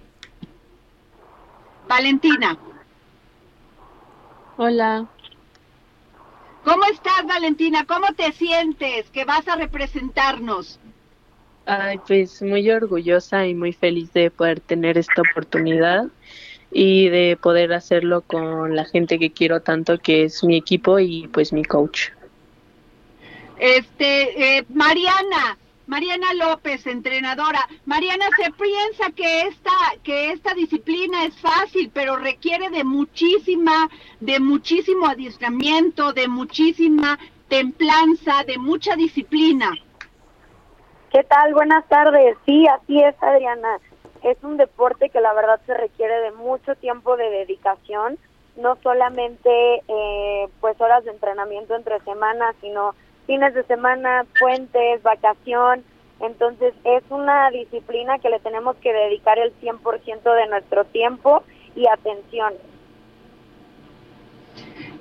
Valentina. 1.89 2.57
Hola. 4.55 5.05
¿Cómo 6.63 6.85
estás, 6.85 7.25
Valentina? 7.27 7.85
¿Cómo 7.85 8.13
te 8.15 8.31
sientes 8.31 9.09
que 9.09 9.25
vas 9.25 9.45
a 9.49 9.57
representarnos? 9.57 10.79
Ay, 11.65 11.99
pues 12.07 12.41
muy 12.41 12.71
orgullosa 12.71 13.45
y 13.45 13.53
muy 13.53 13.73
feliz 13.73 14.13
de 14.13 14.31
poder 14.31 14.61
tener 14.61 14.97
esta 14.97 15.21
oportunidad 15.21 16.05
y 16.71 17.09
de 17.09 17.37
poder 17.41 17.73
hacerlo 17.73 18.21
con 18.21 18.75
la 18.75 18.85
gente 18.85 19.19
que 19.19 19.31
quiero 19.31 19.61
tanto, 19.61 19.97
que 19.97 20.23
es 20.23 20.43
mi 20.43 20.57
equipo 20.57 20.99
y 20.99 21.27
pues 21.27 21.53
mi 21.53 21.63
coach. 21.63 22.09
Este, 23.57 24.57
eh, 24.57 24.65
Mariana, 24.69 25.57
Mariana 25.87 26.33
López, 26.33 26.85
entrenadora. 26.87 27.59
Mariana, 27.85 28.25
se 28.35 28.51
piensa 28.51 29.11
que 29.15 29.43
esta, 29.43 29.71
que 30.03 30.31
esta 30.31 30.53
disciplina 30.53 31.25
es 31.25 31.39
fácil, 31.39 31.91
pero 31.93 32.17
requiere 32.17 32.69
de 32.69 32.83
muchísima, 32.83 33.89
de 34.19 34.39
muchísimo 34.39 35.07
adiestramiento, 35.07 36.11
de 36.13 36.27
muchísima 36.27 37.19
templanza, 37.47 38.43
de 38.45 38.57
mucha 38.57 38.95
disciplina. 38.95 39.71
¿Qué 41.11 41.23
tal? 41.23 41.53
Buenas 41.53 41.87
tardes. 41.87 42.35
Sí, 42.45 42.67
así 42.67 43.01
es, 43.01 43.15
Adriana. 43.21 43.79
Es 44.25 44.43
un 44.43 44.57
deporte 44.57 45.11
que 45.11 45.21
la 45.21 45.35
verdad 45.35 45.61
se 45.67 45.75
requiere 45.75 46.19
de 46.21 46.31
mucho 46.31 46.73
tiempo 46.73 47.15
de 47.15 47.29
dedicación, 47.29 48.17
no 48.55 48.75
solamente 48.81 49.83
eh, 49.87 50.47
pues 50.59 50.81
horas 50.81 51.05
de 51.05 51.11
entrenamiento 51.11 51.75
entre 51.75 51.99
semanas, 51.99 52.55
sino 52.59 52.95
fines 53.27 53.53
de 53.53 53.63
semana, 53.65 54.25
puentes, 54.39 55.03
vacación. 55.03 55.83
Entonces 56.19 56.73
es 56.85 57.03
una 57.11 57.51
disciplina 57.51 58.17
que 58.17 58.31
le 58.31 58.39
tenemos 58.39 58.75
que 58.77 58.93
dedicar 58.93 59.37
el 59.37 59.53
100% 59.61 60.35
de 60.35 60.47
nuestro 60.47 60.85
tiempo 60.85 61.43
y 61.75 61.87
atención. 61.87 62.55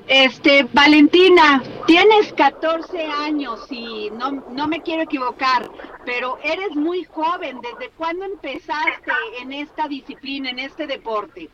Este, 0.06 0.66
Valentina, 0.72 1.62
tienes 1.86 2.32
14 2.34 3.04
años 3.04 3.60
y 3.70 4.10
no, 4.10 4.44
no 4.50 4.68
me 4.68 4.82
quiero 4.82 5.02
equivocar, 5.02 5.70
pero 6.04 6.38
eres 6.44 6.76
muy 6.76 7.04
joven. 7.04 7.58
¿Desde 7.62 7.90
cuándo 7.92 8.24
empezaste 8.24 9.12
en 9.40 9.52
esta 9.52 9.88
disciplina, 9.88 10.50
en 10.50 10.58
este 10.58 10.86
deporte? 10.86 11.48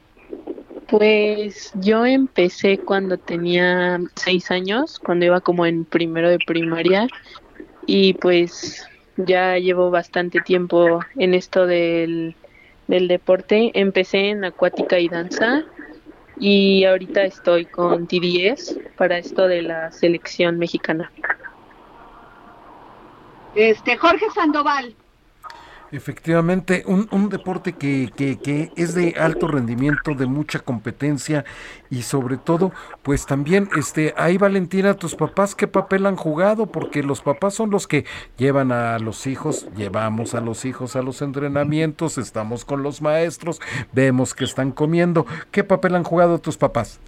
Pues 0.88 1.70
yo 1.74 2.04
empecé 2.04 2.78
cuando 2.78 3.18
tenía 3.18 4.00
seis 4.16 4.50
años, 4.50 4.98
cuando 4.98 5.26
iba 5.26 5.40
como 5.40 5.64
en 5.64 5.84
primero 5.84 6.28
de 6.28 6.40
primaria 6.40 7.06
y 7.86 8.14
pues 8.14 8.84
ya 9.16 9.58
llevo 9.58 9.90
bastante 9.90 10.40
tiempo 10.40 11.00
en 11.16 11.34
esto 11.34 11.66
del, 11.66 12.34
del 12.88 13.06
deporte. 13.06 13.70
Empecé 13.74 14.30
en 14.30 14.44
acuática 14.44 14.98
y 14.98 15.08
danza 15.08 15.64
y 16.40 16.84
ahorita 16.84 17.22
estoy 17.22 17.66
con 17.66 18.06
TDS 18.06 18.78
para 18.96 19.18
esto 19.18 19.46
de 19.46 19.62
la 19.62 19.92
selección 19.92 20.58
mexicana. 20.58 21.12
Este, 23.54 23.96
Jorge 23.96 24.30
Sandoval. 24.34 24.96
Efectivamente, 25.92 26.84
un, 26.86 27.08
un 27.10 27.28
deporte 27.28 27.72
que, 27.72 28.10
que, 28.16 28.70
es 28.76 28.94
de 28.94 29.14
alto 29.18 29.48
rendimiento, 29.48 30.14
de 30.14 30.26
mucha 30.26 30.60
competencia 30.60 31.44
y 31.90 32.02
sobre 32.02 32.36
todo, 32.36 32.70
pues 33.02 33.26
también, 33.26 33.68
este, 33.76 34.14
ahí 34.16 34.38
Valentina, 34.38 34.94
tus 34.94 35.16
papás, 35.16 35.56
¿qué 35.56 35.66
papel 35.66 36.06
han 36.06 36.14
jugado? 36.14 36.66
Porque 36.66 37.02
los 37.02 37.22
papás 37.22 37.54
son 37.54 37.70
los 37.70 37.88
que 37.88 38.04
llevan 38.36 38.70
a 38.70 39.00
los 39.00 39.26
hijos, 39.26 39.66
llevamos 39.76 40.34
a 40.34 40.40
los 40.40 40.64
hijos 40.64 40.94
a 40.94 41.02
los 41.02 41.22
entrenamientos, 41.22 42.18
estamos 42.18 42.64
con 42.64 42.84
los 42.84 43.02
maestros, 43.02 43.60
vemos 43.92 44.32
que 44.34 44.44
están 44.44 44.70
comiendo. 44.70 45.26
¿Qué 45.50 45.64
papel 45.64 45.96
han 45.96 46.04
jugado 46.04 46.38
tus 46.38 46.56
papás? 46.56 47.00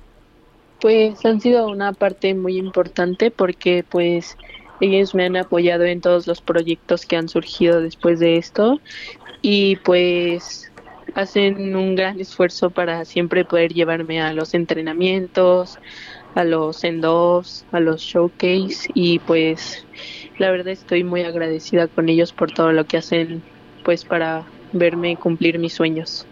Pues 0.81 1.25
han 1.25 1.41
sido 1.41 1.69
una 1.69 1.93
parte 1.93 2.35
muy 2.35 2.57
importante 2.57 3.31
porque 3.31 3.85
pues 3.89 4.37
ellos 4.83 5.15
me 5.15 5.25
han 5.25 5.37
apoyado 5.37 5.85
en 5.85 6.01
todos 6.01 6.27
los 6.27 6.41
proyectos 6.41 7.07
que 7.07 7.17
han 7.17 7.29
surgido 7.29 7.81
después 7.81 8.19
de 8.19 8.37
esto 8.37 8.81
y 9.41 9.77
pues 9.77 10.71
hacen 11.15 11.77
un 11.77 11.95
gran 11.95 12.21
esfuerzo 12.21 12.71
para 12.71 13.05
siempre 13.05 13.45
poder 13.45 13.73
llevarme 13.73 14.21
a 14.21 14.33
los 14.33 14.55
entrenamientos, 14.55 15.79
a 16.35 16.45
los 16.45 16.83
end-offs, 16.83 17.65
a 17.71 17.81
los 17.81 18.01
showcase 18.01 18.91
y 18.95 19.21
pues 19.21 19.87
la 20.39 20.51
verdad 20.51 20.69
estoy 20.69 21.05
muy 21.05 21.23
agradecida 21.23 21.87
con 21.87 22.09
ellos 22.09 22.33
por 22.33 22.51
todo 22.53 22.73
lo 22.73 22.85
que 22.85 22.97
hacen 22.97 23.43
pues 23.85 24.05
para 24.05 24.45
verme 24.73 25.17
cumplir 25.17 25.59
mis 25.59 25.75
sueños. 25.75 26.27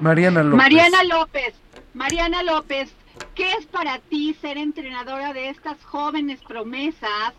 Mariana 0.00 0.42
López. 0.42 0.56
Mariana 0.56 1.04
López, 1.04 1.54
Mariana 1.94 2.42
López, 2.42 2.94
¿qué 3.34 3.52
es 3.52 3.66
para 3.66 3.98
ti 3.98 4.34
ser 4.40 4.56
entrenadora 4.56 5.32
de 5.32 5.48
estas 5.48 5.82
jóvenes 5.84 6.40
promesas? 6.46 7.34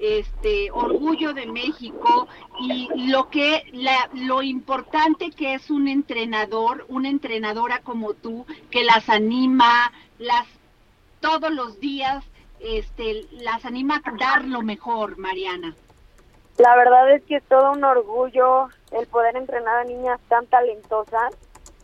Este 0.00 0.70
orgullo 0.70 1.32
de 1.34 1.46
México 1.46 2.28
y 2.60 2.88
lo 3.10 3.28
que 3.30 3.64
la, 3.72 4.08
lo 4.14 4.42
importante 4.42 5.30
que 5.30 5.54
es 5.54 5.70
un 5.70 5.88
entrenador, 5.88 6.84
una 6.88 7.08
entrenadora 7.08 7.80
como 7.80 8.14
tú 8.14 8.46
que 8.70 8.84
las 8.84 9.08
anima, 9.08 9.92
las 10.18 10.46
todos 11.20 11.50
los 11.50 11.80
días, 11.80 12.24
este, 12.60 13.26
las 13.32 13.64
anima 13.64 14.00
a 14.04 14.12
dar 14.18 14.44
lo 14.44 14.62
mejor, 14.62 15.18
Mariana. 15.18 15.74
La 16.58 16.74
verdad 16.76 17.12
es 17.12 17.22
que 17.24 17.36
es 17.36 17.44
todo 17.44 17.72
un 17.72 17.84
orgullo 17.84 18.68
el 18.92 19.06
poder 19.06 19.36
entrenar 19.36 19.78
a 19.78 19.84
niñas 19.84 20.20
tan 20.28 20.46
talentosas 20.46 21.34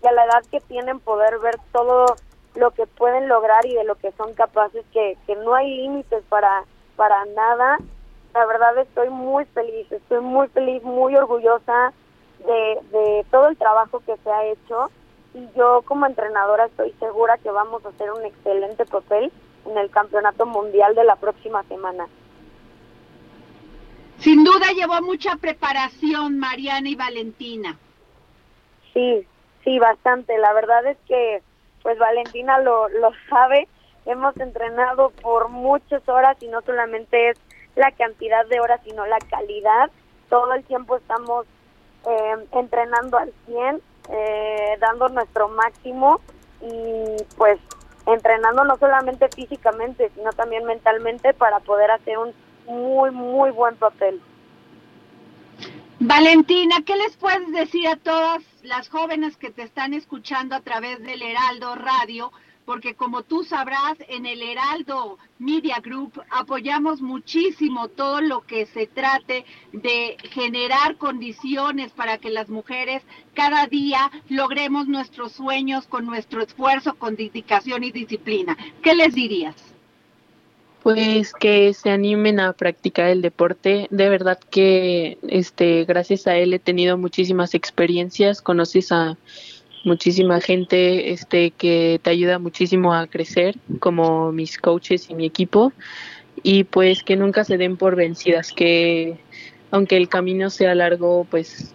y 0.02 0.06
a 0.06 0.12
la 0.12 0.24
edad 0.24 0.42
que 0.50 0.60
tienen 0.60 0.98
poder 1.00 1.38
ver 1.38 1.56
todo 1.72 2.06
lo 2.56 2.70
que 2.72 2.86
pueden 2.86 3.28
lograr 3.28 3.64
y 3.66 3.74
de 3.74 3.84
lo 3.84 3.94
que 3.96 4.12
son 4.12 4.34
capaces, 4.34 4.84
que, 4.92 5.16
que 5.26 5.36
no 5.36 5.54
hay 5.54 5.76
límites 5.76 6.22
para, 6.28 6.64
para 6.96 7.24
nada. 7.26 7.78
La 8.34 8.46
verdad 8.46 8.76
estoy 8.78 9.10
muy 9.10 9.44
feliz, 9.46 9.90
estoy 9.92 10.20
muy 10.20 10.48
feliz, 10.48 10.82
muy 10.82 11.14
orgullosa 11.14 11.92
de, 12.40 12.78
de 12.90 13.26
todo 13.30 13.48
el 13.48 13.56
trabajo 13.56 14.00
que 14.00 14.16
se 14.16 14.30
ha 14.30 14.44
hecho 14.46 14.90
y 15.34 15.48
yo 15.56 15.82
como 15.84 16.06
entrenadora 16.06 16.66
estoy 16.66 16.92
segura 17.00 17.38
que 17.38 17.50
vamos 17.50 17.84
a 17.84 17.88
hacer 17.88 18.10
un 18.10 18.24
excelente 18.24 18.84
papel 18.86 19.32
en 19.66 19.78
el 19.78 19.90
Campeonato 19.90 20.46
Mundial 20.46 20.94
de 20.94 21.04
la 21.04 21.16
próxima 21.16 21.62
semana. 21.64 22.06
Sin 24.18 24.44
duda 24.44 24.66
llevó 24.74 25.00
mucha 25.02 25.36
preparación 25.36 26.38
Mariana 26.38 26.88
y 26.88 26.94
Valentina. 26.94 27.76
Sí, 28.92 29.26
sí, 29.64 29.78
bastante. 29.78 30.38
La 30.38 30.52
verdad 30.52 30.86
es 30.86 30.98
que 31.08 31.42
pues 31.82 31.98
Valentina 31.98 32.58
lo, 32.60 32.88
lo 32.88 33.10
sabe. 33.28 33.68
Hemos 34.06 34.36
entrenado 34.36 35.10
por 35.10 35.48
muchas 35.48 36.06
horas 36.08 36.36
y 36.42 36.48
no 36.48 36.62
solamente 36.62 37.30
es 37.30 37.38
la 37.76 37.90
cantidad 37.92 38.46
de 38.46 38.60
horas, 38.60 38.80
sino 38.84 39.06
la 39.06 39.18
calidad. 39.18 39.90
Todo 40.28 40.52
el 40.54 40.64
tiempo 40.64 40.96
estamos 40.96 41.46
eh, 42.06 42.46
entrenando 42.52 43.18
al 43.18 43.32
100, 43.46 43.80
eh, 44.10 44.76
dando 44.80 45.08
nuestro 45.08 45.48
máximo 45.48 46.20
y 46.60 47.22
pues 47.36 47.58
entrenando 48.06 48.64
no 48.64 48.76
solamente 48.76 49.28
físicamente, 49.34 50.10
sino 50.14 50.32
también 50.32 50.64
mentalmente 50.64 51.32
para 51.34 51.60
poder 51.60 51.90
hacer 51.90 52.18
un 52.18 52.32
muy, 52.66 53.10
muy 53.10 53.50
buen 53.50 53.76
papel. 53.76 54.20
Valentina, 56.00 56.76
¿qué 56.84 56.96
les 56.96 57.16
puedes 57.16 57.50
decir 57.52 57.88
a 57.88 57.96
todas 57.96 58.42
las 58.62 58.88
jóvenes 58.88 59.36
que 59.36 59.50
te 59.50 59.62
están 59.62 59.94
escuchando 59.94 60.54
a 60.54 60.60
través 60.60 61.02
del 61.02 61.22
Heraldo 61.22 61.74
Radio? 61.76 62.32
Porque 62.64 62.94
como 62.94 63.22
tú 63.22 63.44
sabrás, 63.44 63.98
en 64.08 64.24
el 64.24 64.40
Heraldo 64.42 65.18
Media 65.38 65.80
Group 65.82 66.22
apoyamos 66.30 67.02
muchísimo 67.02 67.88
todo 67.88 68.20
lo 68.22 68.40
que 68.40 68.66
se 68.66 68.86
trate 68.86 69.44
de 69.72 70.16
generar 70.30 70.96
condiciones 70.96 71.92
para 71.92 72.18
que 72.18 72.30
las 72.30 72.48
mujeres 72.48 73.02
cada 73.34 73.66
día 73.66 74.10
logremos 74.28 74.88
nuestros 74.88 75.32
sueños 75.32 75.86
con 75.86 76.06
nuestro 76.06 76.42
esfuerzo, 76.42 76.94
con 76.94 77.16
dedicación 77.16 77.84
y 77.84 77.92
disciplina. 77.92 78.56
¿Qué 78.82 78.94
les 78.94 79.14
dirías? 79.14 79.54
Pues 80.82 81.32
que 81.32 81.72
se 81.72 81.88
animen 81.88 82.40
a 82.40 82.52
practicar 82.52 83.08
el 83.08 83.22
deporte. 83.22 83.86
De 83.90 84.10
verdad 84.10 84.38
que 84.50 85.16
este 85.28 85.84
gracias 85.86 86.26
a 86.26 86.36
él 86.36 86.52
he 86.52 86.58
tenido 86.58 86.98
muchísimas 86.98 87.54
experiencias, 87.54 88.42
conoces 88.42 88.92
a 88.92 89.16
muchísima 89.84 90.40
gente 90.40 91.12
este 91.12 91.50
que 91.50 92.00
te 92.02 92.10
ayuda 92.10 92.38
muchísimo 92.38 92.94
a 92.94 93.06
crecer, 93.06 93.56
como 93.80 94.32
mis 94.32 94.58
coaches 94.58 95.10
y 95.10 95.14
mi 95.14 95.26
equipo 95.26 95.72
y 96.42 96.64
pues 96.64 97.02
que 97.02 97.16
nunca 97.16 97.44
se 97.44 97.56
den 97.56 97.76
por 97.76 97.96
vencidas, 97.96 98.52
que 98.52 99.18
aunque 99.70 99.96
el 99.96 100.08
camino 100.08 100.50
sea 100.50 100.74
largo, 100.74 101.26
pues 101.30 101.74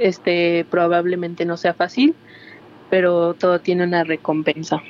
este 0.00 0.66
probablemente 0.70 1.44
no 1.44 1.56
sea 1.56 1.74
fácil, 1.74 2.14
pero 2.90 3.34
todo 3.34 3.60
tiene 3.60 3.84
una 3.84 4.04
recompensa. 4.04 4.82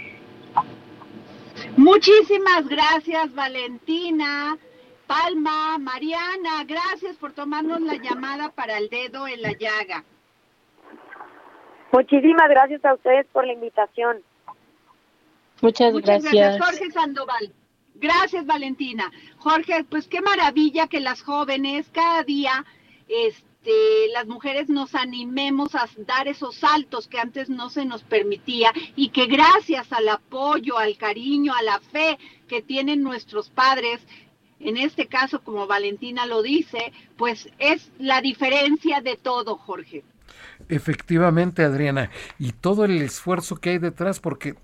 Muchísimas 1.77 2.69
gracias, 2.69 3.35
Valentina. 3.35 4.59
Palma, 5.07 5.79
Mariana, 5.79 6.65
gracias 6.67 7.17
por 7.17 7.33
tomarnos 7.33 7.81
la 7.81 7.95
llamada 7.95 8.51
para 8.51 8.77
el 8.77 8.89
dedo 8.91 9.27
en 9.27 9.41
la 9.41 9.53
llaga. 9.53 10.05
Muchísimas 11.93 12.49
gracias 12.49 12.85
a 12.85 12.95
ustedes 12.95 13.27
por 13.33 13.47
la 13.47 13.53
invitación. 13.53 14.23
Muchas, 15.61 15.93
Muchas 15.93 16.23
gracias. 16.23 16.61
Jorge 16.61 16.91
Sandoval. 16.91 17.53
Gracias, 17.95 18.47
Valentina. 18.47 19.11
Jorge, 19.39 19.85
pues 19.85 20.07
qué 20.07 20.21
maravilla 20.21 20.87
que 20.87 21.01
las 21.01 21.23
jóvenes 21.23 21.89
cada 21.93 22.23
día 22.23 22.65
este, 23.09 24.09
las 24.13 24.27
mujeres 24.27 24.69
nos 24.69 24.95
animemos 24.95 25.75
a 25.75 25.89
dar 26.07 26.29
esos 26.29 26.57
saltos 26.57 27.09
que 27.09 27.19
antes 27.19 27.49
no 27.49 27.71
se 27.71 27.85
nos 27.85 28.03
permitía 28.03 28.73
y 28.95 29.09
que 29.09 29.27
gracias 29.27 29.93
al 29.93 30.09
apoyo, 30.09 30.79
al 30.79 30.97
cariño, 30.97 31.53
a 31.55 31.63
la 31.63 31.81
fe 31.81 32.19
que 32.47 32.63
tienen 32.63 33.03
nuestros 33.03 33.51
padres, 33.51 34.01
en 34.61 34.77
este 34.77 35.07
caso 35.07 35.43
como 35.43 35.67
Valentina 35.67 36.27
lo 36.27 36.43
dice, 36.43 36.93
pues 37.17 37.49
es 37.59 37.91
la 37.99 38.21
diferencia 38.21 39.01
de 39.01 39.17
todo, 39.17 39.57
Jorge. 39.57 40.05
Efectivamente, 40.71 41.65
Adriana, 41.65 42.11
y 42.39 42.53
todo 42.53 42.85
el 42.85 43.01
esfuerzo 43.01 43.57
que 43.57 43.71
hay 43.71 43.79
detrás, 43.79 44.21
porque 44.21 44.55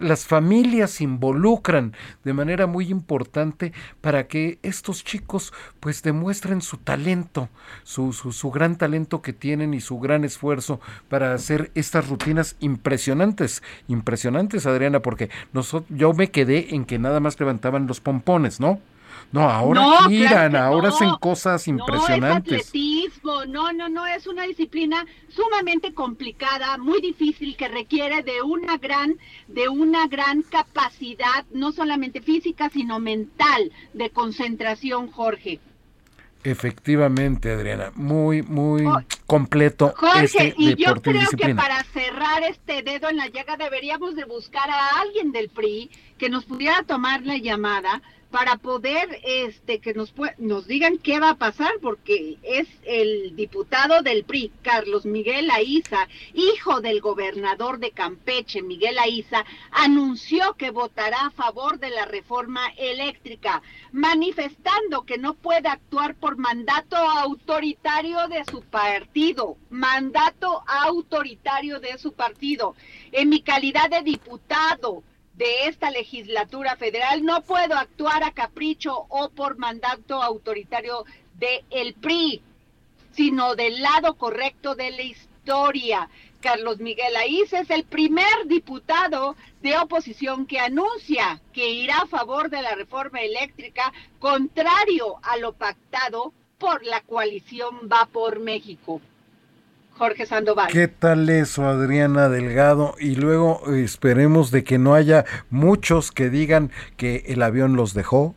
las 0.00 0.24
familias 0.24 1.02
involucran 1.02 1.92
de 2.24 2.32
manera 2.32 2.66
muy 2.66 2.88
importante 2.88 3.74
para 4.00 4.26
que 4.26 4.58
estos 4.62 5.04
chicos 5.04 5.52
pues 5.80 6.02
demuestren 6.02 6.62
su 6.62 6.78
talento, 6.78 7.50
su, 7.82 8.14
su, 8.14 8.50
gran 8.50 8.78
talento 8.78 9.20
que 9.20 9.34
tienen 9.34 9.74
y 9.74 9.80
su 9.80 9.98
gran 9.98 10.24
esfuerzo 10.24 10.80
para 11.10 11.34
hacer 11.34 11.70
estas 11.74 12.08
rutinas 12.08 12.56
impresionantes, 12.60 13.62
impresionantes, 13.86 14.64
Adriana, 14.64 15.00
porque 15.00 15.28
nosotros, 15.52 15.94
yo 15.94 16.14
me 16.14 16.30
quedé 16.30 16.74
en 16.74 16.86
que 16.86 16.98
nada 16.98 17.20
más 17.20 17.38
levantaban 17.38 17.86
los 17.86 18.00
pompones, 18.00 18.60
¿no? 18.60 18.80
No, 19.34 19.50
ahora 19.50 20.06
giran, 20.08 20.54
ahora 20.54 20.90
hacen 20.90 21.10
cosas 21.18 21.66
impresionantes. 21.66 22.52
No, 22.52 22.56
es 22.56 22.68
atletismo, 22.68 23.44
no, 23.46 23.72
no, 23.72 23.88
no, 23.88 24.06
es 24.06 24.28
una 24.28 24.44
disciplina 24.44 25.04
sumamente 25.28 25.92
complicada, 25.92 26.78
muy 26.78 27.00
difícil, 27.00 27.56
que 27.56 27.66
requiere 27.66 28.22
de 28.22 28.42
una 28.42 28.76
gran, 28.78 29.16
de 29.48 29.68
una 29.68 30.06
gran 30.06 30.42
capacidad, 30.42 31.44
no 31.52 31.72
solamente 31.72 32.20
física, 32.20 32.70
sino 32.70 33.00
mental, 33.00 33.72
de 33.92 34.10
concentración, 34.10 35.10
Jorge. 35.10 35.58
Efectivamente, 36.44 37.50
Adriana, 37.50 37.90
muy, 37.96 38.42
muy 38.42 38.86
oh, 38.86 39.00
completo. 39.26 39.94
Jorge, 39.96 40.24
este 40.26 40.54
y 40.58 40.76
yo 40.76 40.94
creo 41.02 41.28
que 41.36 41.56
para 41.56 41.82
cerrar 41.84 42.44
este 42.44 42.82
dedo 42.84 43.08
en 43.08 43.16
la 43.16 43.26
llaga 43.26 43.56
deberíamos 43.56 44.14
de 44.14 44.26
buscar 44.26 44.70
a 44.70 45.00
alguien 45.00 45.32
del 45.32 45.48
PRI 45.48 45.90
que 46.18 46.28
nos 46.28 46.44
pudiera 46.44 46.84
tomar 46.84 47.22
la 47.22 47.38
llamada 47.38 48.00
para 48.34 48.56
poder 48.56 49.20
este 49.22 49.78
que 49.78 49.94
nos 49.94 50.12
nos 50.38 50.66
digan 50.66 50.98
qué 50.98 51.20
va 51.20 51.30
a 51.30 51.38
pasar 51.38 51.70
porque 51.80 52.36
es 52.42 52.66
el 52.82 53.36
diputado 53.36 54.02
del 54.02 54.24
PRI 54.24 54.50
Carlos 54.60 55.06
Miguel 55.06 55.48
Aiza, 55.52 56.08
hijo 56.32 56.80
del 56.80 57.00
gobernador 57.00 57.78
de 57.78 57.92
Campeche 57.92 58.60
Miguel 58.60 58.98
Aiza, 58.98 59.44
anunció 59.70 60.54
que 60.54 60.72
votará 60.72 61.26
a 61.26 61.30
favor 61.30 61.78
de 61.78 61.90
la 61.90 62.06
reforma 62.06 62.72
eléctrica, 62.76 63.62
manifestando 63.92 65.04
que 65.04 65.16
no 65.16 65.34
puede 65.34 65.68
actuar 65.68 66.16
por 66.16 66.36
mandato 66.36 66.96
autoritario 66.96 68.26
de 68.26 68.44
su 68.50 68.62
partido, 68.62 69.56
mandato 69.70 70.64
autoritario 70.66 71.78
de 71.78 71.98
su 71.98 72.12
partido. 72.14 72.74
En 73.12 73.28
mi 73.28 73.42
calidad 73.42 73.88
de 73.90 74.02
diputado 74.02 75.04
de 75.36 75.66
esta 75.66 75.90
legislatura 75.90 76.76
federal. 76.76 77.24
No 77.24 77.42
puedo 77.42 77.74
actuar 77.74 78.22
a 78.24 78.32
capricho 78.32 79.06
o 79.08 79.30
por 79.30 79.58
mandato 79.58 80.22
autoritario 80.22 81.04
del 81.34 81.64
el 81.70 81.94
PRI, 81.94 82.40
sino 83.12 83.54
del 83.54 83.80
lado 83.82 84.14
correcto 84.14 84.74
de 84.74 84.90
la 84.90 85.02
historia. 85.02 86.08
Carlos 86.40 86.78
Miguel 86.78 87.16
Aiz 87.16 87.52
es 87.54 87.70
el 87.70 87.84
primer 87.84 88.46
diputado 88.46 89.34
de 89.62 89.78
oposición 89.78 90.46
que 90.46 90.60
anuncia 90.60 91.40
que 91.54 91.70
irá 91.70 91.98
a 91.98 92.06
favor 92.06 92.50
de 92.50 92.60
la 92.60 92.74
reforma 92.74 93.20
eléctrica, 93.20 93.92
contrario 94.18 95.16
a 95.22 95.38
lo 95.38 95.54
pactado 95.54 96.34
por 96.58 96.84
la 96.84 97.00
coalición 97.00 97.88
Va 97.90 98.06
por 98.06 98.40
México. 98.40 99.00
Jorge 99.96 100.26
Sandoval. 100.26 100.70
¿Qué 100.72 100.88
tal 100.88 101.28
eso, 101.30 101.66
Adriana 101.66 102.28
Delgado? 102.28 102.94
Y 102.98 103.14
luego 103.14 103.62
esperemos 103.72 104.50
de 104.50 104.64
que 104.64 104.78
no 104.78 104.94
haya 104.94 105.24
muchos 105.50 106.10
que 106.10 106.30
digan 106.30 106.72
que 106.96 107.24
el 107.28 107.42
avión 107.42 107.76
los 107.76 107.94
dejó, 107.94 108.34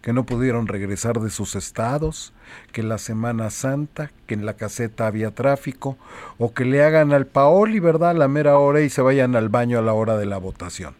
que 0.00 0.14
no 0.14 0.24
pudieron 0.24 0.66
regresar 0.66 1.20
de 1.20 1.30
sus 1.30 1.56
estados, 1.56 2.32
que 2.72 2.82
la 2.82 2.98
Semana 2.98 3.50
Santa, 3.50 4.12
que 4.26 4.34
en 4.34 4.46
la 4.46 4.54
caseta 4.54 5.06
había 5.06 5.30
tráfico, 5.30 5.98
o 6.38 6.54
que 6.54 6.64
le 6.64 6.82
hagan 6.82 7.12
al 7.12 7.26
Paoli, 7.26 7.80
¿verdad?, 7.80 8.10
a 8.10 8.14
la 8.14 8.28
mera 8.28 8.58
hora 8.58 8.80
y 8.80 8.90
se 8.90 9.02
vayan 9.02 9.36
al 9.36 9.50
baño 9.50 9.78
a 9.78 9.82
la 9.82 9.92
hora 9.92 10.16
de 10.16 10.26
la 10.26 10.38
votación. 10.38 10.94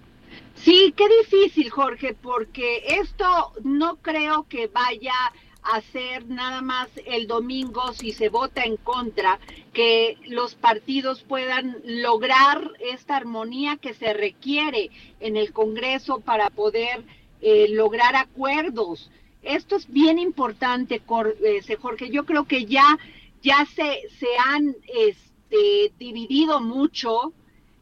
Sí, 0.54 0.94
qué 0.96 1.04
difícil, 1.22 1.70
Jorge, 1.70 2.14
porque 2.20 2.82
esto 3.00 3.52
no 3.62 3.96
creo 3.96 4.46
que 4.48 4.68
vaya 4.68 5.14
hacer 5.64 6.28
nada 6.28 6.60
más 6.60 6.88
el 7.06 7.26
domingo 7.26 7.92
si 7.94 8.12
se 8.12 8.28
vota 8.28 8.64
en 8.64 8.76
contra, 8.76 9.40
que 9.72 10.18
los 10.26 10.54
partidos 10.54 11.22
puedan 11.22 11.78
lograr 11.84 12.70
esta 12.80 13.16
armonía 13.16 13.76
que 13.76 13.94
se 13.94 14.12
requiere 14.12 14.90
en 15.20 15.36
el 15.36 15.52
Congreso 15.52 16.20
para 16.20 16.50
poder 16.50 17.04
eh, 17.40 17.68
lograr 17.70 18.14
acuerdos. 18.14 19.10
Esto 19.42 19.76
es 19.76 19.90
bien 19.90 20.18
importante, 20.18 20.96
eh, 20.96 21.76
Jorge. 21.80 22.10
Yo 22.10 22.24
creo 22.24 22.44
que 22.44 22.66
ya, 22.66 22.98
ya 23.42 23.66
se, 23.74 24.00
se 24.18 24.28
han 24.46 24.76
este, 24.94 25.92
dividido 25.98 26.60
mucho, 26.60 27.32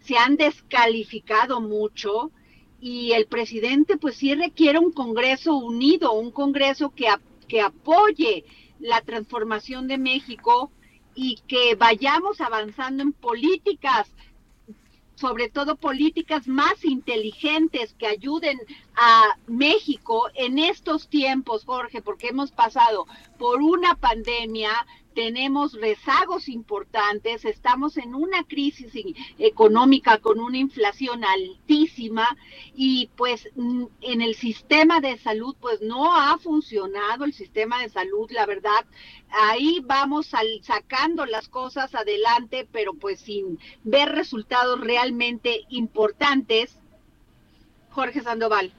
se 0.00 0.16
han 0.16 0.36
descalificado 0.36 1.60
mucho 1.60 2.30
y 2.80 3.12
el 3.12 3.26
presidente 3.26 3.96
pues 3.96 4.16
sí 4.16 4.34
requiere 4.34 4.78
un 4.80 4.92
Congreso 4.92 5.54
unido, 5.54 6.12
un 6.12 6.32
Congreso 6.32 6.90
que 6.90 7.06
que 7.52 7.60
apoye 7.60 8.46
la 8.80 9.02
transformación 9.02 9.86
de 9.86 9.98
México 9.98 10.72
y 11.14 11.36
que 11.46 11.74
vayamos 11.74 12.40
avanzando 12.40 13.02
en 13.02 13.12
políticas 13.12 14.10
sobre 15.16 15.50
todo 15.50 15.76
políticas 15.76 16.48
más 16.48 16.82
inteligentes 16.82 17.94
que 17.98 18.06
ayuden 18.06 18.58
a 18.96 19.36
México 19.46 20.30
en 20.34 20.58
estos 20.58 21.08
tiempos, 21.08 21.66
Jorge, 21.66 22.00
porque 22.00 22.28
hemos 22.28 22.52
pasado 22.52 23.06
por 23.38 23.60
una 23.60 23.96
pandemia, 23.96 24.72
tenemos 25.14 25.74
rezagos 25.74 26.48
importantes, 26.48 27.44
estamos 27.44 27.96
en 27.96 28.14
una 28.14 28.44
crisis 28.44 28.92
económica 29.38 30.18
con 30.18 30.40
una 30.40 30.58
inflación 30.58 31.24
altísima 31.24 32.36
y 32.74 33.10
pues 33.16 33.48
mm, 33.54 33.84
en 34.00 34.22
el 34.22 34.34
sistema 34.34 35.00
de 35.00 35.18
salud 35.18 35.54
pues 35.60 35.80
no 35.80 36.14
ha 36.14 36.38
funcionado 36.38 37.24
el 37.24 37.32
sistema 37.32 37.82
de 37.82 37.88
salud, 37.88 38.30
la 38.30 38.46
verdad, 38.46 38.84
ahí 39.30 39.80
vamos 39.84 40.32
sacando 40.62 41.26
las 41.26 41.48
cosas 41.48 41.94
adelante, 41.94 42.68
pero 42.70 42.94
pues 42.94 43.20
sin 43.20 43.58
ver 43.84 44.10
resultados 44.10 44.80
realmente 44.80 45.64
importantes. 45.68 46.78
Jorge 47.90 48.22
Sandoval. 48.22 48.72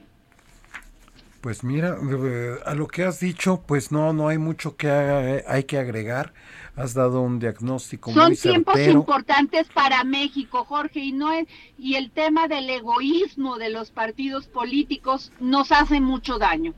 Pues 1.44 1.62
mira, 1.62 1.98
eh, 2.10 2.56
a 2.64 2.74
lo 2.74 2.88
que 2.88 3.04
has 3.04 3.20
dicho, 3.20 3.62
pues 3.66 3.92
no, 3.92 4.14
no 4.14 4.28
hay 4.28 4.38
mucho 4.38 4.78
que 4.78 5.44
hay 5.46 5.64
que 5.64 5.76
agregar. 5.76 6.32
Has 6.74 6.94
dado 6.94 7.20
un 7.20 7.38
diagnóstico 7.38 8.14
Son 8.14 8.28
muy 8.28 8.36
tiempos 8.38 8.78
importantes 8.78 9.66
para 9.74 10.04
México, 10.04 10.64
Jorge, 10.64 11.00
y 11.00 11.12
no 11.12 11.34
es, 11.34 11.46
y 11.76 11.96
el 11.96 12.10
tema 12.12 12.48
del 12.48 12.70
egoísmo 12.70 13.58
de 13.58 13.68
los 13.68 13.90
partidos 13.90 14.46
políticos 14.46 15.32
nos 15.38 15.70
hace 15.70 16.00
mucho 16.00 16.38
daño. 16.38 16.72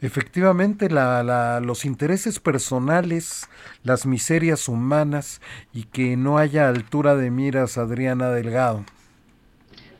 Efectivamente, 0.00 0.88
la, 0.88 1.22
la, 1.22 1.60
los 1.60 1.84
intereses 1.84 2.40
personales, 2.40 3.46
las 3.82 4.06
miserias 4.06 4.68
humanas 4.68 5.42
y 5.74 5.82
que 5.84 6.16
no 6.16 6.38
haya 6.38 6.70
altura 6.70 7.14
de 7.14 7.30
miras, 7.30 7.76
Adriana 7.76 8.30
Delgado. 8.30 8.86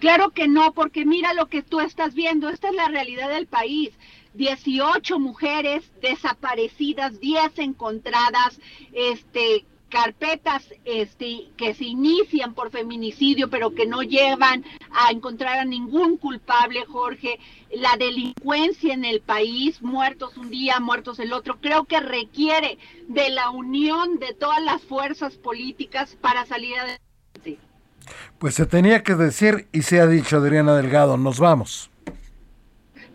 Claro 0.02 0.30
que 0.30 0.48
no, 0.48 0.72
porque 0.72 1.04
mira 1.04 1.32
lo 1.32 1.46
que 1.46 1.62
tú 1.62 1.78
estás 1.78 2.12
viendo, 2.12 2.48
esta 2.48 2.70
es 2.70 2.74
la 2.74 2.88
realidad 2.88 3.28
del 3.28 3.46
país. 3.46 3.90
18 4.34 5.20
mujeres 5.20 5.84
desaparecidas, 6.00 7.20
10 7.20 7.60
encontradas, 7.60 8.60
este 8.92 9.64
carpetas 9.88 10.74
este, 10.84 11.50
que 11.56 11.74
se 11.74 11.84
inician 11.84 12.52
por 12.52 12.72
feminicidio, 12.72 13.48
pero 13.48 13.76
que 13.76 13.86
no 13.86 14.02
llevan 14.02 14.64
a 14.90 15.12
encontrar 15.12 15.60
a 15.60 15.64
ningún 15.64 16.16
culpable, 16.16 16.84
Jorge. 16.86 17.38
La 17.70 17.96
delincuencia 17.96 18.94
en 18.94 19.04
el 19.04 19.20
país, 19.20 19.82
muertos 19.82 20.36
un 20.36 20.50
día, 20.50 20.80
muertos 20.80 21.20
el 21.20 21.32
otro, 21.32 21.60
creo 21.60 21.84
que 21.84 22.00
requiere 22.00 22.76
de 23.06 23.30
la 23.30 23.50
unión 23.50 24.18
de 24.18 24.34
todas 24.34 24.62
las 24.64 24.82
fuerzas 24.82 25.36
políticas 25.36 26.16
para 26.20 26.44
salir 26.44 26.74
adelante. 26.74 27.11
Pues 28.38 28.54
se 28.54 28.66
tenía 28.66 29.02
que 29.02 29.14
decir 29.14 29.68
y 29.72 29.82
se 29.82 30.00
ha 30.00 30.06
dicho 30.06 30.36
Adriana 30.36 30.74
Delgado, 30.74 31.16
nos 31.16 31.38
vamos. 31.38 31.90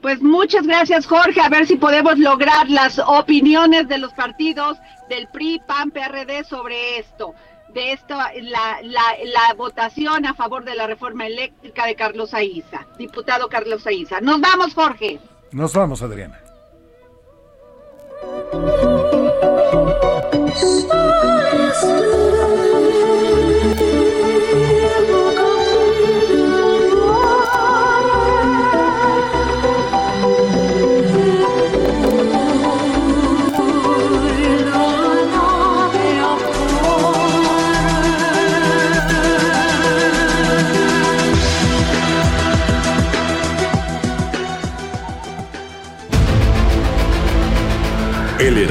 Pues 0.02 0.22
muchas 0.22 0.66
gracias 0.66 1.08
Jorge, 1.08 1.42
a 1.42 1.50
ver 1.50 1.66
si 1.66 1.76
podemos 1.76 2.18
lograr 2.20 2.70
las 2.70 3.00
opiniones 3.00 3.88
de 3.88 3.98
los 3.98 4.14
partidos 4.14 4.78
del 5.10 5.28
PRI, 5.30 5.60
PAN, 5.68 5.92
PRD 5.92 6.44
sobre 6.44 7.00
esto, 7.00 7.34
de 7.74 7.94
esto, 7.94 8.16
la, 8.16 8.78
la, 8.84 9.54
votación 9.58 10.26
a 10.26 10.34
favor 10.34 10.64
de 10.64 10.76
la 10.76 10.88
reforma 10.88 11.26
eléctrica 11.26 11.86
de 11.86 11.96
Carlos 11.96 12.34
Aiza, 12.34 12.86
diputado 12.98 13.50
Carlos 13.50 13.86
Aiza. 13.88 14.22
Nos 14.22 14.40
vamos 14.40 14.74
Jorge. 14.74 15.20
Nos 15.52 15.74
vamos 15.74 16.02
Adriana. 16.02 16.40